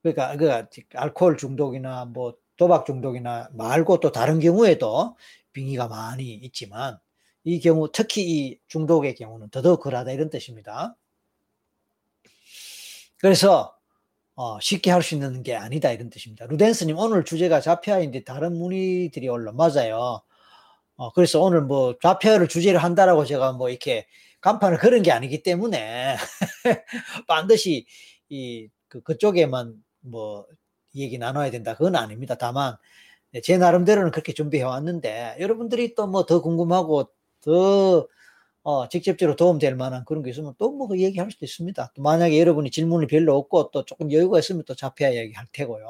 [0.02, 5.16] 그러니까 그 알코올 중독이나 뭐 도박 중독이나 말고 또 다른 경우에도
[5.54, 7.00] 빙의가 많이 있지만
[7.44, 10.96] 이 경우 특히 이 중독의 경우는 더더욱 그러하다 이런 뜻입니다.
[13.18, 13.76] 그래서
[14.36, 16.46] 어, 쉽게 할 수 있는 게 아니다 이런 뜻입니다.
[16.46, 20.22] 루덴스님 오늘 주제가 자폐아인데 다른 문의들이 올라 맞아요.
[20.96, 24.08] 어, 그래서 오늘 뭐 좌표를 주제를 한다라고 제가 뭐 이렇게
[24.42, 26.18] 간판을 그런 게 아니기 때문에
[27.28, 27.86] 반드시
[28.30, 30.46] 이 그, 그쪽에만 뭐
[31.02, 31.76] 얘기 나눠야 된다.
[31.76, 32.36] 그건 아닙니다.
[32.36, 32.76] 다만
[33.44, 37.10] 제 나름대로는 그렇게 준비해 왔는데 여러분들이 또 뭐 더 궁금하고
[37.42, 38.08] 더
[38.64, 41.92] 어, 직접적으로 도움될 만한 그런 게 있으면 또뭐그 얘기할 수도 있습니다.
[41.96, 45.88] 또 만약에 여러분이 질문이 별로 없고 또 조금 여유가 있으면 또 자폐아 얘기할 테고요.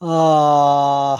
[0.00, 1.16] 아,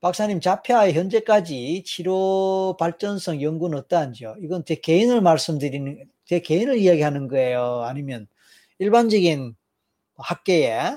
[0.00, 4.36] 박사님 자폐아의 현재까지 치료 발전성 연구는 어떠한지요?
[4.40, 7.82] 이건 제 개인을 말씀드리는 제 개인을 이야기하는 거예요.
[7.86, 8.28] 아니면
[8.78, 9.56] 일반적인
[10.16, 10.96] 학계에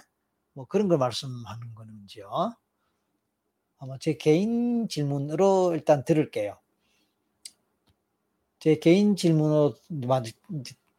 [0.53, 2.55] 뭐 그런 걸 말씀하는 건지요?
[3.79, 6.57] 아마 제 개인 질문으로 일단 들을게요.
[8.59, 9.75] 제 개인 질문으로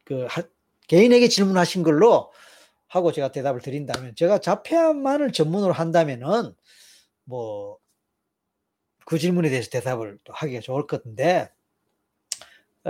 [0.05, 0.27] 그
[0.87, 2.31] 개인에게 질문하신 걸로
[2.87, 6.55] 하고 제가 대답을 드린다면 제가 자폐아만을 전문으로 한다면은
[7.25, 7.79] 뭐
[9.09, 11.49] 그 질문에 대해서 대답을 또 하기가 좋을 것 같은데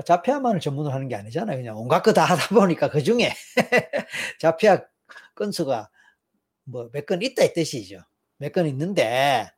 [0.06, 1.58] 자폐아만을 전문으로 하는 게 아니잖아요.
[1.58, 3.32] 그냥 온갖 거 다 하다 보니까 그 중에
[4.40, 4.82] 자폐아
[5.40, 5.90] 건수가
[6.66, 8.02] 뭐 몇 건 있다 이 뜻이죠.
[8.38, 9.50] 몇 건 있는데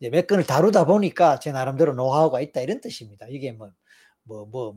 [0.00, 3.26] 이제 몇 건을 다루다 보니까 제 나름대로 노하우가 있다 이런 뜻입니다.
[3.28, 3.72] 이게 뭐뭐
[4.24, 4.72] 뭐, 뭐,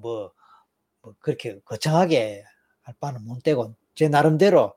[1.02, 2.44] 뭐 그렇게 거창하게
[2.82, 4.76] 할 바는 못 되고 제 나름대로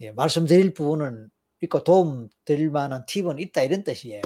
[0.00, 1.30] 예, 말씀드릴 부분은
[1.62, 4.22] 있고 도움 드릴 만한 팁은 있다 이런 뜻이에요.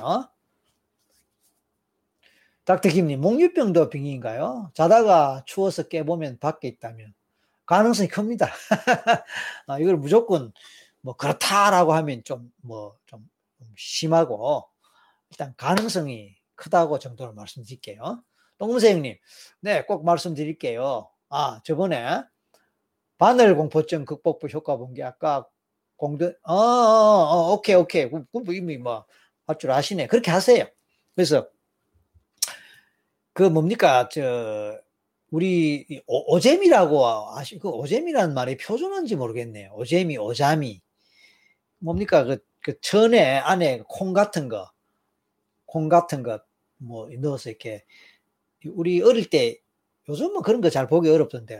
[2.65, 4.71] 닥터 김님, 목류병도 병인가요?
[4.75, 7.15] 자다가 추워서 깨보면 밖에 있다면
[7.71, 8.53] 가능성이 큽니다.
[9.69, 10.53] 아, 이걸 무조건
[11.03, 13.21] 뭐 그렇다라고 하면 좀 뭐좀
[13.59, 14.69] 뭐 심하고
[15.31, 18.23] 일단 가능성이 크다고 정도로 말씀드릴게요.
[18.59, 19.17] 똥무새형님,
[19.61, 21.09] 네, 꼭 말씀드릴게요.
[21.31, 22.23] 아, 저번에
[23.19, 25.47] 바늘 공포증 극복부 효과 본 게 아까
[25.97, 28.11] 공든, 어, 어, 어, 오케이, 오케이.
[28.11, 29.05] 그, 그 이미 뭐,
[29.47, 30.07] 할 줄 아시네.
[30.09, 30.65] 그렇게 하세요.
[31.15, 31.49] 그래서,
[33.35, 34.81] 그 뭡니까, 저,
[35.31, 39.73] 우리, 오, 오잼이라고 아시, 그 오잼이라는 말이 표준어인지 모르겠네요.
[39.75, 40.81] 오잼이, 오자미.
[41.79, 44.71] 뭡니까, 그, 그 천에 안에 콩 같은 거,
[45.67, 46.41] 콩 같은 거,
[46.79, 47.85] 뭐, 넣어서 이렇게,
[48.67, 49.59] 우리 어릴 때,
[50.09, 51.59] 요즘은 그런 거 잘 보기 어렵던데,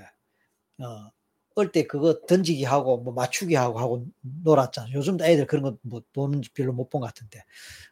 [0.81, 1.11] 어,
[1.57, 4.07] 어릴 때 그거 던지기 하고 뭐 맞추기 하고 하고
[4.45, 4.93] 놀았잖아.
[4.93, 7.43] 요즘도 애들 그런 거 뭐 보는 별로 못 본 것 같은데.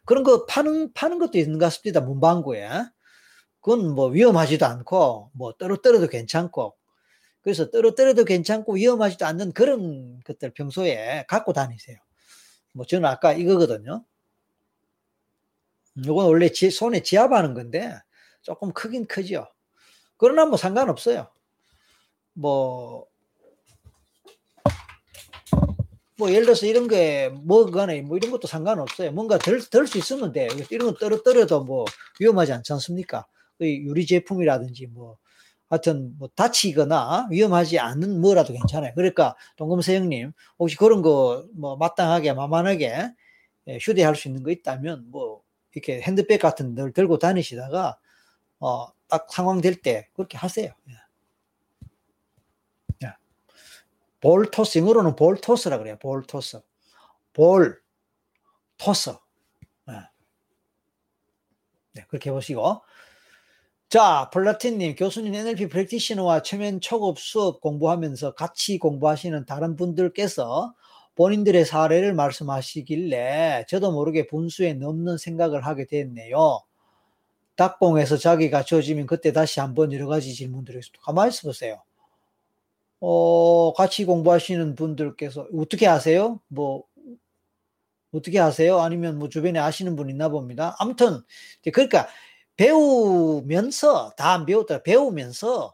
[0.05, 2.01] 그런 거 파는 파는 것도 있는 것 같습니다.
[2.01, 2.67] 문방구에.
[3.69, 6.75] 그건 뭐 위험하지도 않고 뭐 떨어뜨려도 괜찮고
[7.41, 11.97] 그래서 떨어뜨려도 괜찮고 위험하지도 않는 그런 것들 평소에 갖고 다니세요.
[12.73, 14.03] 뭐 저는 아까 이거거든요.
[15.97, 17.93] 이건 원래 지, 손에 지압하는 건데
[18.41, 19.47] 조금 크긴 크죠.
[20.17, 21.29] 그러나 뭐 상관없어요.
[22.33, 23.05] 뭐,
[26.17, 29.11] 뭐 예를 들어서 이런 게 뭐간에 뭐 이런 것도 상관없어요.
[29.11, 30.47] 뭔가 덜덜수 있으면 돼.
[30.71, 31.85] 이런 거 떨어뜨려도 뭐
[32.19, 33.27] 위험하지 않지 않습니까?
[33.61, 35.17] 유리 제품이라든지 뭐
[35.69, 38.93] 하여튼 뭐 다치거나 위험하지 않는 뭐라도 괜찮아요.
[38.95, 43.11] 그러니까 동금세 형님 혹시 그런 거 뭐 마땅하게 만만하게
[43.67, 47.99] 예, 휴대할 수 있는 거 있다면 뭐 이렇게 핸드백 같은 걸 들고 다니시다가
[48.59, 50.73] 어, 딱 상황 될 때 그렇게 하세요.
[50.89, 50.93] 예.
[53.03, 53.13] 예.
[54.21, 55.97] 볼 토스, 영어로는 볼 토스라 그래요.
[55.99, 56.61] 볼 토스.
[57.33, 57.81] 볼
[58.77, 59.11] 토스.
[59.89, 59.93] 예.
[61.93, 62.81] 네, 그렇게 해보시고.
[63.89, 70.75] 자, 플라틴님, 교수님 NLP 프랙티셔너와 최면 초급 수업 공부하면서 같이 공부하시는 다른 분들께서
[71.15, 76.61] 본인들의 사례를 말씀하시길래 저도 모르게 분수에 넘는 생각을 하게 됐네요.
[77.55, 81.81] 닭봉에서 자기가 지어지면 그때 다시 한번 여러 가지 질문들을 가만히 있어 보세요.
[82.99, 86.39] 어, 같이 공부하시는 분들께서 어떻게 하세요?
[86.47, 86.83] 뭐,
[88.11, 88.79] 어떻게 하세요?
[88.81, 90.75] 아니면 뭐 주변에 아시는 분 있나 봅니다.
[90.77, 91.21] 아무튼,
[91.73, 92.07] 그러니까
[92.59, 95.73] 배우면서, 다 안 배웠다, 배우면서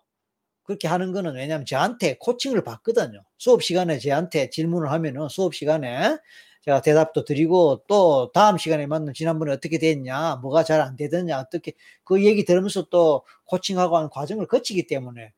[0.64, 3.24] 그렇게 하는 거는 왜냐하면 저한테 코칭을 받거든요.
[3.38, 6.18] 수업 시간에 저한테 질문을 하면은 수업 시간에
[6.64, 11.74] 제가 대답도 드리고 또 다음 시간에 만나 지난번에 어떻게 됐냐, 뭐가 잘 안 되더냐, 어떻게
[12.04, 15.34] 그 얘기 들으면서 또 코칭하고 하는 과정을 거치기 때문에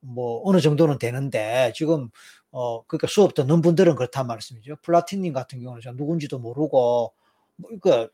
[0.00, 2.10] 뭐 어느 정도는 되는데 지금
[2.52, 4.76] 어 그러니까 수업 듣는 분들은 그렇단 말씀이죠.
[4.82, 7.12] 플라틴님 같은 경우는 누군지도 모르고
[7.56, 8.08] 뭐 이거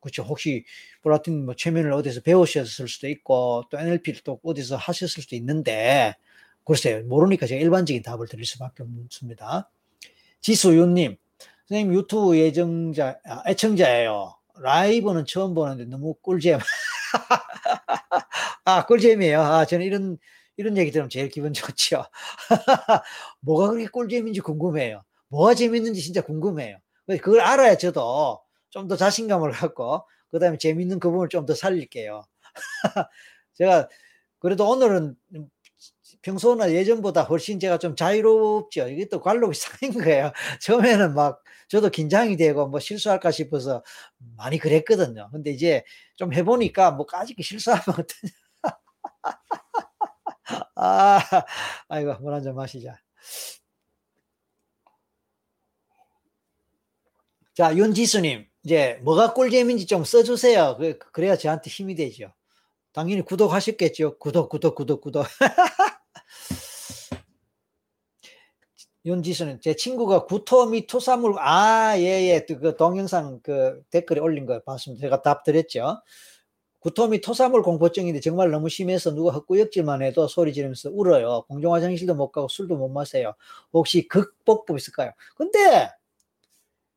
[0.00, 0.22] 그렇죠.
[0.22, 0.64] 혹시
[1.02, 6.14] 플라틴 뭐 최면을 어디서 배우셨을 수도 있고 또 NLP를 또 어디서 하셨을 수도 있는데
[6.64, 9.70] 글쎄요 모르니까 제가 일반적인 답을 드릴 수밖에 없습니다.
[10.40, 11.16] 지수윤님
[11.68, 14.34] 선생님 유튜브 예정자, 아, 애청자예요.
[14.60, 16.58] 라이브는 처음 보는데 너무 꿀잼.
[18.64, 19.40] 아, 꿀잼이에요.
[19.40, 20.18] 아, 저는 이런,
[20.56, 22.04] 이런 얘기 들으면 제일 기분 좋죠.
[23.40, 25.04] 뭐가 그렇게 꿀잼인지 궁금해요.
[25.28, 26.78] 뭐가 재밌는지 진짜 궁금해요.
[27.20, 28.40] 그걸 알아야 저도
[28.70, 32.22] 좀 더 자신감을 갖고 그 다음에 재밌는 그 부분을 좀 더 살릴게요.
[33.54, 33.88] 제가
[34.40, 35.16] 그래도 오늘은
[36.22, 38.88] 평소나 예전보다 훨씬 제가 좀 자유롭죠.
[38.88, 40.32] 이게 또 관록이 쌓인 거예요.
[40.60, 43.82] 처음에는 막 저도 긴장이 되고 뭐 실수할까 싶어서
[44.36, 45.28] 많이 그랬거든요.
[45.32, 45.84] 근데 이제
[46.16, 48.32] 좀 해보니까 뭐 까짓 실수하면 어떠냐.
[50.76, 51.20] 아,
[51.88, 52.98] 아이고, 물 한 잔 마시자.
[57.54, 60.76] 자, 윤지수님, 이제 뭐가 꿀잼인지 좀 써주세요.
[60.78, 62.34] 그, 그래야 저한테 힘이 되죠.
[62.92, 64.18] 당연히 구독하셨겠죠.
[64.18, 65.24] 구독, 구독, 구독, 구독.
[69.06, 75.00] 윤지수는 제 친구가 구토미 토사물 아 예예 그 동영상 그 댓글에 올린 거 봤습니다.
[75.00, 76.02] 제가 답 드렸죠.
[76.80, 81.46] 구토미 토사물 공포증인데 정말 너무 심해서 누가 헛구역질만 해도 소리 지르면서 울어요.
[81.48, 83.32] 공중 화장실도 못 가고 술도 못 마세요.
[83.72, 85.12] 혹시 극복법 있을까요?
[85.36, 85.88] 근데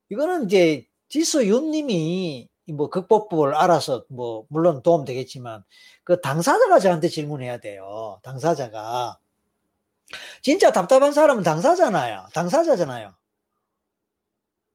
[0.10, 5.63] 이거는 이제 지수윤님이 뭐 극복법을 알아서 뭐 물론 도움 되겠지만
[6.05, 8.21] 그 당사자가 저한테 질문해야 돼요.
[8.23, 9.19] 당사자가
[10.41, 12.27] 진짜 답답한 사람은 당사자잖아요.
[12.33, 13.13] 당사자잖아요.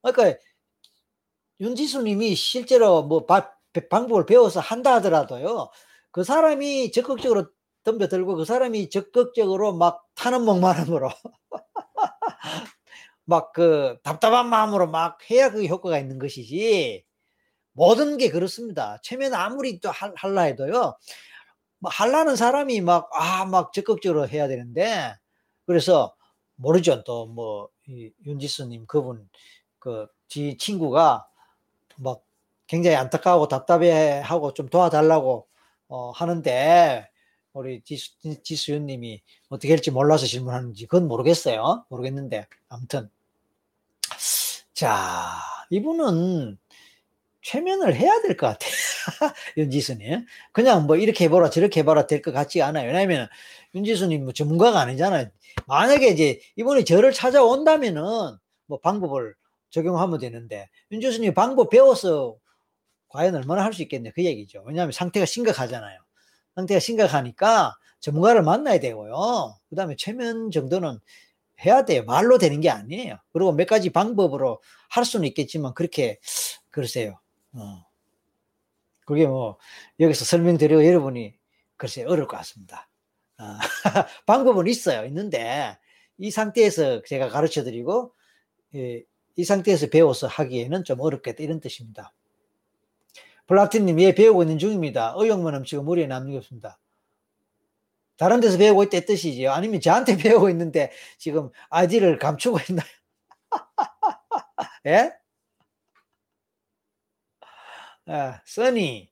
[0.03, 0.39] 그러니까
[1.59, 5.69] 윤지수님이 실제로 뭐 방법을 배워서 한다 하더라도요.
[6.11, 7.47] 그 사람이 적극적으로
[7.83, 11.09] 덤벼들고 그 사람이 적극적으로 막 타는 목마름으로
[13.27, 17.05] 막 그 답답한 마음으로 막 해야 그 효과가 있는 것이지
[17.73, 18.99] 모든 게 그렇습니다.
[19.03, 20.97] 체면 아무리 또 할, 할라 해도요.
[21.79, 25.13] 뭐 할라는 사람이 막, 아, 막 적극적으로 해야 되는데,
[25.65, 26.15] 그래서
[26.55, 27.03] 모르죠.
[27.03, 27.69] 또 뭐,
[28.25, 29.29] 윤지수님 그분,
[29.79, 31.27] 그, 지 친구가
[31.97, 32.23] 막
[32.67, 35.47] 굉장히 안타까워 답답해하고 좀 도와달라고
[35.89, 37.09] 어, 하는데
[37.53, 38.11] 우리 지수,
[38.43, 41.85] 지수윤님이 어떻게 할지 몰라서 질문하는지 그건 모르겠어요.
[41.89, 43.09] 모르겠는데 아무튼
[44.73, 45.39] 자
[45.69, 46.57] 이분은
[47.41, 48.71] 최면을 해야 될 것 같아요.
[49.57, 50.25] 윤지수님.
[50.51, 52.87] 그냥 뭐 이렇게 해보라 저렇게 해봐라 될 것 같지 않아요.
[52.87, 53.27] 왜냐하면
[53.75, 55.29] 윤지수님 뭐 전문가가 아니잖아요.
[55.67, 58.03] 만약에 이제 이분이 저를 찾아온다면은
[58.67, 59.35] 뭐 방법을
[59.69, 62.35] 적용하면 되는데 윤지수님 방법 배워서
[63.09, 64.63] 과연 얼마나 할 수 있겠냐 그 얘기죠.
[64.65, 65.99] 왜냐하면 상태가 심각하잖아요.
[66.55, 69.55] 상태가 심각하니까 전문가를 만나야 되고요.
[69.69, 70.99] 그 다음에 최면 정도는
[71.65, 72.03] 해야 돼요.
[72.03, 73.17] 말로 되는 게 아니에요.
[73.33, 76.19] 그리고 몇 가지 방법으로 할 수는 있겠지만 그렇게
[76.69, 77.19] 그러세요.
[77.53, 77.85] 어.
[79.05, 79.57] 그게 뭐
[79.99, 81.35] 여기서 설명드리고 여러분이
[81.77, 82.89] 글쎄 어려울 것 같습니다.
[83.39, 83.57] 어.
[84.25, 85.05] 방법은 있어요.
[85.05, 85.77] 있는데
[86.17, 88.13] 이 상태에서 제가 가르쳐 드리고
[88.75, 89.03] 예,
[89.35, 92.13] 이 상태에서 배워서 하기에는 좀 어렵겠다 이런 뜻입니다.
[93.47, 95.13] 플라틴님, 예, 배우고 있는 중입니다.
[95.17, 96.79] 의욕만 넘치고 무리에 남는 게 없습니다.
[98.17, 99.51] 다른 데서 배우고 있다 뜻이지요.
[99.51, 102.87] 아니면 저한테 배우고 있는데 지금 아이디를 감추고 있나요?
[104.87, 105.11] 예?
[108.07, 109.09] 아, 써니.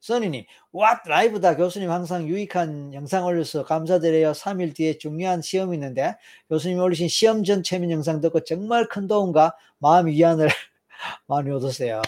[0.00, 0.44] 써니님,
[0.74, 1.56] 왓 라이브다.
[1.56, 4.32] 교수님 항상 유익한 영상 올려서 감사드려요.
[4.32, 6.16] 3일 뒤에 중요한 시험이 있는데
[6.48, 10.48] 교수님 올리신 시험 전 체면 영상 듣고 정말 큰 도움과 마음 위안을
[11.28, 12.02] 많이 얻으세요.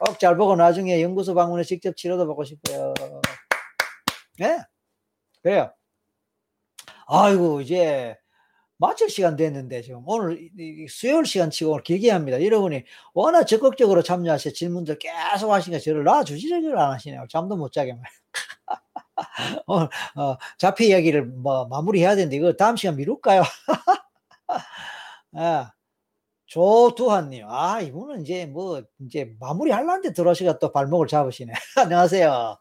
[0.00, 2.94] 꼭 잘 보고 나중에 연구소 방문해 직접 치료도 받고 싶어요.
[4.38, 4.58] 네?
[5.48, 5.72] 그래요.
[7.06, 8.14] 아이고, 이제
[8.76, 10.50] 마칠 시간 됐는데 지금 오늘
[10.90, 12.42] 수요일 시간 치고 오늘 길게 합니다.
[12.44, 12.84] 여러분이
[13.14, 17.24] 워낙 적극적으로 참여하셔 질문들 계속 하시니까 저를 놔주지를 안 하시네요.
[17.30, 18.02] 잠도 못 자게 말.
[19.66, 23.42] 오늘 어, 자폐 이야기를 뭐 마무리해야 되는데 이거 다음 시간 미룰까요?
[25.34, 25.72] 아,
[26.46, 31.52] 조두환님, 아, 이분은 이제 뭐, 이제 마무리 할란데 들어오시가 또 발목을 잡으시네.
[31.76, 32.58] 안녕하세요.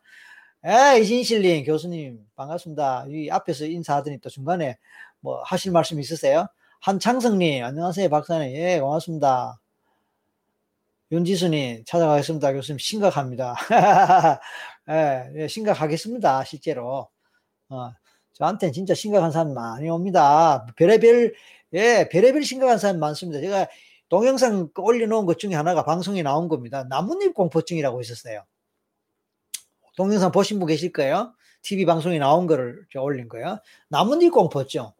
[0.65, 3.05] 에, 이진실님, 교수님, 반갑습니다.
[3.09, 4.77] 이 앞에서 인사하더니 또 중간에
[5.19, 6.47] 뭐 하실 말씀 있으세요?
[6.81, 8.09] 한창성님, 안녕하세요.
[8.09, 9.59] 박사님, 예, 고맙습니다.
[11.11, 12.53] 윤지수님, 찾아가겠습니다.
[12.53, 13.55] 교수님, 심각합니다.
[14.89, 16.43] 예, 예, 심각하겠습니다.
[16.43, 17.07] 실제로.
[17.69, 17.91] 어,
[18.33, 20.65] 저한테는 진짜 심각한 사람 많이 옵니다.
[20.75, 21.33] 별의별
[21.73, 23.39] 예, 별의별 심각한 사람 많습니다.
[23.41, 23.67] 제가
[24.09, 26.83] 동영상 올려놓은 것 중에 하나가 방송에 나온 겁니다.
[26.85, 28.43] 나뭇잎 공포증이라고 있었어요.
[29.97, 31.33] 동영상 보신 분 계실 거예요.
[31.63, 33.59] TV 방송에 나온 거를 올린 거예요.
[33.89, 34.91] 나뭇잎 공포증.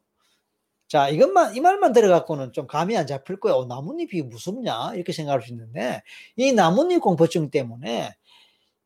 [0.88, 3.58] 자, 이것만, 이 말만 들어갖고는 좀 감이 안 잡힐 거예요.
[3.58, 4.96] 어, 나뭇잎이 무섭냐?
[4.96, 6.02] 이렇게 생각할 수 있는데,
[6.36, 8.16] 이 나뭇잎 공포증 때문에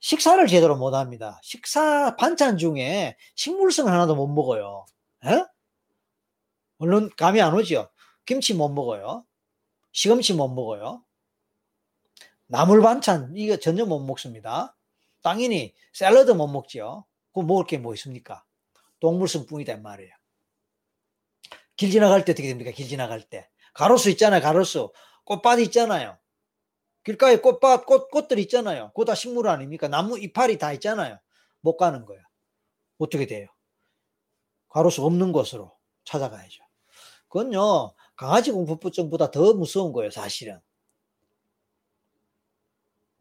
[0.02, 1.40] 식사를 제대로 못 합니다.
[1.44, 4.86] 식사 반찬 중에 식물성 하나도 못 먹어요.
[5.26, 5.46] 에?
[6.78, 7.90] 물론 감이 안 오죠.
[8.26, 9.24] 김치 못 먹어요.
[9.94, 11.04] 시금치 못 먹어요.
[12.48, 14.76] 나물 반찬 이거 전혀 못 먹습니다.
[15.22, 17.06] 당연히 샐러드 못 먹죠.
[17.34, 18.44] 그 먹을 게 뭐 있습니까?
[19.00, 20.12] 동물성 뿐이다 말이에요.
[21.76, 22.72] 길 지나갈 때 어떻게 됩니까?
[22.72, 24.42] 길 지나갈 때 가로수 있잖아요.
[24.42, 24.92] 가로수
[25.26, 26.18] 꽃밭 있잖아요.
[27.04, 28.90] 길가에 꽃밭, 꽃, 꽃들 있잖아요.
[28.90, 29.88] 그거 다 식물 아닙니까?
[29.88, 31.18] 나무 이파리 다 있잖아요.
[31.62, 32.22] 못 가는 거예요.
[33.00, 33.48] 어떻게 돼요?
[34.70, 35.76] 가로수 없는 곳으로
[36.06, 36.64] 찾아가야죠.
[37.28, 40.60] 그건요, 강아지 공포증보다 더 무서운 거예요, 사실은.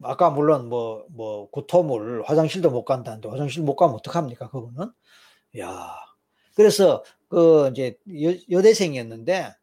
[0.03, 4.91] 아까 물론 뭐, 뭐, 구토물, 화장실도 못 간다는데, 화장실 못 가면 어떡합니까, 그거는?
[5.59, 5.95] 야
[6.55, 7.97] 그래서, 그, 이제,
[8.51, 9.53] 여, 대생이었는데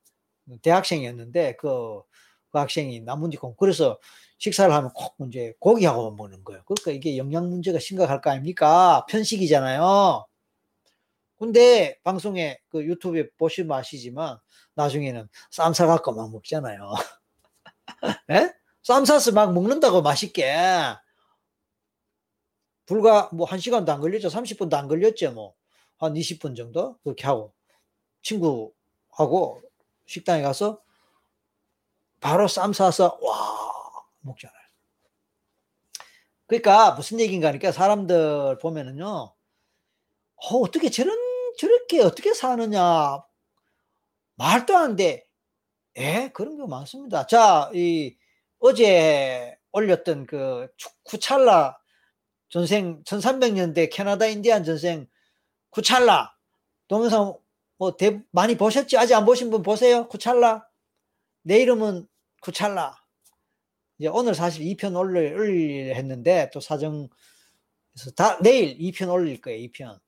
[0.62, 2.02] 대학생이었는데, 그,
[2.50, 3.98] 그 학생이 나문지콩, 그래서
[4.38, 6.62] 식사를 하면 꼭 이제 고기하고 먹는 거예요.
[6.64, 9.04] 그러니까 이게 영양 문제가 심각할 거 아닙니까?
[9.08, 10.26] 편식이잖아요.
[11.38, 14.38] 근데 방송에 그 유튜브에 보시면 아시지만
[14.74, 16.92] 나중에는 쌈 사갖고 막 먹잖아요.
[18.30, 18.52] 예?
[18.82, 20.54] 쌈 싸서 막 먹는다고 맛있게.
[22.86, 24.28] 불과 뭐 한 시간도 안 걸렸죠.
[24.28, 25.32] 30분도 안 걸렸죠.
[25.32, 25.54] 뭐.
[25.98, 26.96] 한 20분 정도?
[27.02, 27.52] 그렇게 하고.
[28.22, 29.62] 친구하고
[30.06, 30.80] 식당에 가서
[32.20, 33.36] 바로 쌈 싸서, 와,
[34.20, 34.58] 먹잖아요.
[36.46, 41.16] 그러니까 무슨 얘기인가 하니까 사람들 보면은요, 어, 어떻게 저런,
[41.58, 43.22] 저렇게 어떻게 사느냐.
[44.36, 45.26] 말도 안 돼.
[45.98, 47.26] 예, 그런 거 많습니다.
[47.26, 48.16] 자, 이,
[48.58, 50.68] 어제 올렸던 그
[51.04, 51.78] 쿠찰라
[52.48, 55.06] 전생 1300년대 캐나다 인디안 전생
[55.70, 56.34] 쿠찰라
[56.88, 57.36] 동영상
[57.78, 58.98] 뭐 대, 많이 보셨지?
[58.98, 60.08] 아직 안 보신 분 보세요.
[60.08, 60.66] 쿠찰라.
[61.42, 62.08] 내 이름은
[62.42, 62.96] 쿠찰라.
[63.98, 67.08] 이제 오늘 사실 2편 올릴, 올릴 했는데 또 사정
[68.16, 69.60] 다 내일 2편 올릴 거예요.
[69.68, 69.98] 2편.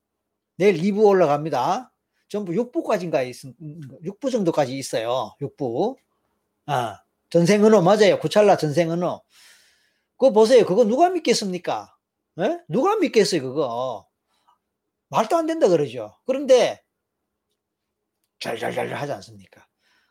[0.57, 1.93] 내일 2부 올라갑니다.
[2.29, 3.37] 전부 6부까지인가 있,
[4.05, 5.35] 6부 정도까지 있어요.
[5.41, 5.97] 6부.
[6.67, 7.01] 아.
[7.31, 8.19] 전생 은어 맞아요.
[8.19, 9.23] 구찰라 전생 은어.
[10.17, 10.67] 그거 보세요.
[10.67, 11.97] 그거 누가 믿겠습니까?
[12.41, 12.59] 에?
[12.69, 14.07] 누가 믿겠어요, 그거.
[15.09, 16.17] 말도 안 된다 그러죠.
[16.27, 16.83] 그런데
[18.41, 19.67] 잘잘잘 하지 않습니까?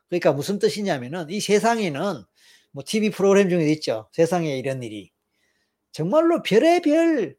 [0.08, 2.24] 그러니까 무슨 뜻이냐면은 이 세상에는
[2.72, 4.10] 뭐 TV 프로그램 중에 있죠.
[4.14, 5.12] 세상에 이런 일이.
[5.92, 7.36] 정말로 별의별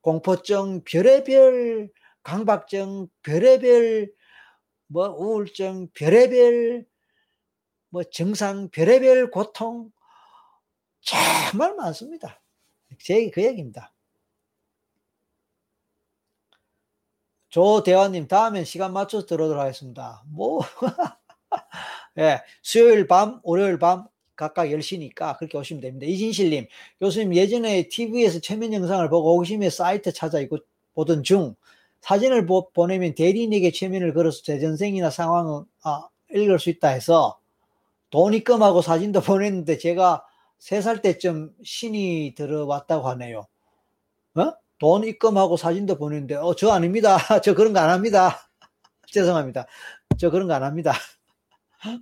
[0.00, 1.90] 공포증, 별의별
[2.22, 4.10] 강박증, 별의별
[4.88, 6.84] 뭐 우울증, 별의별
[7.94, 9.92] 뭐 증상, 별의별 고통
[11.00, 12.42] 정말 많습니다.
[12.98, 13.92] 제 그 얘기입니다.
[17.50, 20.24] 조대화님 다음엔 시간 맞춰서 들어오도록 하겠습니다.
[20.26, 20.58] 뭐,
[22.18, 26.04] 예, 수요일 밤, 월요일 밤 각각 10시니까 그렇게 오시면 됩니다.
[26.04, 26.66] 이진실님,
[26.98, 30.58] 교수님 예전에 TV에서 최면 영상을 보고 호기심에 사이트 찾아 이거
[30.94, 31.54] 보던 중
[32.00, 37.38] 사진을 보, 내면 대리인에게 최면을 걸어서 제 전생이나 상황을 아, 읽을 수 있다 해서
[38.14, 40.24] 돈 입금하고 사진도 보냈는데 제가
[40.60, 43.46] 세 살 때쯤 신이 들어왔다고 하네요.
[44.36, 44.52] 어?
[44.78, 47.18] 돈 입금하고 사진도 보냈는데, 어, 저 아닙니다.
[47.44, 48.48] 저 그런 거 안 합니다.
[49.12, 49.66] 죄송합니다.
[50.18, 50.92] 저 그런 거 안 합니다.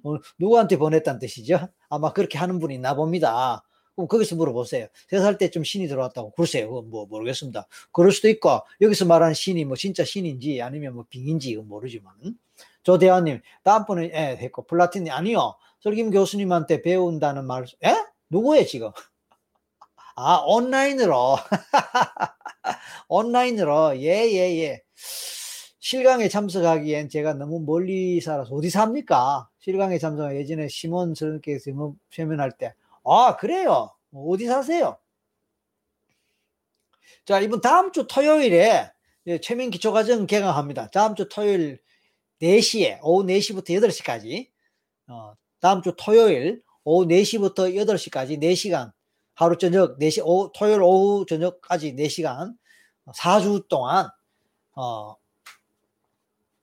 [0.04, 1.68] 어, 누구한테 보냈다는 뜻이죠?
[1.88, 3.64] 아마 그렇게 하는 분이 있나 봅니다.
[3.96, 4.86] 그럼 거기서 물어보세요.
[5.08, 6.32] 세 살 때쯤 신이 들어왔다고.
[6.32, 6.68] 글쎄요.
[6.68, 7.66] 그건 뭐 모르겠습니다.
[7.90, 12.12] 그럴 수도 있고, 여기서 말하는 신이 뭐 진짜 신인지 아니면 뭐 빙인지 모르지만.
[12.84, 15.54] 조대환님, 다음번에, 예, 했고, 플라틴이 아니요.
[15.82, 17.94] 설기문 교수님한테 배운다는 말, 에?
[18.30, 18.90] 누구예요, 지금?
[20.16, 21.36] 아, 온라인으로.
[23.08, 23.98] 온라인으로.
[23.98, 24.82] 예, 예, 예.
[25.80, 29.48] 실강에 참석하기엔 제가 너무 멀리 살아서 어디 삽니까?
[29.58, 32.74] 실강에 참석 예전에 시몬 선생께서 세면할 때.
[33.04, 33.90] 아, 그래요?
[34.14, 34.98] 어디 사세요?
[37.24, 38.92] 자, 이번 다음 주 토요일에
[39.42, 40.90] 최면 기초과정 개강합니다.
[40.90, 41.80] 다음 주 토요일
[42.40, 44.48] 4시에, 오후 4시부터 8시까지.
[45.08, 48.90] 어, 다음 주 토요일 오후 4시부터 8시까지 4시간
[49.34, 52.54] 하루 저녁 4시 오후, 토요일 오후 저녁까지 4시간
[53.06, 54.08] 4주 동안
[54.74, 55.14] 어,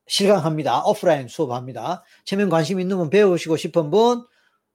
[0.05, 0.83] 실강합니다.
[0.85, 2.03] 오프라인 수업합니다.
[2.25, 4.27] 체면 관심 있는 분 배우시고 싶은 분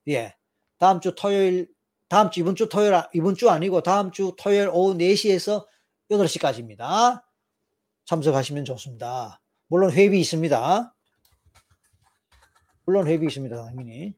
[0.08, 0.34] 예.
[0.78, 1.68] 다음 주 토요일
[2.08, 5.66] 다음 주 이번 주 토요일 이번 주 아니고 다음 주 토요일 오후 4시에서
[6.10, 7.22] 8시까지입니다.
[8.06, 9.42] 참석하시면 좋습니다.
[9.66, 10.93] 물론 회비 있습니다.
[12.86, 14.14] 물론 회비 있습니다, 당연히.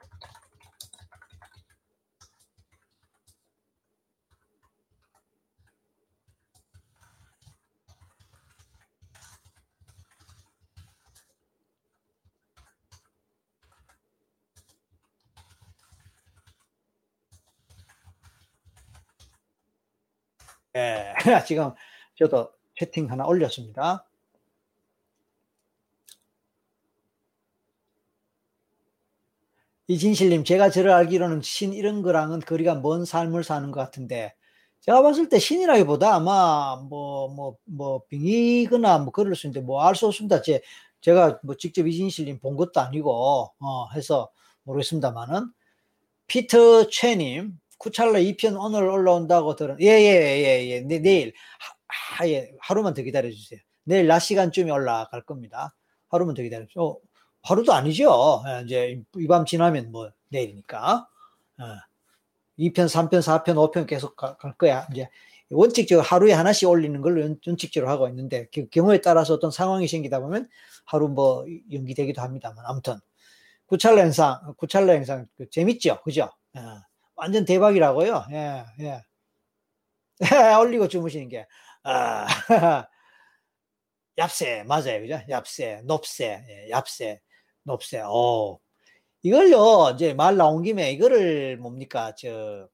[20.76, 21.14] 예,
[21.46, 21.72] 지금
[22.16, 24.06] 저도 채팅 하나 올렸습니다.
[29.88, 34.34] 이진실님, 제가 저를 알기로는 신 이런 거랑은 거리가 먼 삶을 사는 것 같은데,
[34.80, 39.94] 제가 봤을 때 신이라기보다 아마 뭐, 뭐, 뭐, 빙이거나 뭐 그럴 수 있는데 뭐 알
[39.94, 40.42] 수 없습니다.
[40.42, 40.60] 제,
[41.00, 44.30] 제가 뭐 직접 이진실님 본 것도 아니고, 어, 해서
[44.64, 45.50] 모르겠습니다만은,
[46.26, 51.32] 피터 최님, 쿠찰라 2편 오늘 올라온다고 들은, 예, 예, 예, 예, 네, 내일,
[51.88, 53.60] 하, 예, 하루만 더 기다려주세요.
[53.84, 55.74] 내일 낮 시간쯤에 올라갈 겁니다.
[56.08, 56.84] 하루만 더 기다려주세요.
[56.84, 56.98] 어,
[57.46, 58.42] 하루도 아니죠.
[58.48, 61.08] 예, 이제 이 밤 지나면 뭐 내일이니까.
[61.58, 61.64] 어,
[62.58, 64.86] 2편, 3편, 4편, 5편 계속 가, 갈 거야.
[64.92, 65.08] 이제
[65.50, 70.48] 원칙적으로 하루에 하나씩 올리는 걸로 원칙적으로 하고 있는데 그 경우에 따라서 어떤 상황이 생기다 보면
[70.86, 72.96] 하루 뭐 연기되기도 합니다만 아무튼
[73.66, 76.30] 구찰라 영상, 구찰라 영상 그 재밌죠, 그죠?
[76.56, 76.60] 예,
[77.16, 78.26] 완전 대박이라고요.
[78.32, 79.02] 예, 예.
[80.60, 81.46] 올리고 주무시는 게
[81.82, 82.26] 아,
[84.18, 85.20] 얍세 맞아요, 그죠?
[85.28, 87.18] 얍세, 높세, 예, 얍세,
[87.66, 88.00] 높세.
[88.02, 88.60] 오,
[89.22, 92.68] 이걸요 이제 말 나온 김에 이거를 뭡니까 저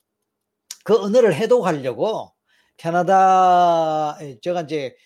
[0.85, 2.32] 그 언어를 해독하려고
[2.77, 4.97] 캐나다 제가 이제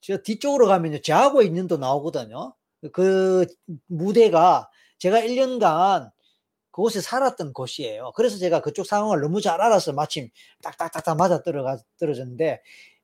[0.00, 2.54] 저 뒤쪽으로 가면요 저하고 있는도 나오거든요.
[2.92, 3.46] 그
[3.86, 4.68] 무대가
[4.98, 6.10] 제가 1년간
[6.72, 8.12] 그곳에 살았던 곳이에요.
[8.16, 10.30] 그래서 제가 그쪽 상황을 너무 잘 알아서 마침
[10.62, 11.42] 딱딱딱딱 맞아
[11.98, 12.62] 떨어졌는데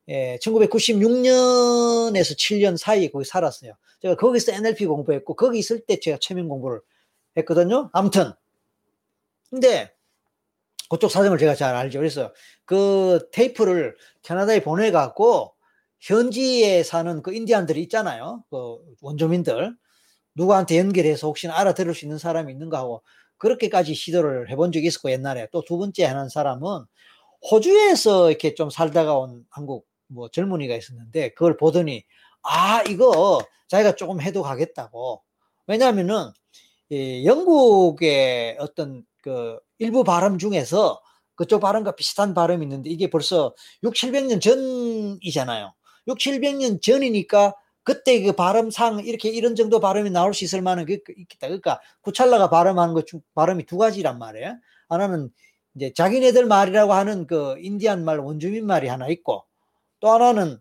[0.09, 3.75] 예, 1996년에서 7년 사이에 거기 살았어요.
[4.01, 6.81] 제가 거기서 NLP 공부했고 거기 있을 때 제가 최면 공부를
[7.37, 7.91] 했거든요.
[7.93, 8.33] 아무튼
[9.51, 9.93] 근데
[10.91, 11.99] 그쪽 사정을 제가 잘 알죠.
[11.99, 12.33] 그래서
[12.65, 15.55] 그 테이프를 캐나다에 보내갖고
[16.01, 18.45] 현지에 사는 그 인디안들이 있잖아요.
[18.51, 19.77] 그 원주민들
[20.35, 23.03] 누구한테 연결해서 혹시나 알아들을 수 있는 사람이 있는가 하고
[23.39, 26.85] 그렇게까지 시도를 해본 적이 있었고 옛날에 또 두 번째 하는 사람은
[27.51, 32.05] 호주에서 이렇게 좀 살다가 온 한국 뭐 젊은이가 있었는데 그걸 보더니
[32.43, 35.23] 아 이거 자기가 조금 해독하겠다고
[35.67, 36.31] 왜냐하면은
[36.91, 41.01] 이 영국의 어떤 그 일부 발음 중에서
[41.35, 45.73] 그쪽 발음과 비슷한 발음이 있는데 이게 벌써 6, 700년 전이잖아요.
[46.09, 47.55] 6, 700년 전이니까
[47.85, 51.47] 그때 그 발음상 이렇게 이런 정도 발음이 나올 수 있을 만한 게 있겠다.
[51.47, 54.57] 그러니까 구찰라가 발음하는 것 중 발음이 두 가지란 말이에요.
[54.89, 55.31] 하나는
[55.75, 59.45] 이제 자기네들 말이라고 하는 그 인디안 말 원주민 말이 하나 있고
[60.01, 60.59] 또 하나는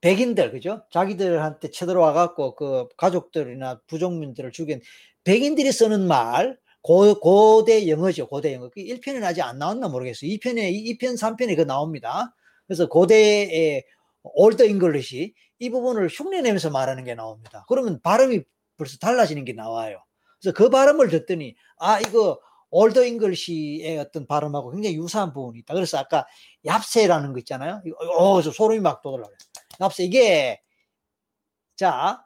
[0.00, 0.84] 백인들 그죠?
[0.90, 4.80] 자기들한테 쳐들어와 갖고 그 가족들이나 부족민들을 죽인
[5.24, 8.26] 백인들이 쓰는 말 고, 고대 영어죠.
[8.26, 8.68] 고대 영어.
[8.68, 10.30] 1편은 그 아직 안 나왔나 모르겠어요.
[10.32, 12.34] 2편에, 2편, 3편에 그 나옵니다.
[12.66, 13.84] 그래서 고대의
[14.22, 17.64] Old English 이 부분을 흉내 내면서 말하는 게 나옵니다.
[17.68, 18.42] 그러면 발음이
[18.76, 20.04] 벌써 달라지는 게 나와요.
[20.40, 22.38] 그래서 그 발음을 듣더니 아 이거
[22.70, 25.74] Old English의 어떤 발음하고 굉장히 유사한 부분이 있다.
[25.74, 26.26] 그래서 아까
[26.64, 27.82] 얍세라는 거 있잖아요.
[28.16, 29.32] 어, 저 소름이 막 돋으려고
[29.78, 30.60] 얍세 이게
[31.76, 32.24] 자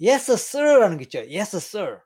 [0.00, 1.18] yes sir라는 게 있죠.
[1.20, 2.00] yes sir.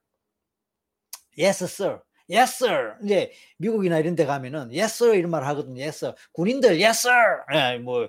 [1.38, 2.00] yes sir.
[2.30, 2.94] yes sir.
[3.04, 5.80] 이제 미국이나 이런 데 가면은 yes sir 이런 말 하거든요.
[5.82, 6.14] yes sir.
[6.32, 7.44] 군인들 yes sir.
[7.54, 8.08] 예, 뭐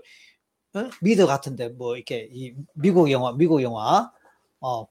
[0.76, 0.89] 어?
[1.01, 4.11] 미드 같은데 뭐 이렇게 이 미국 영화 미국 영화
[4.60, 4.88] 어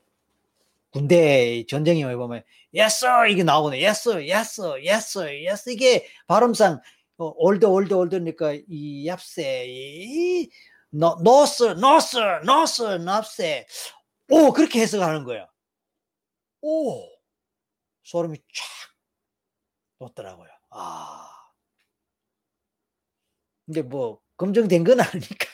[0.93, 2.43] 군대 전쟁 영화에 보면
[2.75, 3.83] yes sir 이게 나오거든요.
[3.83, 6.81] yes sir, yes sir, yes sir, yes 이게 발음상 어,
[7.19, 9.67] old old old니까 이 얍세
[11.97, 13.65] sir, no sir, no sir.
[14.29, 15.47] 오 그렇게 해석하는 거예요.
[16.63, 17.09] 오
[18.05, 18.45] 소름이 쫙
[19.99, 20.49] 돋더라고요.
[20.71, 21.29] 아
[23.67, 25.47] 근데 뭐 검증된 건 아니니까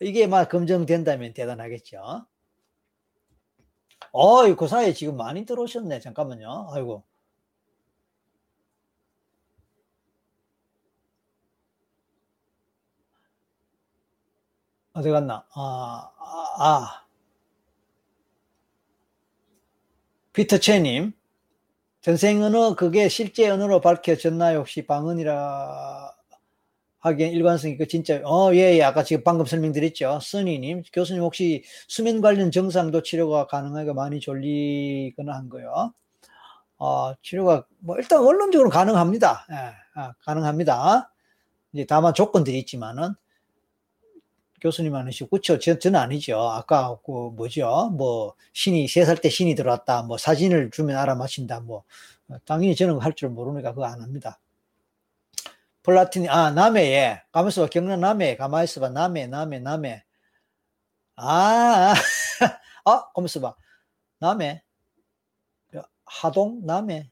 [0.00, 2.26] 이게 막 검증된다면 대단하겠죠.
[4.12, 6.00] 어, 그 사이에 지금 많이 들어오셨네.
[6.00, 6.68] 잠깐만요.
[6.72, 7.04] 아이고.
[15.00, 15.44] 어디 갔나?
[15.54, 17.04] 아, 아, 아.
[20.34, 21.12] 피터 채님.
[22.02, 24.58] 전생 언어, 그게 실제 언어로 밝혀졌나요?
[24.58, 26.12] 혹시 방언이라
[27.00, 33.02] 하기엔 일관성 있고 진짜 어예예 아까 지금 방금 설명드렸죠 써니님 교수님 혹시 수면 관련 증상도
[33.02, 35.94] 치료가 가능하게 많이 졸리거나 한 거요
[36.76, 39.54] 어 치료가 뭐 일단 원론적으로 가능합니다 예
[39.98, 41.10] 아, 가능합니다
[41.72, 43.14] 이제 다만 조건들이 있지만은
[44.60, 49.54] 교수님 하시고 그쵸 저, 저는 아니죠 아까 그 뭐죠 뭐 신이 세 살 때 신이
[49.54, 51.84] 들어왔다 뭐 사진을 주면 알아맞힌다 뭐
[52.44, 54.38] 당연히 저는 할 줄 모르니까 그거 안 합니다
[55.82, 57.22] 플라틴, 아, 남해에.
[57.32, 57.68] 가만있어 봐.
[57.68, 58.36] 경남 남해.
[58.36, 58.90] 가만히 있어 봐.
[58.90, 60.04] 남해, 남해, 남해.
[61.16, 61.94] 아,
[62.84, 63.54] 아, 가만있어 봐.
[64.18, 64.62] 남해.
[66.04, 67.10] 하동, 남해.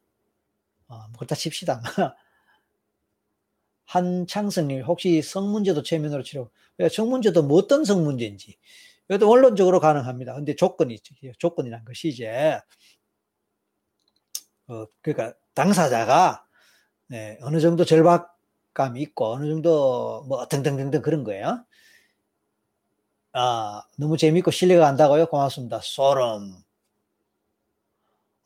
[0.88, 1.82] 아, 뭐, 그렇다 칩시다.
[3.88, 6.50] 한창성님, 혹시 성문제도 최면으로 치료.
[6.92, 8.56] 성문제도 뭐 어떤 성문제인지.
[9.10, 10.34] 이것도 원론적으로 가능합니다.
[10.34, 10.98] 근데 조건이.
[11.38, 12.60] 조건이란 것이 이제,
[14.68, 16.44] 어, 그러니까 당사자가
[17.08, 18.36] 네, 어느 정도 절박
[18.74, 21.64] 감이 있고 어느 정도 뭐 등등등등 그런 거예요.
[23.32, 25.26] 아 너무 재밌고 신뢰가 간다고요?
[25.26, 25.80] 고맙습니다.
[25.82, 26.62] 소름.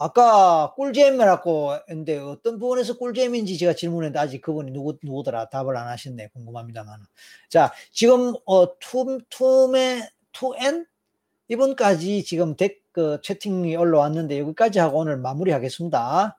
[0.03, 6.29] 아까 꿀잼이라고 했는데 어떤 부분에서 꿀잼인지 제가 질문했는데 아직 그분이 누구, 누구더라 답을 안 하셨네.
[6.29, 7.01] 궁금합니다만.
[7.49, 10.87] 자, 지금, 어, 투, 투매, 투엔?
[11.49, 16.39] 이번까지 지금 댓, 그, 채팅이 올라왔는데 여기까지 하고 오늘 마무리하겠습니다.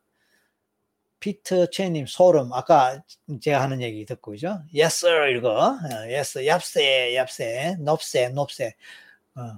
[1.24, 3.02] 피터 체님 소름 아까
[3.42, 4.62] 제가 하는 얘기 듣고 그죠?
[4.76, 5.78] Yes sir 이거 어,
[6.12, 8.74] Yes 얍세 얍세 넙세 넙세
[9.36, 9.58] 어.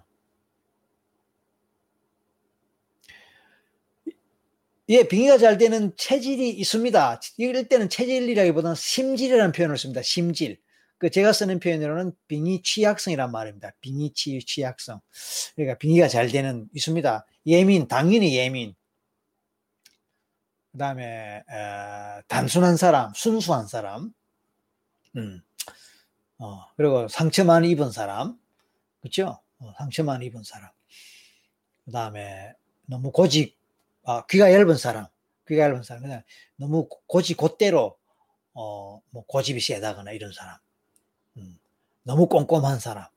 [4.90, 7.20] 예, 빙의가 잘 되는 체질이 있습니다.
[7.38, 10.02] 이럴 때는 체질이라기보다는 심질이라는 표현을 씁니다.
[10.02, 10.60] 심질.
[10.98, 13.72] 그 제가 쓰는 표현으로는 빙의 취약성이란 말입니다.
[13.82, 15.02] 빙의 취, 취약성.
[15.56, 17.26] 그러니까 빙의가 잘 되는 있습니다.
[17.48, 18.76] 예민, 당연히 예민.
[20.72, 21.44] 그 다음에
[22.28, 24.12] 단순한 사람, 순수한 사람,
[25.16, 25.42] 음,
[26.38, 28.38] 어, 그리고 상처만 입은 사람,
[29.02, 29.42] 그렇죠?
[29.60, 30.70] 어, 상처만 입은 사람.
[31.86, 32.54] 그 다음에
[32.88, 33.55] 너무 고집,
[34.06, 35.08] 아, 귀가 얇은 사람,
[35.48, 36.24] 귀가 얇은 사람, 그냥
[36.56, 37.98] 너무 고집 곧대로
[38.54, 40.58] 어, 뭐 고집이 세다거나 이런 사람,
[41.38, 41.58] 음,
[42.04, 43.08] 너무 꼼꼼한 사람.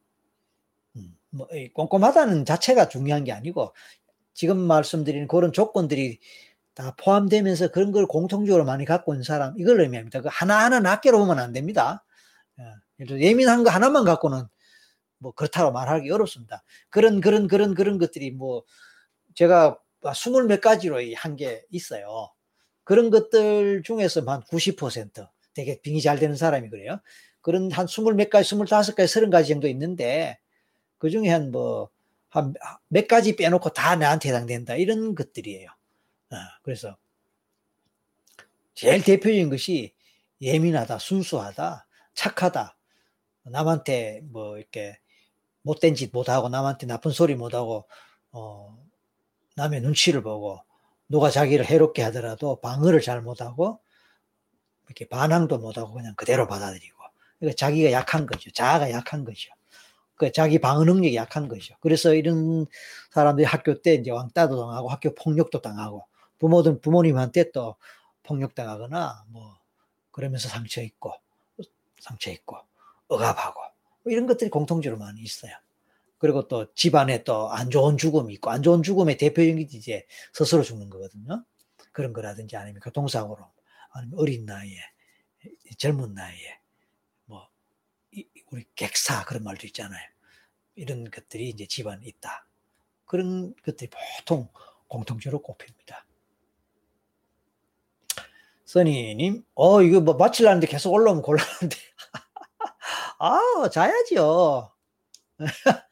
[0.97, 3.75] 음, 뭐 꼼꼼하다는 자체가 중요한 게 아니고
[4.35, 6.19] 지금 말씀드리는 그런 조건들이
[6.75, 10.23] 다 포함되면서 그런 걸 공통적으로 많이 갖고 있는 사람 이걸 의미합니다.
[10.23, 12.05] 그 하나하나 낱개로 보면 안 됩니다.
[12.61, 14.45] 예, 예민한 거 하나만 갖고는
[15.19, 16.63] 뭐 그렇다고 말하기 어렵습니다.
[16.89, 18.63] 그런 그런 그런 그런 것들이 뭐
[19.35, 19.79] 제가
[20.15, 22.31] 스물 몇 가지로 한 게 있어요.
[22.85, 27.01] 그런 것들 중에서 한 90% 되게 빙이 잘 되는 사람이 그래요.
[27.41, 30.39] 그런 한 스물 몇 가지, 스물다섯 가지, 서른 가지 정도 있는데
[30.99, 31.91] 그 중에 한 뭐
[32.31, 32.55] 한
[32.89, 35.71] 몇 가지 빼놓고 다 나한테 해당된다 이런 것들이에요.
[36.31, 36.97] 어, 그래서
[38.75, 39.95] 제일 대표적인 것이
[40.41, 42.77] 예민하다, 순수하다, 착하다,
[43.45, 44.99] 남한테 뭐 이렇게
[45.63, 47.89] 못된 짓 못하고 남한테 나쁜 소리 못하고
[48.31, 48.79] 어,
[49.59, 50.63] 남의 눈치를 보고
[51.09, 53.81] 누가 자기를 해롭게 하더라도 방어를 잘 못하고
[54.87, 56.97] 이렇게 반항도 못하고 그냥 그대로 받아들이고
[57.39, 58.51] 그러니까 자기가 약한 거죠.
[58.53, 59.51] 자아가 약한 거죠.
[60.15, 61.75] 그 자기 방어 능력이 약한 거죠.
[61.81, 62.67] 그래서 이런
[63.11, 66.07] 사람들이 학교 때 이제 왕따도 당하고 학교 폭력도 당하고
[66.39, 67.75] 부모든 부모님한테 또
[68.23, 69.59] 폭력당하거나 뭐
[70.13, 71.15] 그러면서 상처 있고
[72.01, 72.59] 상처 있고
[73.09, 73.61] 억압하고
[74.05, 75.53] 뭐 이런 것들이 공통적으로 많이 있어요.
[76.19, 80.63] 그리고 또 집안에 또 안 좋은 죽음이 있고 안 좋은 죽음의 대표적인 게 이제 스스로
[80.63, 81.45] 죽는 거거든요.
[81.93, 83.45] 그런 거라든지 아니면 교통사고로
[83.93, 84.79] 아니면 어린 나이에
[85.79, 86.59] 젊은 나이에
[87.27, 87.49] 뭐
[88.51, 90.01] 우리 객사 그런 말도 있잖아요.
[90.75, 92.47] 이런 것들이 이제 집안에 있다.
[93.05, 94.49] 그런 것들이 보통
[94.89, 96.07] 공통적으로 꼽힙니다.
[98.65, 101.77] 써니님, 어, 이거 뭐 마칠라는데 계속 올라오면 곤란한데.
[103.19, 104.73] 아, 자야지요.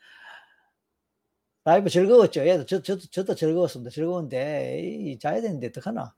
[1.66, 2.46] 라이브 즐거웠죠.
[2.48, 3.90] 얘도, 저, 저도, 저도 즐거웠습니다.
[3.90, 6.14] 즐거운데, 에이, 자야 되는데, 어떡하나.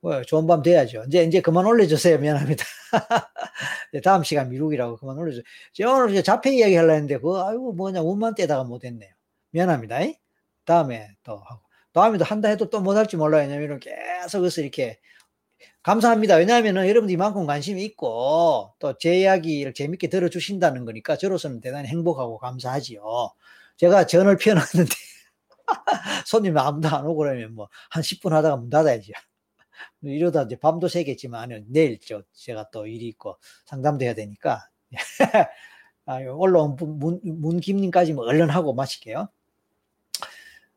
[0.00, 1.04] 뭐, 좋은 밤 돼야죠.
[1.08, 2.18] 이제, 이제 그만 올려주세요.
[2.18, 2.64] 미안합니다.
[4.04, 5.44] 다음 시간 미루기라고 그만 올려주세요.
[5.72, 9.10] 제가 오늘 자폐 이야기 하려 했는데, 그, 아이고, 뭐냐, 운만 떼다가 못했네요.
[9.50, 10.02] 미안합니다.
[10.02, 10.16] 이?
[10.64, 11.60] 다음에 또 하고.
[11.92, 13.48] 다음에도 한다 해도 또 못할지 몰라요.
[13.48, 14.98] 왜냐면 계속 그래서 이렇게
[15.82, 16.36] 감사합니다.
[16.36, 23.02] 왜냐하면 여러분들이 이만큼 관심이 있고 또 제 이야기를 재밌게 들어주신다는 거니까 저로서는 대단히 행복하고 감사하지요.
[23.76, 24.90] 제가 전을 피워놨는데
[26.26, 29.12] 손님 아무도 안 오고 그러면 뭐 한 10분 하다가 문 닫아야죠.
[30.02, 34.68] 이러다 이제 밤도 새겠지만 내일 저 제가 또 일이 있고 상담도 해야 되니까
[36.06, 39.28] 아, 올라온 문, 문김님까지 뭐 얼른 하고 마칠게요.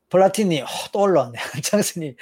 [0.10, 1.38] 플라틴님 어, 또 올라왔네.
[1.64, 2.16] 장스님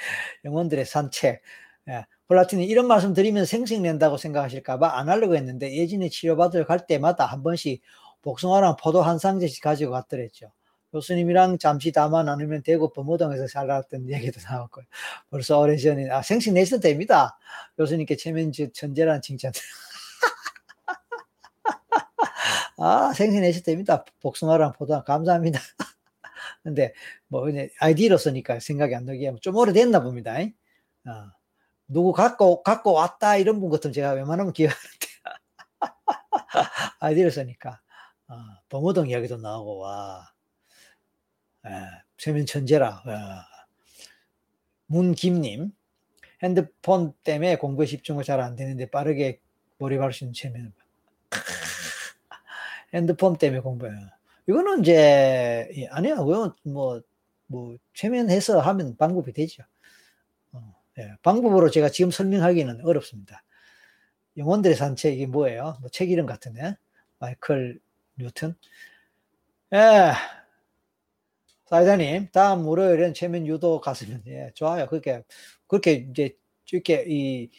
[0.44, 1.40] 영혼들의 산책.
[1.88, 2.04] 예.
[2.28, 7.82] 플라틴이 이런 말씀 드리면 생색낸다고 생각하실까봐 안 하려고 했는데 예진이 치료받으러 갈 때마다 한 번씩
[8.22, 10.50] 복숭아랑 포도 한 상자씩 가지고 갔더랬죠.
[10.92, 14.84] 교수님이랑 잠시 담화 나누면 대구 범어동에서 살았던 얘기도 나왔고요.
[15.30, 17.38] 벌써 오래전에 아, 생색 내셔도 됩니다.
[17.76, 19.52] 교수님께 체면지 천재라는 칭찬.
[22.78, 24.04] 아 생식 내셔도 됩니다.
[24.20, 25.60] 복숭아랑 포도 감사합니다.
[26.62, 26.92] 근데
[27.28, 30.34] 뭐 그냥 아이디로서니까 생각이 안 나게 좀 오래됐나 봅니다.
[31.06, 31.32] 어.
[31.88, 35.06] 누구 갖고, 갖고 왔다 이런 분 같으면 제가 웬만하면 기억하는데.
[37.00, 37.80] 아이디를 쓰니까.
[38.28, 38.34] 어,
[38.68, 40.28] 범어동 이야기도 나오고, 와.
[41.66, 41.70] 에,
[42.18, 42.88] 세면 천재라.
[43.06, 43.12] 어.
[44.86, 45.72] 문김님.
[46.42, 49.40] 핸드폰 때문에 공부에 집중을 잘 안 되는데 빠르게
[49.78, 50.72] 몰입할 수 있는 체면.
[52.94, 53.92] 핸드폰 때문에 공부해.
[54.48, 56.16] 이거는 이제, 아니야.
[56.16, 56.54] 뭐,
[57.46, 59.64] 뭐, 최면해서 하면 방법이 되죠.
[60.98, 63.42] 예, 방법으로 제가 지금 설명하기는 어렵습니다.
[64.38, 65.76] 영혼들의 산책 이게 뭐예요?
[65.80, 66.76] 뭐 책 이름 같은데
[67.18, 67.80] 마이클
[68.16, 68.56] 뉴턴.
[69.74, 70.12] 예.
[71.66, 74.86] 사이다님, 다음 월요일엔 최면 유도 갔으면, 예, 좋아요.
[74.86, 75.22] 그렇게,
[75.66, 76.36] 그렇게 이제,
[76.70, 77.50] 이렇게, 이,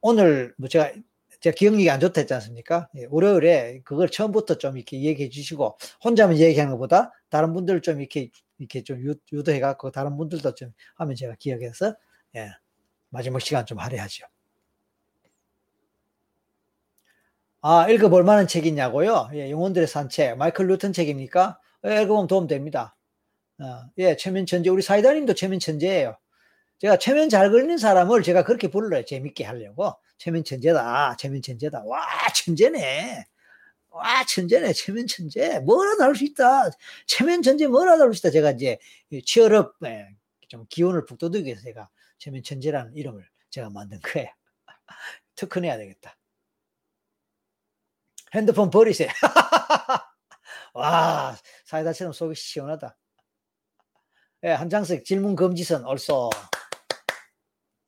[0.00, 0.92] 오늘, 뭐 제가,
[1.40, 2.88] 제가 기억력이 안 좋다 했지 않습니까?
[2.96, 8.30] 예, 월요일에 그걸 처음부터 좀 이렇게 얘기해 주시고, 혼자만 얘기하는 것보다 다른 분들 좀 이렇게,
[8.58, 11.94] 이렇게 좀 유, 유도해 갖고 다른 분들도 좀 하면 제가 기억해서,
[12.34, 12.50] 예,
[13.10, 14.26] 마지막 시간 좀 할애하죠.
[17.60, 19.30] 아, 읽어볼 만한 책이냐고요?
[19.34, 20.36] 예, 영혼들의 산책.
[20.38, 21.60] 마이클 루튼 책입니까?
[21.86, 22.96] 예, 읽어보면 도움됩니다.
[23.60, 24.70] 어, 예, 최면 천재.
[24.70, 26.16] 우리 사이다님도 최면 천재예요.
[26.78, 29.04] 제가 최면 잘 걸리는 사람을 제가 그렇게 불러요.
[29.04, 29.94] 재밌게 하려고.
[30.18, 31.16] 최면 천재다.
[31.18, 31.84] 최면 천재다.
[31.84, 32.00] 와,
[32.34, 33.24] 천재네.
[33.90, 34.72] 와, 천재네.
[34.74, 35.58] 최면 천재.
[35.60, 36.70] 뭐라도 할 수 있다.
[37.06, 38.30] 최면 천재 뭐라도 할 수 있다.
[38.30, 38.78] 제가 이제
[39.12, 39.20] 예,
[40.48, 44.28] 좀 기운을 북돋우기 위해서 제가 최면 천재라는 이름을 제가 만든 거예요.
[45.36, 46.16] 특허내야 되겠다.
[48.34, 49.08] 핸드폰 버리세요.
[50.74, 52.96] 와, 사이다처럼 속이 시원하다.
[54.44, 56.30] 예, 한장석 질문 금지선 얼쏘.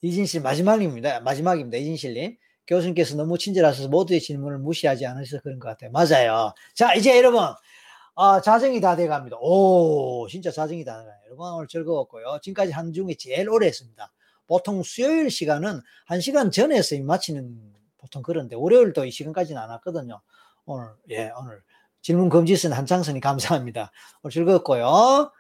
[0.03, 1.21] 이진실 마지막입니다.
[1.21, 1.79] 마지막입니다.
[1.79, 2.37] 이진실님.
[2.67, 5.91] 교수님께서 너무 친절하셔서 모두의 질문을 무시하지 않으셔서 그런 것 같아요.
[5.93, 6.53] 맞아요.
[6.75, 7.41] 자, 이제 여러분,
[8.17, 9.37] 아, 자정이 다 돼갑니다.
[9.41, 11.15] 오, 진짜 자정이 다 돼가요.
[11.27, 12.41] 여러분, 오늘 즐거웠고요.
[12.43, 14.11] 지금까지 한 중에 제일 오래 했습니다.
[14.49, 20.21] 보통 수요일 시간은 한 시간 전에 해서 마치는 보통 그런데 월요일도 이 시간까지는 안 왔거든요.
[20.65, 21.63] 오늘 예 오늘
[22.03, 23.93] 질문 금지선 한창선이 감사합니다.
[24.23, 25.31] 오늘 즐거웠고요.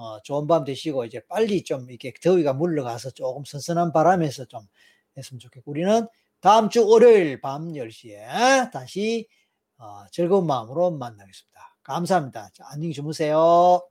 [0.00, 4.62] 어, 좋은 밤 되시고 이제 빨리 좀 이렇게 더위가 물러가서 조금 선선한 바람에서 좀
[5.18, 6.06] 했으면 좋겠고 우리는
[6.40, 9.28] 다음 주 월요일 밤 10시에 다시
[9.76, 11.76] 어, 즐거운 마음으로 만나겠습니다.
[11.82, 12.48] 감사합니다.
[12.54, 13.89] 자, 안녕히 주무세요.